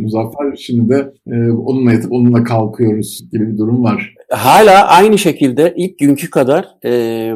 Muzaffer 0.02 0.56
şimdi 0.56 0.88
de 0.88 1.12
e, 1.26 1.50
onunla 1.50 1.92
yatıp 1.92 2.12
onunla 2.12 2.44
kalkıyoruz 2.44 3.28
gibi 3.32 3.52
bir 3.52 3.58
durum 3.58 3.82
var. 3.82 4.13
Hala 4.30 4.88
aynı 4.88 5.18
şekilde 5.18 5.74
ilk 5.76 5.98
günkü 5.98 6.30
kadar 6.30 6.68
e, 6.84 7.34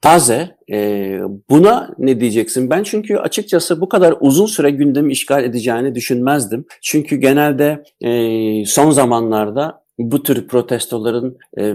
taze. 0.00 0.56
E, 0.72 1.18
buna 1.50 1.90
ne 1.98 2.20
diyeceksin? 2.20 2.70
Ben 2.70 2.82
çünkü 2.82 3.16
açıkçası 3.16 3.80
bu 3.80 3.88
kadar 3.88 4.14
uzun 4.20 4.46
süre 4.46 4.70
gündemi 4.70 5.12
işgal 5.12 5.44
edeceğini 5.44 5.94
düşünmezdim. 5.94 6.64
Çünkü 6.82 7.16
genelde 7.16 7.82
e, 8.00 8.64
son 8.64 8.90
zamanlarda 8.90 9.87
bu 9.98 10.22
tür 10.22 10.48
protestoların 10.48 11.36
e, 11.58 11.74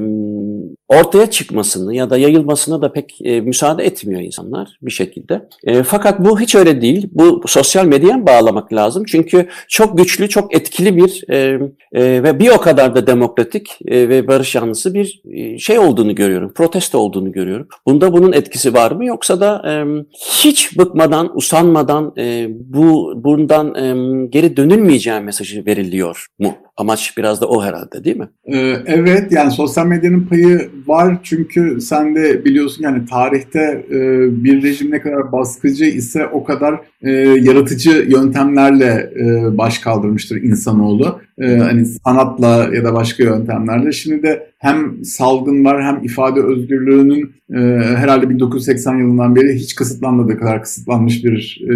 ortaya 0.88 1.32
çıkmasını 1.32 1.96
ya 1.96 2.10
da 2.10 2.18
yayılmasına 2.18 2.82
da 2.82 2.92
pek 2.92 3.20
e, 3.24 3.42
müsaade 3.42 3.84
etmiyor 3.84 4.22
insanlar 4.22 4.78
bir 4.82 4.92
şekilde. 4.92 5.48
E, 5.64 5.84
fakat 5.84 6.20
bu 6.20 6.40
hiç 6.40 6.56
öyle 6.56 6.82
değil. 6.82 7.10
Bu 7.12 7.42
sosyal 7.48 7.86
medyaya 7.86 8.28
bağlamak 8.28 8.74
lazım. 8.74 9.04
Çünkü 9.08 9.48
çok 9.68 9.98
güçlü, 9.98 10.30
çok 10.30 10.56
etkili 10.56 10.98
bir 10.98 11.24
e, 11.30 11.60
e, 11.92 12.24
ve 12.24 12.40
bir 12.40 12.50
o 12.50 12.58
kadar 12.58 12.96
da 12.96 13.08
demokratik 13.08 13.80
e, 13.86 14.10
ve 14.10 14.28
barış 14.28 14.56
yanlısı 14.56 14.94
bir 14.94 15.22
e, 15.32 15.58
şey 15.58 15.80
olduğunu 15.80 16.16
görüyorum. 16.16 16.54
Protesto 16.54 16.98
olduğunu 16.98 17.32
görüyorum. 17.32 17.68
Bunda 17.88 18.14
bunun 18.14 18.34
etkisi 18.34 18.74
var 18.74 18.92
mı? 18.92 19.06
Yoksa 19.06 19.42
da 19.42 19.64
e, 19.70 19.74
hiç 20.44 20.78
bıkmadan, 20.78 21.38
usanmadan 21.38 22.14
e, 22.18 22.48
bu 22.50 23.14
bundan 23.24 23.76
e, 23.76 23.88
geri 24.30 24.58
dönülmeyeceği 24.58 25.20
mesajı 25.20 25.66
veriliyor 25.66 26.28
mu? 26.40 26.56
Amaç 26.78 27.18
biraz 27.18 27.42
da 27.42 27.48
o 27.48 27.64
herhalde 27.64 28.04
değil 28.04 28.18
mi? 28.18 28.30
Ee, 28.46 28.58
evet 28.86 29.32
yani 29.32 29.52
sosyal 29.52 29.86
medyanın 29.86 30.22
payı 30.22 30.70
var 30.88 31.18
çünkü 31.24 31.82
sen 31.82 32.16
de 32.16 32.46
biliyorsun 32.46 32.84
yani 32.84 33.06
tarihte 33.06 33.86
e, 33.90 34.00
bir 34.44 34.64
rejim 34.64 34.92
ne 34.92 35.02
kadar 35.02 35.32
baskıcı 35.32 35.86
ise 35.86 36.28
o 36.28 36.44
kadar 36.44 36.82
e, 37.02 37.12
yaratıcı 37.20 38.08
yöntemlerle 38.10 39.12
e, 39.20 39.58
baş 39.58 39.80
kaldırmıştır 39.80 40.36
insanoğlu. 40.42 41.22
E, 41.42 41.58
hani 41.58 41.86
sanatla 41.86 42.70
ya 42.76 42.84
da 42.84 42.94
başka 42.94 43.24
yöntemlerle. 43.24 43.92
Şimdi 43.92 44.24
de 44.24 44.48
hem 44.60 45.04
salgın 45.04 45.66
var 45.66 45.84
hem 45.84 46.04
ifade 46.04 46.42
özgürlüğünün 46.42 47.32
e, 47.54 47.60
herhalde 47.96 48.30
1980 48.30 48.98
yılından 48.98 49.36
beri 49.36 49.56
hiç 49.56 49.76
kısıtlanmadığı 49.76 50.38
kadar 50.38 50.62
kısıtlanmış 50.62 51.24
bir 51.24 51.62
e, 51.64 51.74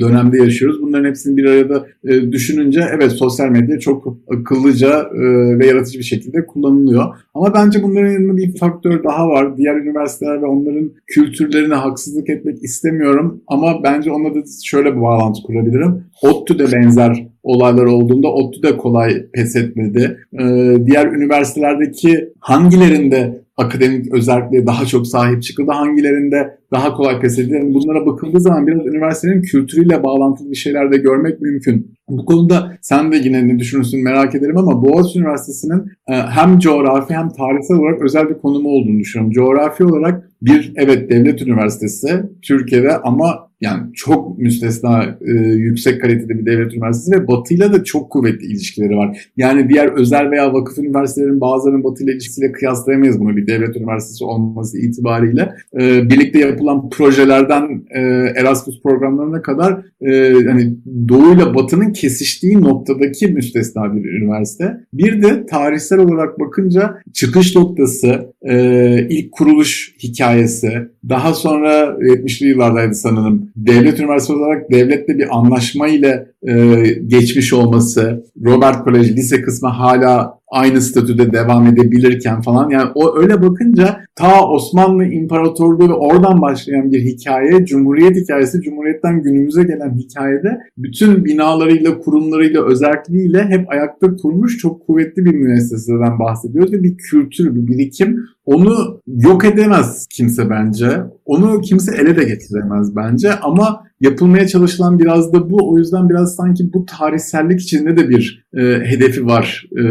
dönemde 0.00 0.38
yaşıyoruz. 0.38 0.82
Bunların 0.82 1.08
hepsini 1.08 1.36
bir 1.36 1.44
arada 1.44 1.86
e, 2.04 2.32
düşününce 2.32 2.84
evet 2.94 3.12
sosyal 3.12 3.48
medya 3.48 3.78
çok 3.78 4.18
akıllıca 4.30 5.00
e, 5.00 5.20
ve 5.58 5.66
yaratıcı 5.66 5.98
bir 5.98 6.04
şekilde 6.04 6.46
kullanılıyor. 6.46 7.04
Ama 7.34 7.54
bence 7.54 7.82
bunların 7.82 8.10
yanında 8.10 8.36
bir 8.36 8.58
faktör 8.58 9.04
daha 9.04 9.28
var. 9.28 9.56
Diğer 9.56 9.74
üniversiteler 9.74 10.42
ve 10.42 10.46
onların 10.46 10.90
kültürlerine 11.06 11.74
haksızlık 11.74 12.30
etmek 12.30 12.62
istemiyorum. 12.62 13.40
Ama 13.46 13.82
bence 13.82 14.10
onunla 14.10 14.34
da 14.34 14.40
şöyle 14.64 14.96
bir 14.96 15.00
bağlantı 15.00 15.42
kurabilirim. 15.42 16.04
ODTÜ'de 16.22 16.72
benzer 16.72 17.25
olaylar 17.46 17.84
olduğunda 17.84 18.28
ODTÜ 18.28 18.62
de 18.62 18.76
kolay 18.76 19.26
pes 19.32 19.56
etmedi. 19.56 20.18
Ee, 20.32 20.76
diğer 20.86 21.06
üniversitelerdeki 21.06 22.32
hangilerinde 22.40 23.46
akademik 23.56 24.14
özelliğe 24.14 24.66
daha 24.66 24.86
çok 24.86 25.06
sahip 25.06 25.42
çıkıldı, 25.42 25.72
hangilerinde 25.72 26.58
daha 26.72 26.94
kolay 26.94 27.20
pes 27.20 27.38
edildi. 27.38 27.74
Bunlara 27.74 28.06
bakıldığı 28.06 28.40
zaman 28.40 28.66
biraz 28.66 28.86
üniversitenin 28.86 29.42
kültürüyle 29.42 30.04
bağlantılı 30.04 30.50
bir 30.50 30.56
şeyler 30.56 30.92
de 30.92 30.96
görmek 30.96 31.40
mümkün. 31.40 31.96
Bu 32.08 32.24
konuda 32.24 32.72
sen 32.82 33.12
de 33.12 33.16
yine 33.16 33.48
ne 33.48 33.58
düşünürsün 33.58 34.04
merak 34.04 34.34
ederim 34.34 34.58
ama 34.58 34.82
Boğaziçi 34.82 35.18
Üniversitesi'nin 35.18 35.82
e, 36.08 36.14
hem 36.14 36.58
coğrafi 36.58 37.14
hem 37.14 37.28
tarihsel 37.28 37.76
olarak 37.76 38.02
özel 38.02 38.28
bir 38.28 38.34
konumu 38.34 38.68
olduğunu 38.68 38.98
düşünüyorum. 38.98 39.32
Coğrafi 39.32 39.84
olarak 39.84 40.30
bir 40.42 40.72
evet 40.76 41.10
devlet 41.10 41.42
üniversitesi 41.42 42.22
Türkiye'de 42.42 42.96
ama 42.96 43.45
yani 43.60 43.92
çok 43.94 44.38
müstesna 44.38 45.18
e, 45.20 45.32
yüksek 45.40 46.02
kalitede 46.02 46.38
bir 46.38 46.46
devlet 46.46 46.74
üniversitesi 46.74 47.20
ve 47.20 47.28
Batı 47.28 47.54
ile 47.54 47.72
de 47.72 47.84
çok 47.84 48.10
kuvvetli 48.10 48.46
ilişkileri 48.46 48.96
var. 48.96 49.30
Yani 49.36 49.68
diğer 49.68 49.88
özel 49.88 50.30
veya 50.30 50.52
vakıf 50.52 50.78
üniversitelerin 50.78 51.40
bazılarının 51.40 51.84
Batı 51.84 52.04
ile 52.04 52.12
ilişkisiyle 52.12 52.52
kıyaslayamayız 52.52 53.20
bunu 53.20 53.36
bir 53.36 53.46
devlet 53.46 53.76
üniversitesi 53.76 54.24
olması 54.24 54.78
itibariyle. 54.78 55.52
E, 55.80 56.10
birlikte 56.10 56.38
yapılan 56.38 56.90
projelerden 56.90 57.82
e, 57.90 58.00
Erasmus 58.36 58.82
programlarına 58.82 59.42
kadar 59.42 59.72
e, 60.00 60.32
hani 60.32 60.76
Doğu 61.08 61.34
ile 61.34 61.54
Batı'nın 61.54 61.92
kesiştiği 61.92 62.60
noktadaki 62.60 63.26
müstesna 63.26 63.94
bir 63.94 64.04
üniversite. 64.04 64.80
Bir 64.92 65.22
de 65.22 65.46
tarihsel 65.46 65.98
olarak 65.98 66.40
bakınca 66.40 66.96
çıkış 67.12 67.56
noktası, 67.56 68.32
e, 68.42 69.06
ilk 69.08 69.32
kuruluş 69.32 69.94
hikayesi, 70.02 70.88
daha 71.08 71.34
sonra 71.34 71.96
70'li 72.00 72.48
yıllardaydı 72.48 72.94
sanırım. 72.94 73.50
Devlet 73.56 74.00
üniversitesi 74.00 74.38
olarak 74.38 74.70
devletle 74.70 75.18
bir 75.18 75.38
anlaşma 75.38 75.88
ile 75.88 76.26
e, 76.48 76.84
geçmiş 77.06 77.52
olması, 77.52 78.24
Robert 78.44 78.84
College 78.84 79.16
lise 79.16 79.42
kısmı 79.42 79.68
hala 79.68 80.38
aynı 80.48 80.80
statüde 80.80 81.32
devam 81.32 81.66
edebilirken 81.66 82.40
falan 82.40 82.70
yani 82.70 82.90
o 82.94 83.18
öyle 83.18 83.42
bakınca 83.42 84.00
ta 84.14 84.48
Osmanlı 84.48 85.04
İmparatorluğu 85.04 85.88
ve 85.88 85.92
oradan 85.92 86.40
başlayan 86.42 86.92
bir 86.92 87.00
hikaye, 87.00 87.66
Cumhuriyet 87.66 88.16
hikayesi, 88.16 88.60
Cumhuriyet'ten 88.60 89.22
günümüze 89.22 89.62
gelen 89.62 89.98
hikayede 89.98 90.58
bütün 90.78 91.24
binalarıyla, 91.24 91.98
kurumlarıyla, 91.98 92.66
özelliğiyle 92.66 93.44
hep 93.44 93.70
ayakta 93.70 94.16
kurmuş 94.16 94.58
çok 94.58 94.86
kuvvetli 94.86 95.24
bir 95.24 95.34
müesseseden 95.34 96.18
bahsediyoruz 96.18 96.72
ve 96.72 96.82
bir 96.82 96.96
kültür, 96.96 97.54
bir 97.54 97.66
birikim. 97.66 98.24
Onu 98.44 99.00
yok 99.06 99.44
edemez 99.44 100.06
kimse 100.10 100.50
bence. 100.50 100.88
Onu 101.24 101.60
kimse 101.60 101.96
ele 101.96 102.16
de 102.16 102.24
getiremez 102.24 102.96
bence 102.96 103.34
ama 103.34 103.85
yapılmaya 104.00 104.48
çalışılan 104.48 104.98
biraz 104.98 105.32
da 105.32 105.50
bu. 105.50 105.70
O 105.72 105.78
yüzden 105.78 106.08
biraz 106.08 106.36
sanki 106.36 106.72
bu 106.72 106.86
tarihsellik 106.86 107.60
içinde 107.60 107.96
de 107.96 108.08
bir 108.08 108.46
e, 108.54 108.60
hedefi 108.62 109.26
var 109.26 109.66
e, 109.72 109.82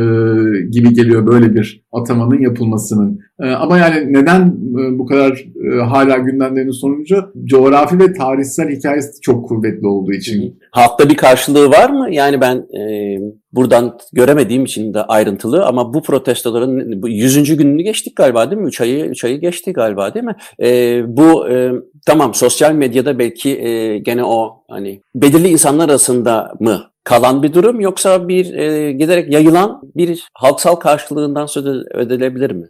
gibi 0.70 0.93
geliyor 0.93 1.28
böyle 1.28 1.53
bir 1.53 1.84
atamanın 2.01 2.41
yapılmasının. 2.41 3.19
E, 3.39 3.49
ama 3.49 3.77
yani 3.77 4.13
neden 4.13 4.41
e, 4.47 4.99
bu 4.99 5.05
kadar 5.05 5.45
e, 5.71 5.83
hala 5.83 6.17
gündemlerinin 6.17 6.71
sonucu 6.71 7.31
coğrafi 7.45 7.99
ve 7.99 8.13
tarihsel 8.13 8.69
hikayesi 8.69 9.21
çok 9.21 9.47
kuvvetli 9.47 9.87
olduğu 9.87 10.13
için. 10.13 10.59
Halkta 10.71 11.09
bir 11.09 11.17
karşılığı 11.17 11.69
var 11.69 11.89
mı? 11.89 12.07
Yani 12.11 12.41
ben 12.41 12.55
e, 12.55 13.17
buradan 13.51 13.97
göremediğim 14.13 14.65
için 14.65 14.93
de 14.93 15.01
ayrıntılı 15.01 15.65
ama 15.65 15.93
bu 15.93 16.01
protestoların 16.01 17.01
bu 17.01 17.09
100. 17.09 17.57
gününü 17.57 17.81
geçtik 17.81 18.15
galiba 18.15 18.51
değil 18.51 18.61
mi? 18.61 18.67
3 18.67 18.81
ayı 18.81 19.05
3 19.05 19.23
ayı 19.23 19.41
geçti 19.41 19.73
galiba 19.73 20.13
değil 20.13 20.25
mi? 20.25 20.35
E, 20.63 21.01
bu 21.07 21.49
e, 21.49 21.71
tamam 22.05 22.33
sosyal 22.33 22.73
medyada 22.73 23.19
belki 23.19 23.49
e, 23.61 23.97
gene 23.97 24.23
o 24.23 24.63
hani 24.69 25.01
belirli 25.15 25.47
insanlar 25.47 25.89
arasında 25.89 26.53
mı 26.59 26.81
kalan 27.06 27.43
bir 27.43 27.53
durum 27.53 27.80
yoksa 27.80 28.28
bir 28.28 28.53
e, 28.53 28.91
giderek 28.91 29.34
yayılan 29.34 29.82
bir 29.95 30.30
halksal 30.34 30.76
karşılığından 30.76 31.45
söz 31.45 31.66
edilebilir 31.95 32.51
mi? 32.51 32.66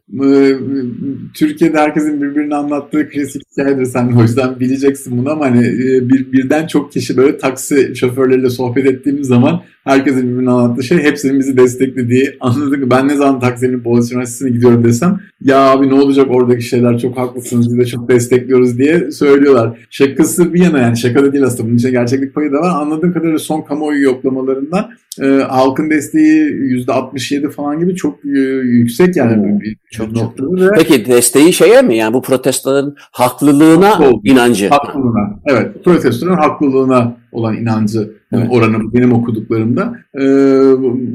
Türkiye'de 1.33 1.79
herkesin 1.79 2.21
birbirini 2.21 2.55
anlattığı 2.55 3.09
klasik 3.09 3.41
hikayedir. 3.51 3.85
Sen 3.85 4.11
o 4.19 4.21
yüzden 4.21 4.59
bileceksin 4.59 5.17
bunu 5.17 5.31
ama 5.31 5.45
hani 5.45 5.63
bir, 6.09 6.31
birden 6.31 6.67
çok 6.67 6.91
kişi 6.91 7.17
böyle 7.17 7.37
taksi 7.37 7.95
şoförleriyle 7.95 8.49
sohbet 8.49 8.85
ettiğimiz 8.85 9.27
zaman 9.27 9.61
herkesin 9.85 10.29
birbirine 10.29 10.51
anlattığı 10.51 10.83
şey 10.83 10.97
hepsinin 10.97 11.39
bizi 11.39 11.57
desteklediği 11.57 12.37
anladık 12.39 12.91
ben 12.91 13.07
ne 13.07 13.15
zaman 13.15 13.39
taksinin 13.39 13.85
Boğaziçi 13.85 14.13
Üniversitesi'ne 14.13 14.49
gidiyorum 14.49 14.83
desem 14.83 15.19
ya 15.41 15.59
abi 15.59 15.89
ne 15.89 15.93
olacak 15.93 16.27
oradaki 16.29 16.63
şeyler 16.63 16.99
çok 16.99 17.17
haklısınız 17.17 17.69
biz 17.69 17.79
de 17.79 17.85
çok 17.85 18.09
destekliyoruz 18.09 18.77
diye 18.77 19.11
söylüyorlar. 19.11 19.87
Şakası 19.89 20.53
bir 20.53 20.63
yana 20.63 20.79
yani 20.79 20.97
şaka 20.97 21.23
da 21.23 21.33
değil 21.33 21.43
aslında 21.43 21.67
bunun 21.67 21.77
içinde 21.77 21.91
gerçeklik 21.91 22.35
payı 22.35 22.51
da 22.51 22.57
var. 22.57 22.81
Anladığım 22.81 23.13
kadarıyla 23.13 23.39
son 23.39 23.61
kamuoyu 23.61 24.01
yoklamalarından 24.01 24.89
e, 25.21 25.25
halkın 25.25 25.89
desteği 25.89 26.41
%67 26.87 27.49
falan 27.49 27.79
gibi 27.79 27.95
çok 27.95 28.25
e, 28.25 28.39
yüksek 28.63 29.15
yani. 29.15 29.35
Hmm, 29.35 29.59
bir, 29.59 29.77
çok 29.91 30.11
noktada. 30.11 30.71
Peki 30.77 31.05
desteği 31.05 31.53
şeye 31.53 31.81
mi 31.81 31.97
yani 31.97 32.13
bu 32.13 32.21
protestoların 32.21 32.95
haklılığına 33.11 33.89
Haklı 33.89 34.19
inancı? 34.23 34.69
Haklılığına 34.69 35.39
evet 35.45 35.83
protestoların 35.83 36.37
haklılığına 36.37 37.17
olan 37.35 37.57
inancı 37.57 38.11
evet. 38.33 38.47
oranı 38.51 38.93
benim 38.93 39.13
okuduklarımda. 39.13 39.97
Ee, 40.15 40.21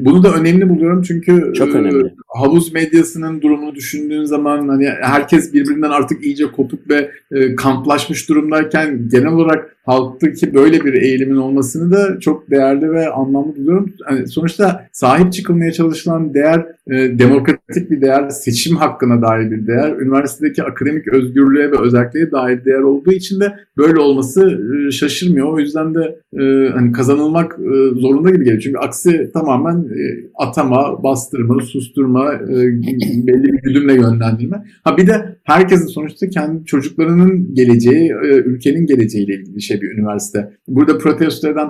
bunu 0.05 0.23
da 0.23 0.33
önemli 0.33 0.69
buluyorum 0.69 1.01
çünkü 1.01 1.53
Çok 1.55 1.75
önemli. 1.75 2.13
Havuz 2.37 2.73
medyasının 2.73 3.41
durumunu 3.41 3.75
düşündüğün 3.75 4.23
zaman 4.23 4.67
hani 4.67 4.89
herkes 5.01 5.53
birbirinden 5.53 5.89
artık 5.89 6.23
iyice 6.23 6.45
kopuk 6.51 6.89
ve 6.89 7.11
e, 7.31 7.55
kamplaşmış 7.55 8.29
durumdayken 8.29 9.09
genel 9.11 9.27
olarak 9.33 9.77
halktaki 9.85 10.53
böyle 10.53 10.85
bir 10.85 10.93
eğilimin 10.93 11.35
olmasını 11.35 11.91
da 11.91 12.19
çok 12.19 12.51
değerli 12.51 12.91
ve 12.91 13.09
anlamlı 13.09 13.55
buluyorum. 13.55 13.93
Yani 14.09 14.27
sonuçta 14.27 14.87
sahip 14.91 15.33
çıkılmaya 15.33 15.71
çalışılan 15.71 16.33
değer 16.33 16.65
e, 16.87 17.19
demokratik 17.19 17.91
bir 17.91 18.01
değer, 18.01 18.29
seçim 18.29 18.75
hakkına 18.75 19.21
dair 19.21 19.51
bir 19.51 19.67
değer, 19.67 19.95
üniversitedeki 19.99 20.63
akademik 20.63 21.07
özgürlüğe 21.07 21.71
ve 21.71 21.79
özelliğe 21.79 22.31
dair 22.31 22.65
değer 22.65 22.81
olduğu 22.81 23.11
için 23.11 23.39
de 23.39 23.53
böyle 23.77 23.99
olması 23.99 24.59
e, 24.87 24.91
şaşırmıyor. 24.91 25.53
O 25.53 25.59
yüzden 25.59 25.95
de 25.95 26.19
e, 26.39 26.69
hani 26.69 26.91
kazanılmak 26.91 27.59
e, 27.59 27.99
zorunda 27.99 28.29
gibi 28.29 28.43
geliyor. 28.43 28.61
Çünkü 28.61 28.77
aksi 28.77 29.31
tamamen 29.33 29.77
e, 29.77 30.03
atama, 30.35 31.03
bastırma, 31.03 31.61
susturma, 31.61 32.20
e, 32.27 33.27
belli 33.27 33.43
bir 33.43 33.61
güdümle 33.61 33.93
yönlendirme. 33.93 34.63
Ha 34.83 34.97
bir 34.97 35.07
de 35.07 35.39
herkesin 35.43 35.87
sonuçta 35.87 36.29
kendi 36.29 36.65
çocuklarının 36.65 37.53
geleceği, 37.53 38.09
e, 38.09 38.27
ülkenin 38.27 38.85
geleceğiyle 38.85 39.33
ilgili 39.33 39.55
bir 39.55 39.61
şey 39.61 39.81
bir 39.81 39.97
üniversite. 39.97 40.49
Burada 40.67 40.97
protesto 40.97 41.47
eden 41.47 41.67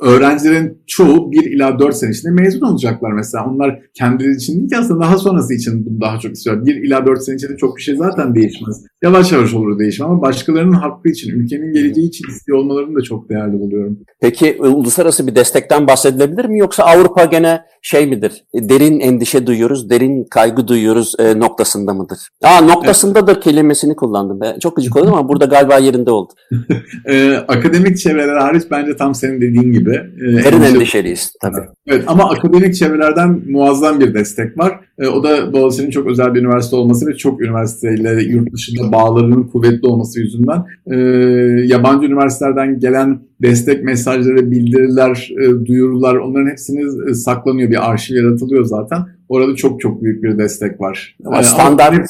öğrencilerin 0.00 0.82
çoğu 0.86 1.32
1 1.32 1.42
ila 1.42 1.78
4 1.78 1.96
sene 1.96 2.10
içinde 2.10 2.32
mezun 2.32 2.66
olacaklar 2.66 3.12
mesela. 3.12 3.46
Onlar 3.46 3.78
kendileri 3.94 4.36
için 4.36 4.58
değil 4.58 4.68
ki 4.68 4.76
aslında 4.76 5.00
daha 5.00 5.18
sonrası 5.18 5.54
için 5.54 5.86
bunu 5.86 6.00
daha 6.00 6.18
çok 6.18 6.32
istiyor. 6.32 6.66
1 6.66 6.74
ila 6.74 7.06
4 7.06 7.22
sene 7.22 7.36
içinde 7.36 7.56
çok 7.56 7.76
bir 7.76 7.82
şey 7.82 7.96
zaten 7.96 8.34
değişmez. 8.34 8.84
Yavaş 9.02 9.32
yavaş 9.32 9.54
olur 9.54 9.78
değişim 9.78 10.06
ama 10.06 10.22
başkalarının 10.22 10.72
hakkı 10.72 11.08
için, 11.08 11.30
ülkenin 11.30 11.72
geleceği 11.72 12.08
için 12.08 12.28
istiyor 12.28 12.58
olmalarını 12.58 12.96
da 12.96 13.02
çok 13.02 13.30
değerli 13.30 13.60
buluyorum. 13.60 13.98
Peki 14.20 14.48
e, 14.48 14.62
uluslararası 14.62 15.26
bir 15.26 15.34
destekten 15.34 15.86
bahsedilebilir 15.86 16.44
mi 16.44 16.58
yoksa 16.58 16.84
Avrupa 16.84 17.24
gene 17.24 17.60
şey 17.82 18.06
midir? 18.06 18.44
E, 18.54 18.68
derin 18.68 19.00
endişe 19.00 19.46
duyuyoruz, 19.46 19.90
derin 19.90 20.24
kaygı 20.30 20.68
duyuyoruz 20.68 21.14
e, 21.18 21.38
noktasında 21.38 21.94
mıdır? 21.94 22.18
Aa 22.42 22.60
noktasındadır 22.60 23.32
evet. 23.32 23.44
kelimesini 23.44 23.96
kullandım. 23.96 24.40
Ben 24.40 24.58
çok 24.58 24.76
gıcık 24.76 24.96
oldum 24.96 25.14
ama 25.14 25.28
burada 25.28 25.44
galiba 25.44 25.78
yerinde 25.78 26.10
oldu. 26.10 26.32
e, 27.06 27.34
akademik 27.36 27.98
çevreler 27.98 28.36
hariç 28.36 28.70
bence 28.80 28.96
tam 28.96 29.14
senin 29.14 29.40
dediğin 29.40 29.72
gibi. 29.72 29.90
E, 29.90 30.20
derin 30.20 30.56
endişe... 30.56 30.76
endişeliyiz 30.76 31.32
tabii. 31.42 31.66
Evet 31.86 32.04
ama 32.06 32.30
akademik 32.30 32.74
çevrelerden 32.74 33.40
muazzam 33.48 34.00
bir 34.00 34.14
destek 34.14 34.58
var. 34.58 34.80
E, 34.98 35.06
o 35.06 35.24
da 35.24 35.52
Boğaziçi'nin 35.52 35.90
çok 35.90 36.06
özel 36.06 36.34
bir 36.34 36.40
üniversite 36.40 36.76
olması 36.76 37.06
ve 37.06 37.16
çok 37.16 37.42
üniversiteyle 37.42 38.22
yurt 38.22 38.52
dışında 38.52 38.92
bağlarının 38.92 39.42
kuvvetli 39.42 39.88
olması 39.88 40.20
yüzünden 40.20 40.64
e, 40.86 40.96
yabancı 41.66 42.06
üniversitelerden 42.06 42.78
gelen 42.78 43.20
destek 43.42 43.84
mesajları, 43.84 44.50
bildiriler, 44.50 45.30
e, 45.42 45.66
duyurular 45.66 46.14
onların 46.14 46.50
hepsini 46.50 47.10
e, 47.10 47.14
saklanıyor. 47.14 47.70
Bir 47.70 47.90
arşiv 47.90 48.16
yaratılıyor 48.16 48.64
zaten. 48.64 48.98
Orada 49.28 49.54
çok 49.54 49.80
çok 49.80 50.02
büyük 50.02 50.22
bir 50.22 50.38
destek 50.38 50.80
var. 50.80 51.16
Ama 51.24 51.42
standart 51.42 52.08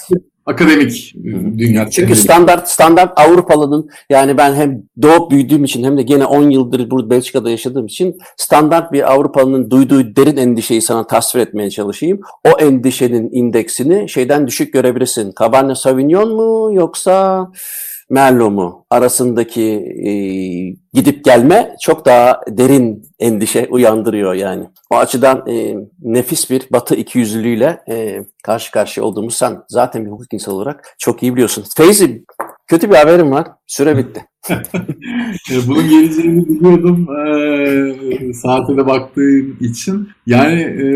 akademik 0.51 1.15
dünya. 1.59 1.91
Çünkü 1.91 2.17
standart 2.17 2.69
standart 2.69 3.13
Avrupalı'nın 3.17 3.91
yani 4.11 4.39
ben 4.39 4.55
hem 4.55 4.83
doğup 5.03 5.31
büyüdüğüm 5.31 5.65
için 5.65 5.85
hem 5.85 5.99
de 5.99 6.03
gene 6.03 6.25
10 6.25 6.51
yıldır 6.51 6.91
burada 6.91 7.11
Belçika'da 7.11 7.51
yaşadığım 7.51 7.87
için 7.87 8.19
standart 8.37 8.93
bir 8.93 9.13
Avrupalı'nın 9.13 9.71
duyduğu 9.71 10.17
derin 10.17 10.37
endişeyi 10.37 10.83
sana 10.83 11.07
tasvir 11.07 11.41
etmeye 11.41 11.71
çalışayım. 11.71 12.21
O 12.49 12.61
endişenin 12.61 13.29
indeksini 13.33 14.09
şeyden 14.09 14.47
düşük 14.47 14.73
görebilirsin. 14.73 15.35
Cabernet 15.41 15.79
Sauvignon 15.79 16.35
mu 16.35 16.75
yoksa 16.75 17.47
Merlot 18.11 18.53
mu 18.53 18.87
arasındaki 18.91 19.63
e, 20.07 20.13
gidip 20.93 21.25
gelme 21.25 21.77
çok 21.81 22.07
daha 22.07 22.41
derin 22.49 23.03
endişe 23.19 23.69
uyandırıyor 23.71 24.35
yani. 24.35 24.65
O 24.91 24.97
açıdan 24.97 25.49
e, 25.49 25.77
nefis 26.03 26.51
bir 26.51 26.69
batı 26.73 26.95
ikiyüzlülüğüyle 26.95 27.81
e, 27.91 28.25
karşı 28.43 28.73
karşıya 28.73 29.07
olduğumuz 29.07 29.35
sen 29.35 29.63
zaten 29.69 30.05
bir 30.05 30.11
hukuk 30.11 30.33
insanı 30.33 30.55
olarak 30.55 30.95
çok 30.99 31.23
iyi 31.23 31.33
biliyorsun. 31.33 31.65
Feyzi 31.77 32.25
kötü 32.67 32.91
bir 32.91 32.95
haberim 32.97 33.31
var. 33.31 33.47
Süre 33.71 33.97
bitti. 33.97 34.27
Bunun 35.69 35.89
geleceğini 35.89 36.49
biliyordum 36.49 37.09
e, 37.11 38.33
saate 38.33 38.77
de 38.77 38.87
baktığım 38.87 39.57
için. 39.61 40.09
Yani 40.27 40.61
e, 40.61 40.87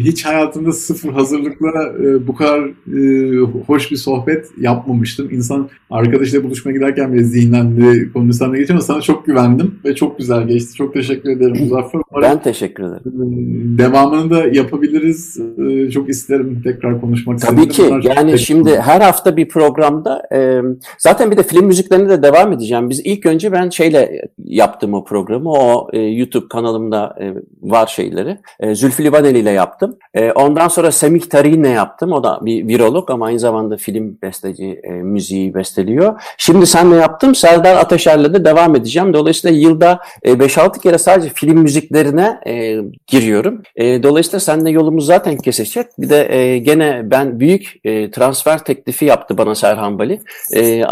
hiç 0.00 0.24
hayatımda 0.24 0.72
sıfır 0.72 1.12
hazırlıkla 1.12 1.68
e, 2.04 2.26
bu 2.26 2.34
kadar 2.34 2.60
e, 2.96 3.38
hoş 3.66 3.90
bir 3.90 3.96
sohbet 3.96 4.46
yapmamıştım. 4.60 5.30
İnsan 5.30 5.68
arkadaşıyla 5.90 6.44
buluşmaya 6.44 6.72
giderken 6.72 7.12
bile 7.12 7.24
zihnendi 7.24 8.12
konuşsan 8.12 8.52
da 8.52 8.56
geçiyor 8.56 8.78
ama 8.78 8.84
sana 8.84 9.00
çok 9.00 9.26
güvendim 9.26 9.74
ve 9.84 9.94
çok 9.94 10.18
güzel 10.18 10.48
geçti. 10.48 10.74
Çok 10.74 10.94
teşekkür 10.94 11.30
ederim 11.30 11.56
Muzaffer. 11.60 12.00
Umarım 12.10 12.28
ben 12.30 12.42
teşekkür 12.42 12.82
ederim. 12.82 13.78
Devamını 13.78 14.30
da 14.30 14.46
yapabiliriz. 14.46 15.40
E, 15.58 15.90
çok 15.90 16.08
isterim 16.08 16.60
tekrar 16.64 17.00
konuşmak. 17.00 17.40
Tabii 17.40 17.68
ki. 17.68 17.82
Yani 18.02 18.38
şimdi 18.38 18.80
her 18.80 19.00
hafta 19.00 19.36
bir 19.36 19.48
programda 19.48 20.22
e, 20.34 20.60
zaten 20.98 21.30
bir 21.30 21.36
de 21.36 21.42
film 21.42 21.70
müziklerine 21.78 22.08
de 22.08 22.22
devam 22.22 22.52
edeceğim. 22.52 22.90
Biz 22.90 23.00
ilk 23.00 23.26
önce 23.26 23.52
ben 23.52 23.70
şeyle 23.70 24.22
yaptım 24.44 24.94
o 24.94 25.04
programı. 25.04 25.50
O 25.50 25.88
e, 25.92 25.98
YouTube 26.00 26.48
kanalımda 26.48 27.16
e, 27.20 27.34
var 27.62 27.86
şeyleri. 27.86 28.38
E, 28.60 28.74
Zülfü 28.74 29.04
Livaneli 29.04 29.38
ile 29.38 29.50
yaptım. 29.50 29.96
E, 30.14 30.32
ondan 30.32 30.68
sonra 30.68 30.92
Semih 30.92 31.20
Tarihin'le 31.20 31.74
yaptım. 31.74 32.12
O 32.12 32.24
da 32.24 32.38
bir 32.42 32.68
virolog 32.68 33.10
ama 33.10 33.26
aynı 33.26 33.38
zamanda 33.38 33.76
film 33.76 34.18
besteci, 34.22 34.80
e, 34.82 34.90
müziği 34.90 35.54
besteliyor. 35.54 36.20
Şimdi 36.38 36.66
senle 36.66 36.96
yaptım. 36.96 37.34
Serdar 37.34 37.76
Ateşer'le 37.76 38.34
de 38.34 38.44
devam 38.44 38.76
edeceğim. 38.76 39.14
Dolayısıyla 39.14 39.56
yılda 39.56 40.00
e, 40.22 40.32
5-6 40.32 40.80
kere 40.80 40.98
sadece 40.98 41.28
film 41.28 41.58
müziklerine 41.58 42.40
e, 42.46 42.76
giriyorum. 43.06 43.62
E, 43.76 44.02
dolayısıyla 44.02 44.40
seninle 44.40 44.70
yolumuz 44.70 45.06
zaten 45.06 45.36
kesişecek. 45.36 45.86
Bir 45.98 46.10
de 46.10 46.34
e, 46.36 46.58
gene 46.58 47.02
ben 47.04 47.40
büyük 47.40 47.74
e, 47.84 48.10
transfer 48.10 48.64
teklifi 48.64 49.04
yaptı 49.04 49.38
bana 49.38 49.54
Serhan 49.54 49.98
Bali. 49.98 50.20
E, 50.56 50.84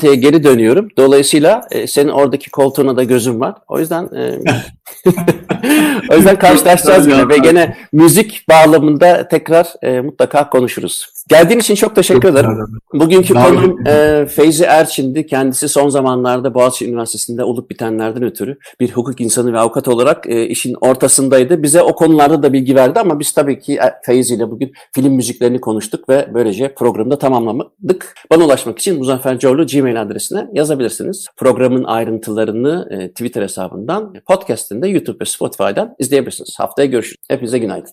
Andante'ye 0.00 0.14
geri 0.14 0.44
dönüyorum. 0.44 0.88
Dolayısıyla 0.96 1.68
e, 1.70 1.86
senin 1.86 2.08
oradaki 2.08 2.50
koltuğuna 2.50 2.96
da 2.96 3.04
gözüm 3.04 3.40
var. 3.40 3.54
O 3.68 3.78
yüzden 3.78 4.04
e, 4.04 4.38
o 6.12 6.16
yüzden 6.16 6.38
karşılaşacağız 6.38 7.06
yine 7.06 7.28
ve 7.28 7.38
gene 7.38 7.76
müzik 7.92 8.44
bağlamında 8.48 9.28
tekrar 9.28 9.66
e, 9.82 10.00
mutlaka 10.00 10.50
konuşuruz. 10.50 11.06
Geldiğin 11.30 11.60
için 11.60 11.74
çok 11.74 11.94
teşekkür 11.96 12.28
ederim. 12.28 12.50
Bugünkü 12.94 13.34
konum 13.34 13.86
e, 13.86 14.26
Feyzi 14.26 14.64
Erçin'di. 14.64 15.26
Kendisi 15.26 15.68
son 15.68 15.88
zamanlarda 15.88 16.54
Boğaziçi 16.54 16.88
Üniversitesi'nde 16.88 17.44
olup 17.44 17.70
bitenlerden 17.70 18.22
ötürü 18.22 18.58
bir 18.80 18.90
hukuk 18.90 19.20
insanı 19.20 19.52
ve 19.52 19.58
avukat 19.58 19.88
olarak 19.88 20.26
e, 20.26 20.46
işin 20.46 20.76
ortasındaydı. 20.80 21.62
Bize 21.62 21.82
o 21.82 21.94
konularda 21.94 22.42
da 22.42 22.52
bilgi 22.52 22.74
verdi 22.74 23.00
ama 23.00 23.20
biz 23.20 23.32
tabii 23.32 23.58
ki 23.58 23.74
e, 23.74 23.92
Feyzi 24.06 24.34
ile 24.34 24.50
bugün 24.50 24.72
film 24.94 25.12
müziklerini 25.12 25.60
konuştuk 25.60 26.08
ve 26.08 26.28
böylece 26.34 26.74
programı 26.74 27.10
da 27.10 27.18
tamamladık. 27.18 28.14
Bana 28.30 28.44
ulaşmak 28.44 28.78
için 28.78 28.98
Muzaffer 28.98 29.38
Corlu 29.38 29.66
Gmail 29.66 30.02
adresine 30.02 30.48
yazabilirsiniz. 30.52 31.26
Programın 31.36 31.84
ayrıntılarını 31.84 32.88
e, 32.90 33.08
Twitter 33.08 33.42
hesabından, 33.42 34.14
podcast'inde 34.28 34.88
YouTube 34.88 35.20
ve 35.20 35.24
Spotify'dan 35.24 35.94
izleyebilirsiniz. 35.98 36.54
Haftaya 36.58 36.86
görüşürüz. 36.86 37.16
Hepinize 37.28 37.58
günaydın. 37.58 37.92